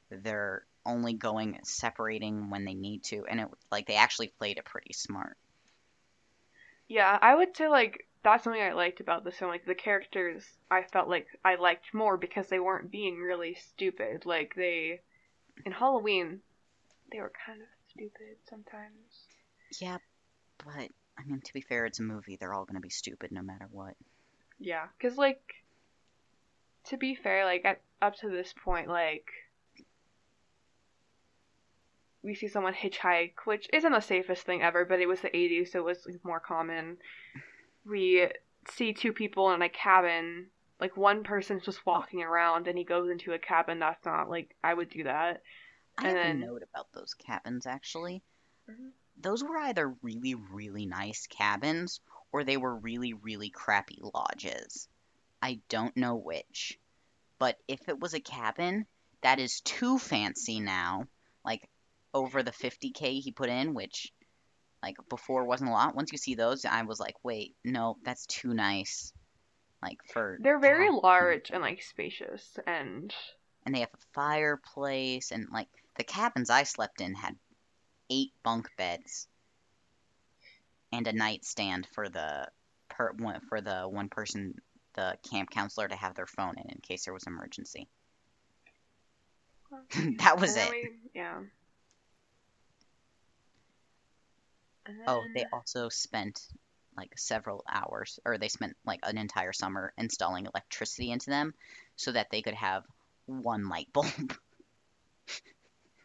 they're 0.09 0.65
only 0.85 1.13
going 1.13 1.59
separating 1.63 2.49
when 2.49 2.65
they 2.65 2.73
need 2.73 3.03
to. 3.05 3.25
And 3.25 3.39
it, 3.39 3.47
like, 3.71 3.87
they 3.87 3.95
actually 3.95 4.33
played 4.37 4.57
it 4.57 4.65
pretty 4.65 4.93
smart. 4.93 5.37
Yeah, 6.91 7.17
I 7.21 7.33
would 7.33 7.55
say 7.55 7.69
like 7.69 8.05
that's 8.21 8.43
something 8.43 8.61
I 8.61 8.73
liked 8.73 8.99
about 8.99 9.23
this 9.23 9.37
film. 9.37 9.49
Like 9.49 9.65
the 9.65 9.73
characters, 9.73 10.43
I 10.69 10.83
felt 10.83 11.07
like 11.07 11.25
I 11.43 11.55
liked 11.55 11.93
more 11.93 12.17
because 12.17 12.47
they 12.47 12.59
weren't 12.59 12.91
being 12.91 13.17
really 13.17 13.55
stupid. 13.55 14.25
Like 14.25 14.55
they, 14.55 14.99
in 15.65 15.71
Halloween, 15.71 16.41
they 17.09 17.21
were 17.21 17.31
kind 17.45 17.61
of 17.61 17.67
stupid 17.89 18.35
sometimes. 18.49 19.25
Yeah, 19.79 19.99
but 20.65 20.89
I 21.21 21.29
mean, 21.29 21.41
to 21.41 21.53
be 21.53 21.61
fair, 21.61 21.85
it's 21.85 21.99
a 21.99 22.03
movie. 22.03 22.35
They're 22.35 22.53
all 22.53 22.65
gonna 22.65 22.79
be 22.79 22.89
stupid 22.89 23.31
no 23.31 23.41
matter 23.41 23.67
what. 23.71 23.95
Yeah, 24.59 24.87
because 24.97 25.17
like, 25.17 25.41
to 26.85 26.97
be 26.97 27.13
fair, 27.15 27.45
like 27.45 27.63
at, 27.65 27.81
up 28.01 28.15
to 28.17 28.29
this 28.29 28.53
point, 28.63 28.87
like 28.87 29.27
we 32.23 32.35
see 32.35 32.47
someone 32.47 32.73
hitchhike, 32.73 33.33
which 33.45 33.67
isn't 33.73 33.91
the 33.91 33.99
safest 33.99 34.43
thing 34.43 34.61
ever, 34.61 34.85
but 34.85 34.99
it 34.99 35.07
was 35.07 35.21
the 35.21 35.29
80s, 35.35 35.71
so 35.71 35.79
it 35.79 35.85
was 35.85 36.05
like, 36.05 36.23
more 36.23 36.39
common. 36.39 36.97
We 37.85 38.27
see 38.69 38.93
two 38.93 39.11
people 39.11 39.51
in 39.53 39.61
a 39.63 39.69
cabin, 39.69 40.47
like 40.79 40.95
one 40.95 41.23
person's 41.23 41.65
just 41.65 41.83
walking 41.85 42.21
around, 42.21 42.67
and 42.67 42.77
he 42.77 42.83
goes 42.83 43.09
into 43.09 43.33
a 43.33 43.39
cabin 43.39 43.79
that's 43.79 44.05
not 44.05 44.29
like 44.29 44.55
I 44.63 44.73
would 44.73 44.89
do 44.89 45.03
that. 45.05 45.41
I 45.97 46.07
And 46.07 46.17
have 46.17 46.25
then- 46.25 46.43
a 46.43 46.45
note 46.45 46.63
about 46.63 46.91
those 46.93 47.13
cabins 47.15 47.65
actually. 47.65 48.21
Mhm. 48.69 48.91
Those 49.21 49.43
were 49.43 49.57
either 49.57 49.95
really, 50.01 50.35
really 50.35 50.85
nice 50.85 51.27
cabins 51.27 52.01
or 52.31 52.43
they 52.43 52.57
were 52.57 52.75
really, 52.75 53.13
really 53.13 53.49
crappy 53.49 53.99
lodges. 54.01 54.87
I 55.41 55.59
don't 55.69 55.95
know 55.95 56.15
which. 56.15 56.79
But 57.39 57.57
if 57.67 57.89
it 57.89 57.99
was 57.99 58.13
a 58.13 58.19
cabin, 58.19 58.85
that 59.21 59.39
is 59.39 59.61
too 59.61 59.97
fancy 59.97 60.59
now. 60.59 61.07
Like 61.43 61.67
over 62.13 62.43
the 62.43 62.51
50k 62.51 63.21
he 63.21 63.31
put 63.31 63.49
in, 63.49 63.73
which 63.73 64.11
like 64.83 64.97
before 65.09 65.45
wasn't 65.45 65.69
a 65.69 65.73
lot. 65.73 65.95
Once 65.95 66.11
you 66.11 66.17
see 66.17 66.35
those, 66.35 66.65
I 66.65 66.83
was 66.83 66.99
like, 66.99 67.15
wait, 67.23 67.55
no, 67.63 67.97
that's 68.03 68.25
too 68.25 68.53
nice. 68.53 69.13
Like 69.81 70.03
for 70.05 70.37
They're 70.41 70.59
very 70.59 70.91
large 70.91 71.49
and 71.51 71.61
like 71.61 71.81
spacious, 71.81 72.57
and 72.67 73.13
and 73.65 73.73
they 73.73 73.79
have 73.79 73.89
a 73.93 74.13
fireplace 74.13 75.31
and 75.31 75.47
like 75.51 75.67
the 75.97 76.03
cabins 76.03 76.49
I 76.49 76.63
slept 76.63 77.01
in 77.01 77.15
had 77.15 77.35
eight 78.11 78.31
bunk 78.43 78.69
beds 78.77 79.27
and 80.91 81.07
a 81.07 81.13
nightstand 81.13 81.87
for 81.93 82.09
the 82.09 82.47
per 82.89 83.11
one 83.13 83.39
for 83.49 83.61
the 83.61 83.83
one 83.83 84.09
person 84.09 84.53
the 84.95 85.17
camp 85.31 85.49
counselor 85.49 85.87
to 85.87 85.95
have 85.95 86.15
their 86.15 86.27
phone 86.27 86.55
in 86.57 86.69
in 86.69 86.77
case 86.81 87.05
there 87.05 87.13
was 87.13 87.23
an 87.25 87.33
emergency. 87.33 87.87
that 90.19 90.39
was 90.39 90.57
it. 90.57 90.69
we- 90.69 90.89
yeah. 91.13 91.39
Oh, 95.07 95.25
they 95.33 95.45
also 95.53 95.89
spent 95.89 96.41
like 96.97 97.17
several 97.17 97.63
hours 97.71 98.19
or 98.25 98.37
they 98.37 98.49
spent 98.49 98.75
like 98.85 98.99
an 99.03 99.17
entire 99.17 99.53
summer 99.53 99.93
installing 99.97 100.45
electricity 100.45 101.11
into 101.11 101.29
them 101.29 101.53
so 101.95 102.11
that 102.11 102.29
they 102.31 102.41
could 102.41 102.53
have 102.53 102.83
one 103.25 103.69
light 103.69 103.87
bulb. 103.93 104.07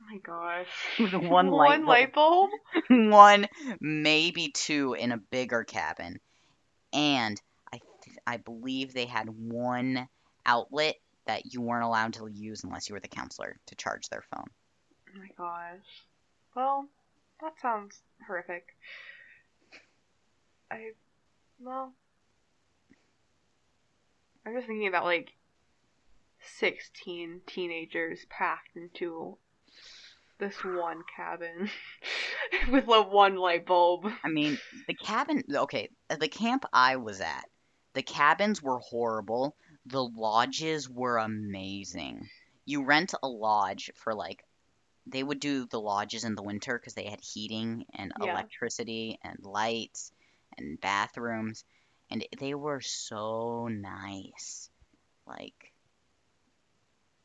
Oh 0.06 0.12
my 0.12 0.18
gosh. 0.18 0.66
One 1.30 1.50
light 1.50 1.78
One 1.78 1.86
light 1.86 2.12
bulb? 2.12 2.50
one, 2.90 3.46
maybe 3.80 4.50
two 4.52 4.94
in 4.94 5.12
a 5.12 5.18
bigger 5.18 5.64
cabin, 5.64 6.20
and 6.92 7.40
I 7.72 7.80
th- 8.04 8.16
I 8.26 8.36
believe 8.36 8.92
they 8.92 9.06
had 9.06 9.28
one 9.28 10.08
outlet 10.44 10.96
that 11.26 11.52
you 11.52 11.60
weren't 11.60 11.84
allowed 11.84 12.14
to 12.14 12.28
use 12.28 12.62
unless 12.62 12.88
you 12.88 12.94
were 12.94 13.00
the 13.00 13.08
counselor 13.08 13.58
to 13.66 13.74
charge 13.74 14.08
their 14.08 14.22
phone. 14.30 14.46
Oh 15.14 15.18
my 15.18 15.28
gosh. 15.36 16.04
Well, 16.54 16.86
that 17.40 17.58
sounds 17.60 18.00
horrific. 18.26 18.76
I, 20.70 20.92
well, 21.60 21.92
I'm 24.44 24.54
just 24.54 24.66
thinking 24.66 24.88
about 24.88 25.04
like 25.04 25.32
16 26.58 27.40
teenagers 27.46 28.26
packed 28.28 28.76
into 28.76 29.38
this 30.38 30.64
one 30.64 31.02
cabin 31.16 31.70
with 32.70 32.88
a 32.88 33.02
one 33.02 33.36
light 33.36 33.66
bulb. 33.66 34.06
I 34.24 34.28
mean, 34.28 34.58
the 34.86 34.94
cabin. 34.94 35.42
Okay, 35.54 35.90
the 36.10 36.28
camp 36.28 36.64
I 36.72 36.96
was 36.96 37.20
at, 37.20 37.48
the 37.94 38.02
cabins 38.02 38.62
were 38.62 38.78
horrible. 38.80 39.56
The 39.86 40.02
lodges 40.04 40.88
were 40.88 41.18
amazing. 41.18 42.28
You 42.66 42.84
rent 42.84 43.14
a 43.22 43.28
lodge 43.28 43.90
for 43.94 44.14
like, 44.14 44.44
they 45.06 45.22
would 45.22 45.40
do 45.40 45.66
the 45.66 45.80
lodges 45.80 46.24
in 46.24 46.34
the 46.34 46.42
winter 46.42 46.78
because 46.78 46.94
they 46.94 47.08
had 47.08 47.20
heating 47.20 47.86
and 47.94 48.12
Yeah. 48.20 48.32
electricity 48.32 49.18
and 49.22 49.38
lights 49.42 50.12
and 50.58 50.80
bathrooms, 50.80 51.64
and 52.10 52.26
they 52.38 52.54
were 52.54 52.80
so 52.80 53.68
nice. 53.68 54.70
Like, 55.26 55.72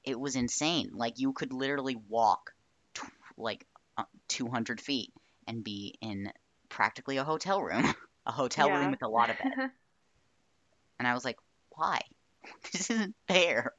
it 0.03 0.20
was 0.20 0.36
insane. 0.36 0.91
Like, 0.93 1.18
you 1.20 1.34
could 1.34 1.53
literally 1.53 1.95
walk 1.95 2.53
like 3.42 3.66
uh, 3.98 4.04
200 4.30 4.82
feet 4.82 5.14
and 5.48 5.64
be 5.64 5.96
in 6.02 6.32
practically 6.70 7.18
a 7.18 7.24
hotel 7.24 7.62
room, 7.62 7.84
a 8.26 8.32
hotel 8.32 8.70
Yeah. 8.70 8.78
room 8.80 8.92
with 8.92 9.04
a 9.04 9.10
lot 9.10 9.30
of 9.30 9.38
beds. 9.38 9.72
And 11.00 11.08
I 11.08 11.14
was 11.16 11.26
like, 11.26 11.38
why? 11.70 12.00
This 12.72 12.92
isn't 12.92 13.16
fair. 13.28 13.74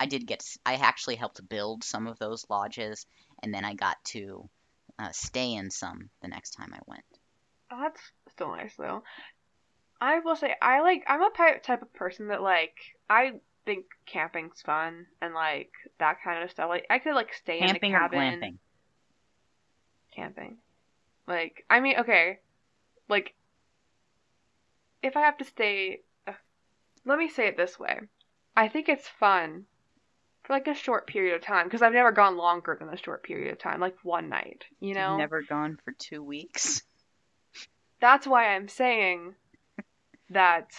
I 0.00 0.06
did 0.06 0.26
get, 0.26 0.44
I 0.66 0.74
actually 0.74 1.16
helped 1.16 1.48
build 1.48 1.84
some 1.84 2.08
of 2.08 2.18
those 2.18 2.44
lodges, 2.50 3.06
and 3.42 3.54
then 3.54 3.64
I 3.64 3.74
got 3.74 3.96
to 4.06 4.48
uh, 4.98 5.10
stay 5.12 5.54
in 5.54 5.70
some 5.70 6.10
the 6.20 6.28
next 6.28 6.50
time 6.50 6.72
I 6.74 6.80
went. 6.86 7.04
Oh, 7.70 7.80
that's 7.80 8.00
still 8.28 8.48
nice 8.48 8.74
though. 8.76 9.02
I 10.00 10.18
will 10.18 10.36
say 10.36 10.54
I 10.60 10.80
like 10.80 11.04
I'm 11.06 11.22
a 11.22 11.30
type 11.62 11.82
of 11.82 11.92
person 11.94 12.28
that 12.28 12.42
like 12.42 12.76
I 13.08 13.34
think 13.64 13.86
camping's 14.06 14.60
fun 14.60 15.06
and 15.20 15.34
like 15.34 15.70
that 15.98 16.18
kind 16.24 16.42
of 16.42 16.50
stuff. 16.50 16.68
Like 16.68 16.86
I 16.90 16.98
could 16.98 17.14
like 17.14 17.32
stay 17.32 17.60
Camping 17.60 17.90
in 17.90 17.96
a 17.96 18.00
or 18.00 18.08
glamping? 18.08 18.58
Camping. 20.14 20.58
Like 21.26 21.64
I 21.70 21.80
mean, 21.80 21.96
okay, 21.98 22.38
like 23.08 23.34
if 25.02 25.16
I 25.16 25.20
have 25.22 25.38
to 25.38 25.44
stay, 25.44 26.02
uh, 26.26 26.32
let 27.04 27.18
me 27.18 27.28
say 27.28 27.46
it 27.46 27.56
this 27.56 27.78
way: 27.78 28.00
I 28.56 28.68
think 28.68 28.88
it's 28.88 29.08
fun 29.08 29.64
for 30.44 30.52
like 30.52 30.66
a 30.66 30.74
short 30.74 31.06
period 31.06 31.34
of 31.36 31.42
time 31.42 31.66
because 31.66 31.82
I've 31.82 31.92
never 31.92 32.12
gone 32.12 32.36
longer 32.36 32.76
than 32.78 32.88
a 32.88 32.96
short 32.96 33.22
period 33.22 33.52
of 33.52 33.58
time, 33.58 33.80
like 33.80 33.96
one 34.02 34.28
night. 34.28 34.64
You 34.80 34.94
know, 34.94 35.10
You've 35.10 35.18
never 35.18 35.42
gone 35.42 35.78
for 35.84 35.92
two 35.92 36.22
weeks? 36.22 36.82
that's 38.00 38.26
why 38.26 38.54
I'm 38.54 38.68
saying 38.68 39.34
that 40.30 40.70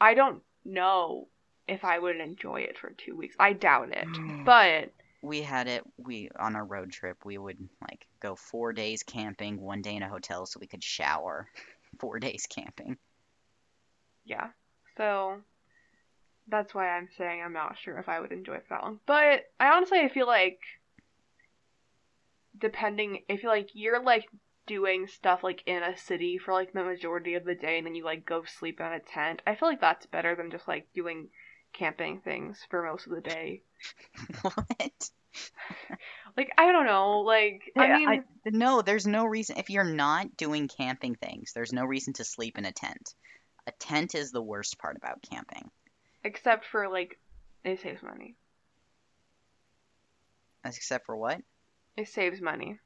I 0.00 0.14
don't 0.14 0.42
know 0.64 1.28
if 1.68 1.84
I 1.84 1.98
would 1.98 2.16
enjoy 2.16 2.62
it 2.62 2.76
for 2.76 2.90
two 2.90 3.16
weeks. 3.16 3.36
I 3.38 3.52
doubt 3.52 3.90
it. 3.92 4.08
But 4.44 4.90
we 5.22 5.42
had 5.42 5.68
it 5.68 5.82
we 5.98 6.30
on 6.38 6.56
our 6.56 6.64
road 6.64 6.90
trip 6.90 7.24
we 7.24 7.36
would 7.36 7.58
like 7.82 8.06
go 8.20 8.34
four 8.34 8.72
days 8.72 9.02
camping 9.02 9.60
one 9.60 9.82
day 9.82 9.94
in 9.94 10.02
a 10.02 10.08
hotel 10.08 10.46
so 10.46 10.58
we 10.60 10.66
could 10.66 10.82
shower 10.82 11.46
four 11.98 12.18
days 12.18 12.46
camping 12.48 12.96
yeah, 14.24 14.48
so 14.96 15.40
that's 16.48 16.74
why 16.74 16.88
I'm 16.88 17.08
saying 17.16 17.42
I'm 17.42 17.52
not 17.52 17.76
sure 17.78 17.98
if 17.98 18.08
I 18.08 18.20
would 18.20 18.32
enjoy 18.32 18.54
it 18.54 18.64
for 18.68 18.74
that 18.74 18.82
long. 18.84 19.00
But 19.06 19.46
I 19.58 19.68
honestly 19.68 19.98
I 19.98 20.08
feel 20.08 20.26
like 20.26 20.60
depending 22.58 23.22
if 23.28 23.42
you 23.42 23.48
like 23.48 23.70
you're 23.72 24.02
like 24.02 24.28
doing 24.66 25.06
stuff 25.08 25.42
like 25.42 25.62
in 25.66 25.82
a 25.82 25.96
city 25.96 26.38
for 26.38 26.52
like 26.52 26.72
the 26.72 26.84
majority 26.84 27.34
of 27.34 27.44
the 27.44 27.54
day 27.54 27.78
and 27.78 27.86
then 27.86 27.94
you 27.94 28.04
like 28.04 28.24
go 28.24 28.44
sleep 28.44 28.78
in 28.78 28.86
a 28.86 29.00
tent. 29.00 29.42
I 29.46 29.54
feel 29.54 29.68
like 29.68 29.80
that's 29.80 30.06
better 30.06 30.36
than 30.36 30.50
just 30.50 30.68
like 30.68 30.86
doing 30.94 31.28
camping 31.72 32.20
things 32.20 32.58
for 32.70 32.82
most 32.82 33.06
of 33.06 33.12
the 33.12 33.20
day. 33.20 33.62
what? 34.42 35.10
Like 36.36 36.52
I 36.58 36.72
don't 36.72 36.86
know, 36.86 37.20
like 37.20 37.62
I 37.76 37.96
mean, 37.98 38.24
no, 38.46 38.82
there's 38.82 39.06
no 39.06 39.24
reason. 39.24 39.58
If 39.58 39.70
you're 39.70 39.84
not 39.84 40.36
doing 40.36 40.68
camping 40.68 41.14
things, 41.14 41.52
there's 41.54 41.72
no 41.72 41.84
reason 41.84 42.12
to 42.14 42.24
sleep 42.24 42.58
in 42.58 42.64
a 42.64 42.72
tent. 42.72 43.14
A 43.66 43.72
tent 43.72 44.14
is 44.14 44.30
the 44.30 44.42
worst 44.42 44.78
part 44.78 44.96
about 44.96 45.22
camping. 45.22 45.70
except 46.24 46.64
for 46.64 46.88
like 46.88 47.18
it 47.64 47.80
saves 47.80 48.02
money. 48.02 48.36
Except 50.64 51.06
for 51.06 51.16
what? 51.16 51.40
It 51.96 52.08
saves 52.08 52.40
money. 52.40 52.78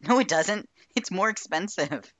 No, 0.00 0.18
it 0.18 0.28
doesn't. 0.28 0.68
It's 0.96 1.10
more 1.10 1.28
expensive. 1.30 2.12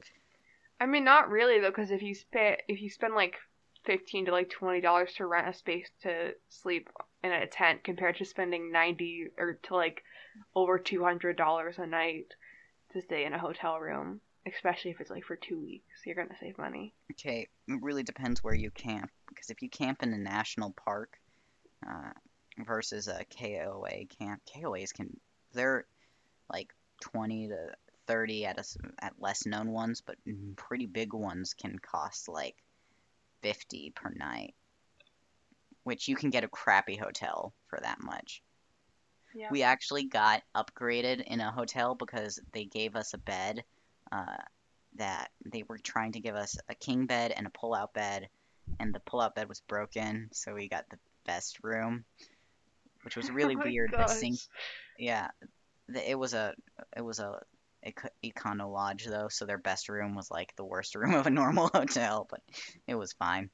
I 0.81 0.87
mean, 0.87 1.05
not 1.05 1.31
really 1.31 1.61
though, 1.61 1.71
because 1.71 1.91
if 1.91 2.03
you 2.03 2.15
spend 2.15 2.59
if 2.69 2.81
you 2.81 2.91
spend 2.91 3.15
like 3.15 3.37
fifteen 3.85 4.27
to 4.27 4.33
like 4.33 4.51
twenty 4.51 4.81
dollars 4.81 5.13
to 5.15 5.27
rent 5.27 5.49
a 5.49 5.53
space 5.53 5.89
to 6.03 6.35
sleep 6.49 6.89
in 7.23 7.33
a 7.33 7.47
tent 7.47 7.85
compared 7.85 8.17
to 8.17 8.25
spending 8.25 8.73
ninety 8.73 9.29
or 9.39 9.59
to 9.65 9.75
like 9.75 10.03
over 10.55 10.79
two 10.79 11.03
hundred 11.03 11.37
dollars 11.37 11.79
a 11.79 11.87
night 11.87 12.35
to 12.93 13.03
stay 13.03 13.25
in 13.25 13.33
a 13.33 13.39
hotel 13.39 13.79
room, 13.79 14.21
especially 14.47 14.91
if 14.91 15.01
it's 15.01 15.11
like 15.11 15.25
for 15.25 15.37
two 15.37 15.61
weeks, 15.61 16.01
you're 16.05 16.15
gonna 16.15 16.37
save 16.41 16.59
money. 16.59 16.95
Okay, 17.13 17.49
it 17.69 17.83
really 17.83 18.03
depends 18.03 18.43
where 18.43 18.55
you 18.55 18.71
camp. 18.71 19.11
Because 19.29 19.51
if 19.51 19.63
you 19.63 19.69
camp 19.69 20.03
in 20.03 20.13
a 20.13 20.19
national 20.19 20.73
park 20.73 21.19
uh, 21.89 22.11
versus 22.65 23.09
a 23.09 23.25
KOA 23.25 24.07
camp, 24.19 24.43
KOAs 24.55 24.93
can 24.93 25.17
they're 25.53 25.87
like 26.53 26.73
20 27.01 27.49
to 27.49 27.73
30 28.07 28.47
at 28.47 28.59
a 28.59 28.65
at 29.05 29.15
less 29.19 29.47
known 29.47 29.71
ones, 29.71 30.03
but 30.05 30.17
pretty 30.57 30.87
big 30.87 31.13
ones 31.13 31.55
can 31.55 31.79
cost 31.79 32.29
like 32.29 32.57
50 33.43 33.93
per 33.95 34.11
night, 34.11 34.55
which 35.85 36.09
you 36.09 36.17
can 36.17 36.31
get 36.31 36.45
a 36.45 36.49
crappy 36.49 36.97
hotel 36.97 37.53
for 37.67 37.79
that 37.83 38.01
much. 38.01 38.43
Yeah. 39.35 39.49
We 39.51 39.63
actually 39.63 40.05
got 40.05 40.43
upgraded 40.55 41.23
in 41.25 41.41
a 41.41 41.51
hotel 41.51 41.95
because 41.95 42.39
they 42.53 42.65
gave 42.65 42.97
us 42.97 43.15
a 43.15 43.19
bed 43.19 43.65
uh, 44.11 44.37
that 44.97 45.31
they 45.47 45.65
were 45.67 45.79
trying 45.79 46.13
to 46.13 46.21
give 46.21 46.35
us 46.35 46.57
a 46.69 46.75
king 46.75 47.07
bed 47.07 47.33
and 47.35 47.47
a 47.47 47.51
pull-out 47.51 47.95
bed, 47.95 48.29
and 48.79 48.95
the 48.95 49.01
pull-out 49.01 49.35
bed 49.35 49.49
was 49.49 49.61
broken, 49.61 50.29
so 50.33 50.55
we 50.55 50.69
got 50.69 50.89
the 50.91 50.99
best 51.25 51.59
room, 51.63 52.05
which 53.05 53.17
was 53.17 53.31
really 53.31 53.57
Oh 53.59 53.63
weird. 53.65 53.93
The 53.93 54.07
sink, 54.07 54.35
gosh. 54.35 54.49
yeah, 54.99 55.29
the, 55.89 56.11
it 56.11 56.19
was 56.19 56.35
a 56.35 56.55
it 56.97 57.03
was 57.03 57.19
a 57.21 57.41
econo 58.25 58.71
lodge 58.71 59.07
though, 59.07 59.29
so 59.29 59.45
their 59.47 59.59
best 59.59 59.89
room 59.89 60.15
was 60.15 60.31
like 60.31 60.55
the 60.57 60.65
worst 60.65 60.95
room 60.97 61.15
of 61.15 61.27
a 61.27 61.31
normal 61.31 61.69
hotel, 61.69 62.27
but 62.31 62.41
it 62.87 62.95
was 62.95 63.13
fine. 63.13 63.51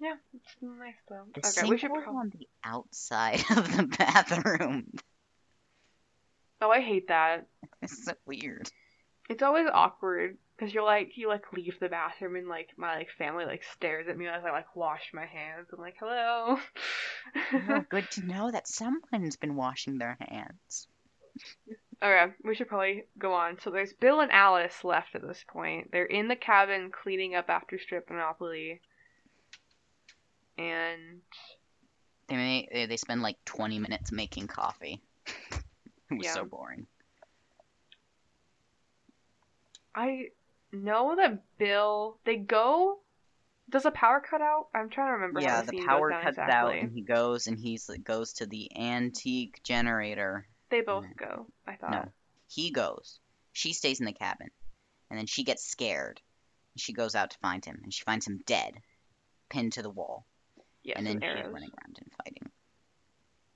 Yeah, 0.00 0.14
it's 0.34 0.56
nice 0.60 0.94
though. 1.08 1.24
The 1.34 1.40
okay, 1.40 1.48
sink 1.50 1.70
we 1.70 1.78
should. 1.78 1.90
was 1.92 2.02
Prob- 2.04 2.16
on 2.16 2.30
the 2.30 2.48
outside 2.64 3.44
of 3.56 3.76
the 3.76 3.84
bathroom. 3.84 4.86
oh, 6.60 6.70
I 6.70 6.80
hate 6.80 7.08
that. 7.08 7.46
It's 7.82 8.04
so 8.04 8.12
weird. 8.26 8.70
It's 9.28 9.42
always 9.42 9.66
awkward 9.72 10.38
because 10.56 10.72
you're 10.72 10.84
like 10.84 11.16
you 11.16 11.28
like 11.28 11.52
leave 11.52 11.78
the 11.80 11.88
bathroom 11.88 12.36
and 12.36 12.48
like 12.48 12.68
my 12.76 12.96
like 12.96 13.08
family 13.18 13.44
like 13.44 13.64
stares 13.74 14.06
at 14.08 14.16
me 14.16 14.28
as 14.28 14.44
I 14.44 14.50
like 14.52 14.76
wash 14.76 15.10
my 15.12 15.26
hands. 15.26 15.66
I'm 15.72 15.80
like, 15.80 15.96
hello. 15.98 16.58
Oh, 17.54 17.84
good 17.90 18.08
to 18.12 18.26
know 18.26 18.50
that 18.50 18.68
someone's 18.68 19.36
been 19.36 19.56
washing 19.56 19.98
their 19.98 20.16
hands. 20.20 20.86
Okay, 22.02 22.32
we 22.42 22.54
should 22.56 22.68
probably 22.68 23.04
go 23.16 23.32
on. 23.32 23.60
So 23.60 23.70
there's 23.70 23.92
Bill 23.92 24.20
and 24.20 24.32
Alice 24.32 24.82
left 24.82 25.14
at 25.14 25.22
this 25.22 25.44
point. 25.46 25.92
They're 25.92 26.04
in 26.04 26.26
the 26.26 26.34
cabin 26.34 26.90
cleaning 26.90 27.36
up 27.36 27.48
after 27.48 27.78
Strip 27.78 28.10
Monopoly. 28.10 28.80
And 30.58 31.20
They 32.28 32.36
may, 32.36 32.86
they 32.86 32.96
spend 32.96 33.22
like 33.22 33.36
20 33.44 33.78
minutes 33.78 34.10
making 34.10 34.48
coffee. 34.48 35.00
it 35.52 36.18
was 36.18 36.28
so 36.28 36.44
boring. 36.44 36.86
I 39.94 40.28
know 40.72 41.14
that 41.16 41.42
Bill 41.58 42.18
they 42.24 42.36
go 42.36 42.98
does 43.70 43.84
the 43.84 43.90
power 43.90 44.20
cut 44.20 44.40
out? 44.40 44.66
I'm 44.74 44.90
trying 44.90 45.08
to 45.08 45.12
remember 45.12 45.40
how 45.40 45.46
Yeah, 45.46 45.62
the, 45.62 45.72
the 45.72 45.86
power 45.86 46.10
cuts 46.10 46.36
exactly. 46.36 46.52
out 46.78 46.82
and 46.82 46.92
he 46.92 47.00
goes 47.00 47.46
and 47.46 47.58
he's 47.58 47.88
goes 48.04 48.34
to 48.34 48.46
the 48.46 48.70
antique 48.76 49.60
generator. 49.62 50.46
They 50.72 50.80
both 50.80 51.04
go, 51.18 51.48
I 51.66 51.76
thought. 51.76 51.90
No, 51.90 52.08
he 52.48 52.70
goes. 52.70 53.20
She 53.52 53.74
stays 53.74 54.00
in 54.00 54.06
the 54.06 54.12
cabin, 54.14 54.48
and 55.10 55.18
then 55.18 55.26
she 55.26 55.44
gets 55.44 55.62
scared. 55.62 56.18
And 56.72 56.80
she 56.80 56.94
goes 56.94 57.14
out 57.14 57.30
to 57.32 57.38
find 57.42 57.62
him, 57.62 57.78
and 57.82 57.92
she 57.92 58.04
finds 58.04 58.26
him 58.26 58.40
dead, 58.46 58.80
pinned 59.50 59.74
to 59.74 59.82
the 59.82 59.90
wall. 59.90 60.24
Yes, 60.82 60.96
and 60.96 61.06
then 61.06 61.20
she's 61.20 61.24
arrows. 61.24 61.52
running 61.52 61.68
around 61.68 61.98
and 61.98 62.10
fighting. 62.24 62.50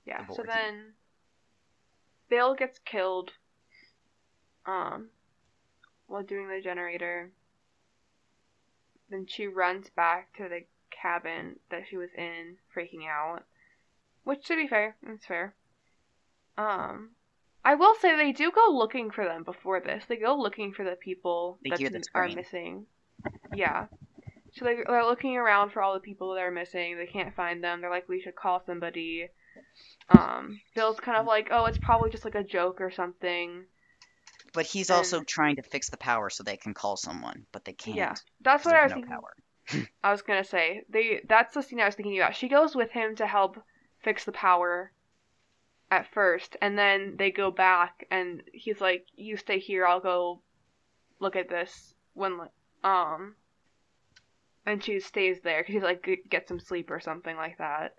Yeah, 0.05 0.27
so 0.27 0.43
then 0.45 0.93
Bill 2.29 2.53
gets 2.53 2.77
killed 2.85 3.31
um 4.67 5.07
while 6.05 6.21
doing 6.21 6.47
the 6.47 6.61
generator. 6.61 7.31
Then 9.09 9.25
she 9.25 9.47
runs 9.47 9.89
back 9.89 10.37
to 10.37 10.47
the 10.47 10.65
cabin 10.91 11.55
that 11.71 11.85
she 11.89 11.97
was 11.97 12.09
in, 12.15 12.57
freaking 12.75 13.07
out. 13.09 13.43
Which 14.23 14.45
to 14.45 14.55
be 14.55 14.67
fair, 14.67 14.95
it's 15.01 15.25
fair. 15.25 15.55
Um 16.57 17.11
I 17.63 17.75
will 17.75 17.95
say 17.95 18.15
they 18.15 18.31
do 18.31 18.51
go 18.51 18.71
looking 18.71 19.11
for 19.11 19.25
them 19.25 19.43
before 19.43 19.81
this. 19.81 20.05
They 20.07 20.15
go 20.15 20.35
looking 20.37 20.73
for 20.73 20.85
the 20.85 20.95
people 20.95 21.59
They 21.63 21.71
that 21.71 22.07
are 22.13 22.29
missing. 22.29 22.85
Yeah. 23.53 23.87
So 24.53 24.63
they, 24.63 24.77
they're 24.87 25.03
looking 25.05 25.35
around 25.35 25.71
for 25.71 25.81
all 25.81 25.93
the 25.93 25.99
people 25.99 26.33
that 26.33 26.41
are 26.41 26.51
missing. 26.51 26.97
They 26.97 27.07
can't 27.07 27.35
find 27.35 27.61
them. 27.61 27.81
They're 27.81 27.89
like, 27.89 28.07
we 28.07 28.21
should 28.21 28.35
call 28.35 28.63
somebody. 28.65 29.27
Um, 30.09 30.61
Bill's 30.75 30.99
kind 30.99 31.17
of 31.17 31.25
like, 31.25 31.49
oh, 31.51 31.65
it's 31.65 31.77
probably 31.77 32.09
just 32.09 32.23
like 32.23 32.35
a 32.35 32.43
joke 32.43 32.79
or 32.79 32.89
something. 32.89 33.65
But 34.53 34.65
he's 34.65 34.89
And- 34.89 34.97
also 34.97 35.21
trying 35.23 35.57
to 35.57 35.61
fix 35.63 35.89
the 35.89 35.97
power 35.97 36.29
so 36.29 36.43
they 36.43 36.57
can 36.57 36.73
call 36.73 36.95
someone, 36.95 37.45
but 37.51 37.65
they 37.65 37.73
can't. 37.73 37.97
Yeah, 37.97 38.13
that's 38.41 38.63
what 38.65 38.75
I 38.75 38.83
was 38.83 38.91
no 38.91 38.95
thinking. 38.95 39.11
power. 39.11 39.85
I 40.01 40.11
was 40.11 40.21
gonna 40.21 40.45
say 40.45 40.83
they. 40.89 41.19
That's 41.27 41.53
the 41.53 41.61
scene 41.61 41.81
I 41.81 41.85
was 41.85 41.95
thinking 41.95 42.17
about. 42.17 42.35
She 42.35 42.47
goes 42.47 42.73
with 42.73 42.89
him 42.91 43.17
to 43.17 43.27
help 43.27 43.61
fix 44.03 44.23
the 44.23 44.31
power 44.31 44.93
at 45.89 46.11
first, 46.13 46.57
and 46.61 46.77
then 46.77 47.15
they 47.17 47.31
go 47.31 47.49
back, 47.51 48.05
and 48.11 48.43
he's 48.53 48.81
like, 48.81 49.05
"You 49.15 49.37
stay 49.37 49.59
here. 49.59 49.85
I'll 49.85 49.99
go 50.01 50.41
look 51.19 51.35
at 51.35 51.49
this 51.49 51.95
when 52.13 52.39
um." 52.83 53.35
And 54.65 54.83
she 54.83 54.99
stays 54.99 55.39
there 55.41 55.61
because 55.61 55.73
he's 55.73 55.83
like, 55.83 56.07
"Get 56.29 56.47
some 56.47 56.59
sleep" 56.59 56.91
or 56.91 56.99
something 56.99 57.35
like 57.37 57.57
that. 57.59 57.95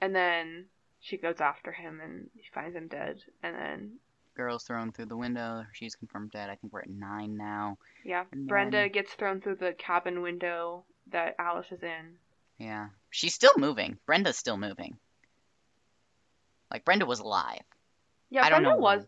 And 0.00 0.14
then 0.14 0.66
she 1.00 1.16
goes 1.16 1.40
after 1.40 1.72
him, 1.72 2.00
and 2.02 2.28
she 2.42 2.50
finds 2.52 2.76
him 2.76 2.88
dead. 2.88 3.22
And 3.42 3.54
then 3.56 3.98
Girl's 4.36 4.64
thrown 4.64 4.92
through 4.92 5.06
the 5.06 5.16
window. 5.16 5.64
She's 5.72 5.94
confirmed 5.94 6.32
dead. 6.32 6.50
I 6.50 6.56
think 6.56 6.72
we're 6.72 6.82
at 6.82 6.90
nine 6.90 7.36
now. 7.36 7.78
yeah, 8.04 8.24
And 8.32 8.46
Brenda 8.48 8.78
then- 8.78 8.92
gets 8.92 9.14
thrown 9.14 9.40
through 9.40 9.54
the 9.56 9.72
cabin 9.72 10.20
window 10.22 10.84
that 11.06 11.36
Alice 11.38 11.70
is 11.72 11.82
in. 11.82 12.18
Yeah. 12.58 12.88
She's 13.10 13.32
still 13.34 13.52
moving. 13.56 13.98
Brenda's 14.06 14.36
still 14.36 14.56
moving. 14.56 14.98
Like, 16.74 16.84
Brenda 16.84 17.06
was 17.06 17.20
alive. 17.20 17.62
Yeah, 18.30 18.44
I 18.44 18.50
don't 18.50 18.62
Brenda 18.64 18.76
know 18.76 18.82
was 18.82 19.06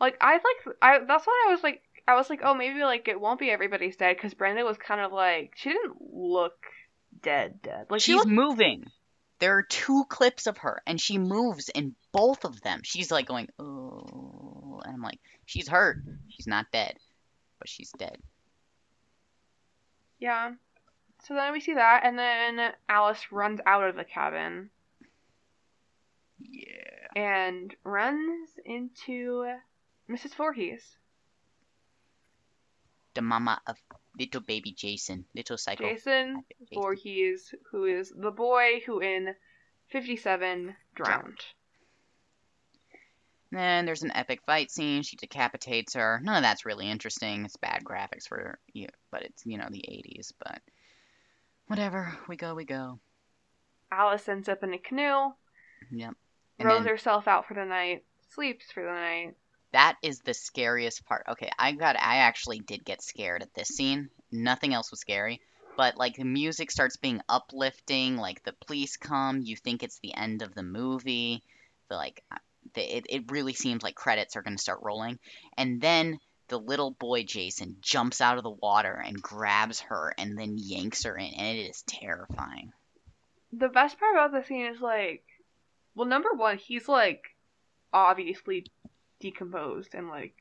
like 0.00 0.16
I 0.20 0.32
like 0.32 0.76
I 0.82 0.98
that's 1.06 1.26
what 1.26 1.36
I 1.46 1.52
was 1.52 1.62
like 1.62 1.82
I 2.08 2.16
was 2.16 2.28
like 2.28 2.40
oh 2.42 2.54
maybe 2.54 2.82
like 2.82 3.06
it 3.06 3.20
won't 3.20 3.38
be 3.38 3.50
everybody's 3.50 3.96
dead 3.96 4.16
because 4.16 4.34
Brenda 4.34 4.64
was 4.64 4.76
kind 4.78 5.00
of 5.00 5.12
like 5.12 5.52
she 5.54 5.70
didn't 5.70 5.96
look 6.00 6.56
dead 7.22 7.62
dead 7.62 7.86
like 7.88 8.00
she 8.00 8.12
She's 8.12 8.16
looked 8.16 8.30
moving. 8.30 8.84
There 9.38 9.56
are 9.56 9.62
two 9.62 10.04
clips 10.08 10.48
of 10.48 10.58
her, 10.58 10.82
and 10.84 11.00
she 11.00 11.16
moves 11.16 11.68
in 11.68 11.94
both 12.10 12.44
of 12.44 12.60
them. 12.62 12.80
She's 12.82 13.12
like 13.12 13.26
going, 13.26 13.48
oh, 13.60 14.80
and 14.84 14.94
I'm 14.94 15.02
like, 15.02 15.20
she's 15.46 15.68
hurt. 15.68 15.98
She's 16.30 16.48
not 16.48 16.66
dead, 16.72 16.96
but 17.60 17.68
she's 17.68 17.92
dead. 17.92 18.18
yeah 20.18 20.50
so 21.24 21.34
then 21.34 21.52
we 21.52 21.60
see 21.60 21.74
that 21.74 22.00
and 22.04 22.18
then 22.18 22.72
Alice 22.88 23.30
runs 23.30 23.60
out 23.66 23.88
of 23.88 23.94
the 23.94 24.02
cabin 24.04 24.70
Yeah. 26.40 26.87
And 27.18 27.74
runs 27.82 28.50
into 28.64 29.44
Mrs. 30.08 30.36
Voorhees 30.36 30.98
The 33.14 33.22
mama 33.22 33.60
of 33.66 33.76
little 34.16 34.40
baby 34.40 34.72
Jason, 34.72 35.24
little 35.34 35.58
psycho. 35.58 35.88
Jason. 35.88 36.44
Voorhees 36.72 37.52
who 37.70 37.86
is 37.86 38.12
the 38.16 38.30
boy 38.30 38.82
who 38.86 39.00
in 39.00 39.34
57 39.88 40.76
drowned 40.94 41.40
Then 43.50 43.84
there's 43.84 44.04
an 44.04 44.12
epic 44.14 44.42
fight 44.46 44.70
scene. 44.70 45.02
She 45.02 45.16
decapitates 45.16 45.94
her. 45.94 46.20
None 46.22 46.36
of 46.36 46.42
that's 46.42 46.66
really 46.66 46.88
interesting. 46.88 47.44
It's 47.44 47.56
bad 47.56 47.82
graphics 47.82 48.28
for 48.28 48.60
you, 48.72 48.86
but 49.10 49.22
it's 49.22 49.44
you 49.44 49.58
know 49.58 49.66
the 49.68 49.84
80s. 49.88 50.30
But 50.38 50.60
whatever. 51.66 52.16
We 52.28 52.36
go, 52.36 52.54
we 52.54 52.64
go. 52.64 53.00
Alice 53.90 54.28
ends 54.28 54.48
up 54.48 54.62
in 54.62 54.72
a 54.72 54.78
canoe 54.78 55.32
Yep. 55.90 56.14
And 56.58 56.66
rows 56.66 56.84
then 56.84 56.92
herself 56.92 57.28
out 57.28 57.46
for 57.46 57.54
the 57.54 57.64
night 57.64 58.04
sleeps 58.34 58.70
for 58.72 58.82
the 58.82 58.90
night 58.90 59.34
that 59.72 59.96
is 60.02 60.20
the 60.20 60.34
scariest 60.34 61.04
part. 61.04 61.24
Okay, 61.28 61.50
I 61.58 61.72
got. 61.72 61.96
I 61.96 62.16
actually 62.18 62.58
did 62.60 62.84
get 62.84 63.02
scared 63.02 63.42
at 63.42 63.52
this 63.54 63.68
scene. 63.68 64.08
Nothing 64.32 64.72
else 64.74 64.90
was 64.90 65.00
scary. 65.00 65.40
but 65.76 65.96
like 65.96 66.16
the 66.16 66.24
music 66.24 66.70
starts 66.70 66.96
being 66.96 67.20
uplifting 67.28 68.16
like 68.16 68.42
the 68.44 68.54
police 68.66 68.96
come 68.96 69.40
you 69.42 69.56
think 69.56 69.82
it's 69.82 69.98
the 70.00 70.14
end 70.14 70.42
of 70.42 70.54
the 70.54 70.62
movie 70.62 71.42
the 71.88 71.96
like 71.96 72.22
uh, 72.32 72.38
the, 72.74 72.96
it, 72.98 73.06
it 73.08 73.30
really 73.30 73.54
seems 73.54 73.82
like 73.82 73.94
credits 73.94 74.36
are 74.36 74.42
going 74.42 74.56
to 74.56 74.62
start 74.62 74.80
rolling 74.82 75.18
and 75.56 75.80
then 75.80 76.18
the 76.48 76.58
little 76.58 76.90
boy 76.90 77.22
jason 77.24 77.76
jumps 77.80 78.20
out 78.20 78.36
of 78.38 78.42
the 78.44 78.50
water 78.50 78.94
and 78.94 79.22
grabs 79.22 79.80
her 79.80 80.12
and 80.18 80.36
then 80.38 80.56
yanks 80.58 81.04
her 81.04 81.16
in 81.16 81.32
and 81.34 81.58
it 81.58 81.62
is 81.70 81.82
terrifying 81.86 82.72
The 83.52 83.68
best 83.68 83.98
part 83.98 84.14
about 84.14 84.32
the 84.32 84.42
scene 84.42 84.66
is 84.66 84.80
like, 84.80 85.22
well, 85.98 86.06
number 86.06 86.30
one, 86.32 86.58
he's 86.58 86.88
like 86.88 87.34
obviously 87.92 88.66
decomposed 89.20 89.94
and 89.94 90.08
like, 90.08 90.36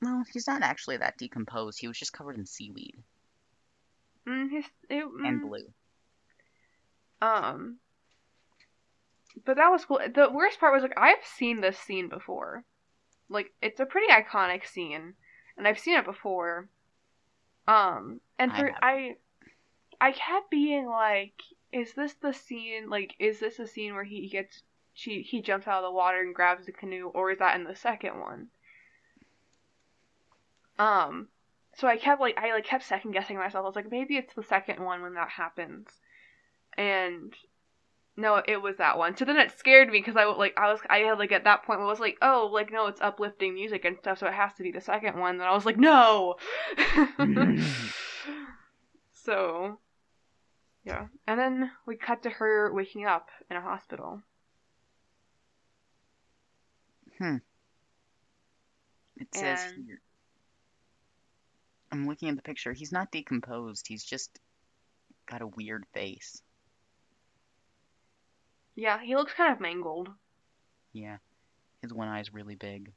No, 0.00 0.22
he's 0.32 0.46
not 0.46 0.62
actually 0.62 0.98
that 0.98 1.18
decomposed 1.18 1.80
he 1.80 1.88
was 1.88 1.98
just 1.98 2.12
covered 2.12 2.36
in 2.38 2.46
seaweed 2.46 2.96
mm, 4.28 4.50
his, 4.50 4.64
it, 4.88 5.04
and 5.24 5.42
mm, 5.42 5.48
blue 5.48 5.64
Um, 7.20 7.78
but 9.44 9.56
that 9.56 9.70
was 9.70 9.84
cool. 9.84 9.98
The 9.98 10.30
worst 10.32 10.60
part 10.60 10.72
was 10.72 10.82
like 10.82 10.96
I've 10.96 11.24
seen 11.24 11.60
this 11.60 11.78
scene 11.78 12.08
before. 12.08 12.64
Like 13.28 13.52
it's 13.60 13.80
a 13.80 13.86
pretty 13.86 14.12
iconic 14.12 14.66
scene, 14.66 15.14
and 15.56 15.66
I've 15.66 15.80
seen 15.80 15.98
it 15.98 16.04
before. 16.04 16.68
Um, 17.66 18.20
and 18.38 18.52
for 18.52 18.56
haven't. 18.56 18.76
I, 18.80 19.16
I 20.00 20.12
kept 20.12 20.50
being 20.50 20.86
like, 20.86 21.42
is 21.72 21.94
this 21.94 22.14
the 22.14 22.32
scene? 22.32 22.88
Like, 22.88 23.14
is 23.18 23.40
this 23.40 23.58
a 23.58 23.66
scene 23.66 23.94
where 23.94 24.04
he 24.04 24.28
gets 24.28 24.62
she 24.94 25.22
he 25.22 25.40
jumps 25.40 25.68
out 25.68 25.84
of 25.84 25.88
the 25.88 25.96
water 25.96 26.20
and 26.20 26.34
grabs 26.34 26.66
the 26.66 26.72
canoe, 26.72 27.08
or 27.14 27.30
is 27.30 27.38
that 27.38 27.56
in 27.56 27.64
the 27.64 27.76
second 27.76 28.18
one? 28.20 28.48
Um, 30.78 31.28
so 31.74 31.86
I 31.88 31.96
kept 31.96 32.20
like 32.20 32.38
I 32.38 32.52
like 32.52 32.64
kept 32.64 32.84
second 32.84 33.12
guessing 33.12 33.36
myself. 33.36 33.64
I 33.64 33.66
was 33.66 33.76
like, 33.76 33.90
maybe 33.90 34.16
it's 34.16 34.34
the 34.34 34.42
second 34.42 34.84
one 34.84 35.02
when 35.02 35.14
that 35.14 35.30
happens, 35.30 35.88
and 36.76 37.34
no, 38.16 38.42
it 38.48 38.60
was 38.60 38.78
that 38.78 38.98
one. 38.98 39.16
So 39.16 39.24
then 39.24 39.36
it 39.36 39.56
scared 39.56 39.88
me 39.88 40.00
because 40.00 40.16
I 40.16 40.24
like 40.24 40.54
I 40.56 40.72
was 40.72 40.80
I 40.90 40.98
had 40.98 41.20
like 41.20 41.30
at 41.30 41.44
that 41.44 41.64
point 41.64 41.80
I 41.80 41.84
was 41.84 42.00
like, 42.00 42.18
oh, 42.20 42.50
like 42.52 42.72
no, 42.72 42.88
it's 42.88 43.00
uplifting 43.00 43.54
music 43.54 43.84
and 43.84 43.96
stuff, 43.96 44.18
so 44.18 44.26
it 44.26 44.34
has 44.34 44.54
to 44.54 44.64
be 44.64 44.72
the 44.72 44.80
second 44.80 45.18
one. 45.18 45.34
And 45.34 45.44
I 45.44 45.54
was 45.54 45.64
like, 45.64 45.76
no. 45.76 46.34
so, 49.12 49.78
yeah, 50.88 51.06
and 51.26 51.38
then 51.38 51.70
we 51.86 51.96
cut 51.96 52.22
to 52.22 52.30
her 52.30 52.72
waking 52.72 53.04
up 53.04 53.28
in 53.50 53.56
a 53.56 53.60
hospital. 53.60 54.22
Hmm. 57.18 57.36
It 59.18 59.34
says 59.34 59.62
And- 59.72 59.86
here. 59.86 60.00
I'm 61.90 62.06
looking 62.06 62.28
at 62.28 62.36
the 62.36 62.42
picture. 62.42 62.72
He's 62.72 62.92
not 62.92 63.10
decomposed. 63.10 63.86
He's 63.88 64.04
just 64.04 64.38
got 65.26 65.40
a 65.42 65.46
weird 65.46 65.84
face. 65.92 66.42
Yeah, 68.74 69.00
he 69.02 69.16
looks 69.16 69.32
kind 69.34 69.52
of 69.52 69.60
mangled. 69.60 70.10
Yeah. 70.92 71.18
His 71.82 71.92
one 71.92 72.08
eye's 72.08 72.32
really 72.32 72.54
big. 72.56 72.92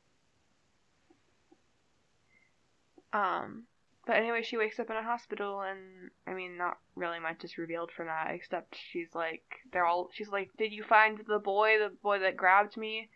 Um, 3.13 3.63
but 4.06 4.16
anyway, 4.16 4.41
she 4.41 4.58
wakes 4.58 4.80
up 4.80 4.89
in 4.89 4.95
a 4.95 5.04
hospital, 5.04 5.62
and 5.62 6.10
I 6.26 6.34
mean, 6.34 6.58
not 6.58 6.78
really 6.95 7.20
much 7.20 7.43
is 7.43 7.58
revealed 7.58 7.91
from 7.91 8.08
that, 8.08 8.32
except 8.32 8.76
she's 8.76 9.14
like, 9.14 9.43
they're 9.72 9.86
all, 9.86 10.10
she's 10.14 10.30
like, 10.30 10.49
did 10.58 10.72
you 10.72 10.84
find 10.84 11.20
the 11.28 11.39
boy, 11.39 11.78
the 11.78 11.89
boy 12.02 12.20
that 12.20 12.36
grabbed 12.36 12.78
me 12.78 13.10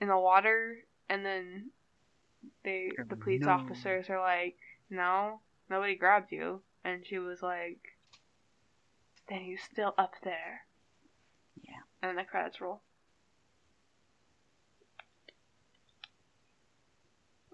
in 0.00 0.08
the 0.08 0.18
water? 0.18 0.76
And 1.08 1.24
then 1.24 1.70
they, 2.62 2.90
oh, 2.98 3.04
the 3.08 3.16
police 3.16 3.42
No. 3.42 3.52
officers 3.52 4.10
are 4.10 4.20
like, 4.20 4.56
no, 4.90 5.40
nobody 5.70 5.96
grabbed 5.96 6.30
you. 6.30 6.62
And 6.84 7.06
she 7.06 7.18
was 7.18 7.42
like, 7.42 7.80
then 9.28 9.40
he's 9.40 9.62
still 9.62 9.94
up 9.96 10.14
there. 10.24 10.66
Yeah. 11.62 11.80
And 12.02 12.10
then 12.10 12.16
the 12.16 12.28
credits 12.28 12.60
roll. 12.60 12.82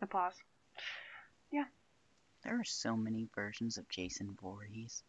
Applause. 0.01 0.35
There 2.49 2.59
are 2.59 2.65
so 2.65 2.97
many 2.97 3.29
versions 3.35 3.77
of 3.77 3.91
Jason 3.91 4.35
Voorhees. 4.41 5.03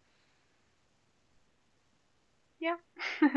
Yeah. 2.59 2.75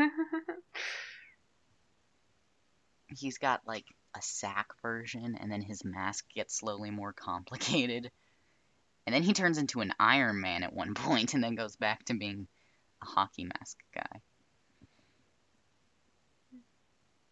He's 3.07 3.37
got 3.37 3.61
like 3.65 3.85
a 4.13 4.21
sack 4.21 4.71
version, 4.81 5.37
and 5.39 5.49
then 5.49 5.61
his 5.61 5.85
mask 5.85 6.25
gets 6.35 6.53
slowly 6.53 6.91
more 6.91 7.13
complicated. 7.13 8.11
And 9.07 9.15
then 9.15 9.23
he 9.23 9.31
turns 9.31 9.57
into 9.57 9.79
an 9.79 9.93
Iron 10.01 10.41
Man 10.41 10.63
at 10.63 10.73
one 10.73 10.93
point, 10.95 11.33
and 11.33 11.41
then 11.41 11.55
goes 11.55 11.77
back 11.77 12.03
to 12.05 12.13
being 12.13 12.49
a 13.01 13.05
hockey 13.05 13.45
mask 13.45 13.77
guy. 13.95 14.21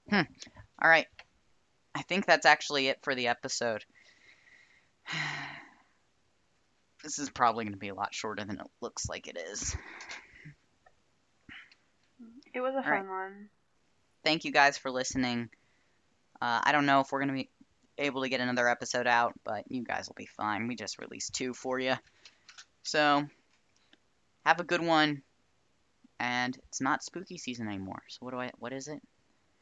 Hmm. 0.09 0.32
All 0.82 0.89
right. 0.89 1.07
I 1.93 2.03
think 2.03 2.26
that's 2.26 2.45
actually 2.45 2.88
it 2.88 2.99
for 3.01 3.13
the 3.13 3.28
episode. 3.28 3.84
This 7.04 7.20
is 7.20 7.30
probably 7.30 7.66
going 7.66 7.74
to 7.74 7.80
be 7.80 7.89
a 7.89 7.95
lot 7.95 8.14
shorter 8.14 8.43
than 8.45 8.60
it 8.60 8.68
looks 8.82 9.10
like 9.10 9.28
it 9.28 9.38
is. 9.38 9.76
It 12.54 12.60
was 12.60 12.76
a 12.76 12.84
fun 12.84 12.91
right. 12.91 13.08
one. 13.08 13.49
thank 14.24 14.43
you 14.43 14.52
guys 14.52 14.78
for 14.78 14.91
listening. 14.91 15.49
Uh, 16.41 16.60
I 16.64 16.72
don't 16.72 16.86
know 16.86 16.99
if 16.99 17.12
we're 17.12 17.22
gonna 17.22 17.34
be 17.34 17.49
able 17.97 18.24
to 18.24 18.30
get 18.30 18.41
another 18.41 18.68
episode 18.68 19.08
out, 19.08 19.34
but 19.45 19.64
you 19.70 19.84
guys 19.84 20.08
will 20.08 20.16
be 20.16 20.26
fine. 20.26 20.68
We 20.68 20.76
just 20.76 20.99
released 20.99 21.34
two 21.34 21.54
for 21.54 21.80
you, 21.80 21.95
so 22.84 23.26
have 24.45 24.60
a 24.60 24.66
good 24.66 24.82
one. 24.82 25.22
And 26.20 26.56
it's 26.68 26.82
not 26.82 27.04
spooky 27.04 27.38
season 27.38 27.68
anymore. 27.68 28.04
So 28.10 28.20
what 28.20 28.32
do 28.32 28.39
I? 28.39 28.52
What 28.60 28.74
is 28.74 28.88
it? 28.88 29.02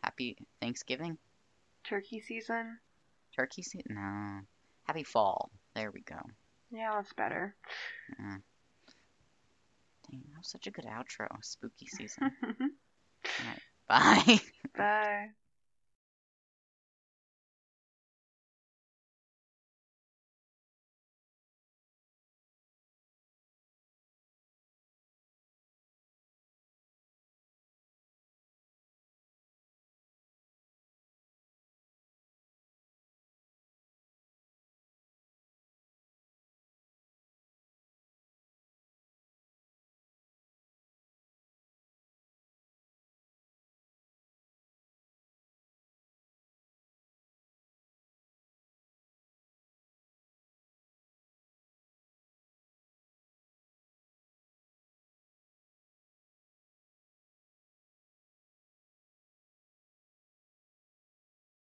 Happy 0.04 0.38
Thanksgiving? 0.60 1.18
Turkey 1.84 2.22
season. 2.22 2.80
Turkey 3.36 3.62
season? 3.62 3.86
No. 3.90 4.40
Happy 4.84 5.04
fall. 5.04 5.52
There 5.76 5.92
we 5.92 6.02
go. 6.02 6.18
Yeah, 6.72 6.92
that's 6.96 7.14
better. 7.14 7.56
Dang, 8.18 8.44
that 10.32 10.38
was 10.38 10.50
such 10.50 10.68
a 10.68 10.72
good 10.72 10.86
outro. 10.86 11.28
Spooky 11.42 11.88
season. 11.88 12.32
All 13.40 13.46
right, 13.46 13.62
Bye. 13.88 14.40
Bye. 14.78 15.28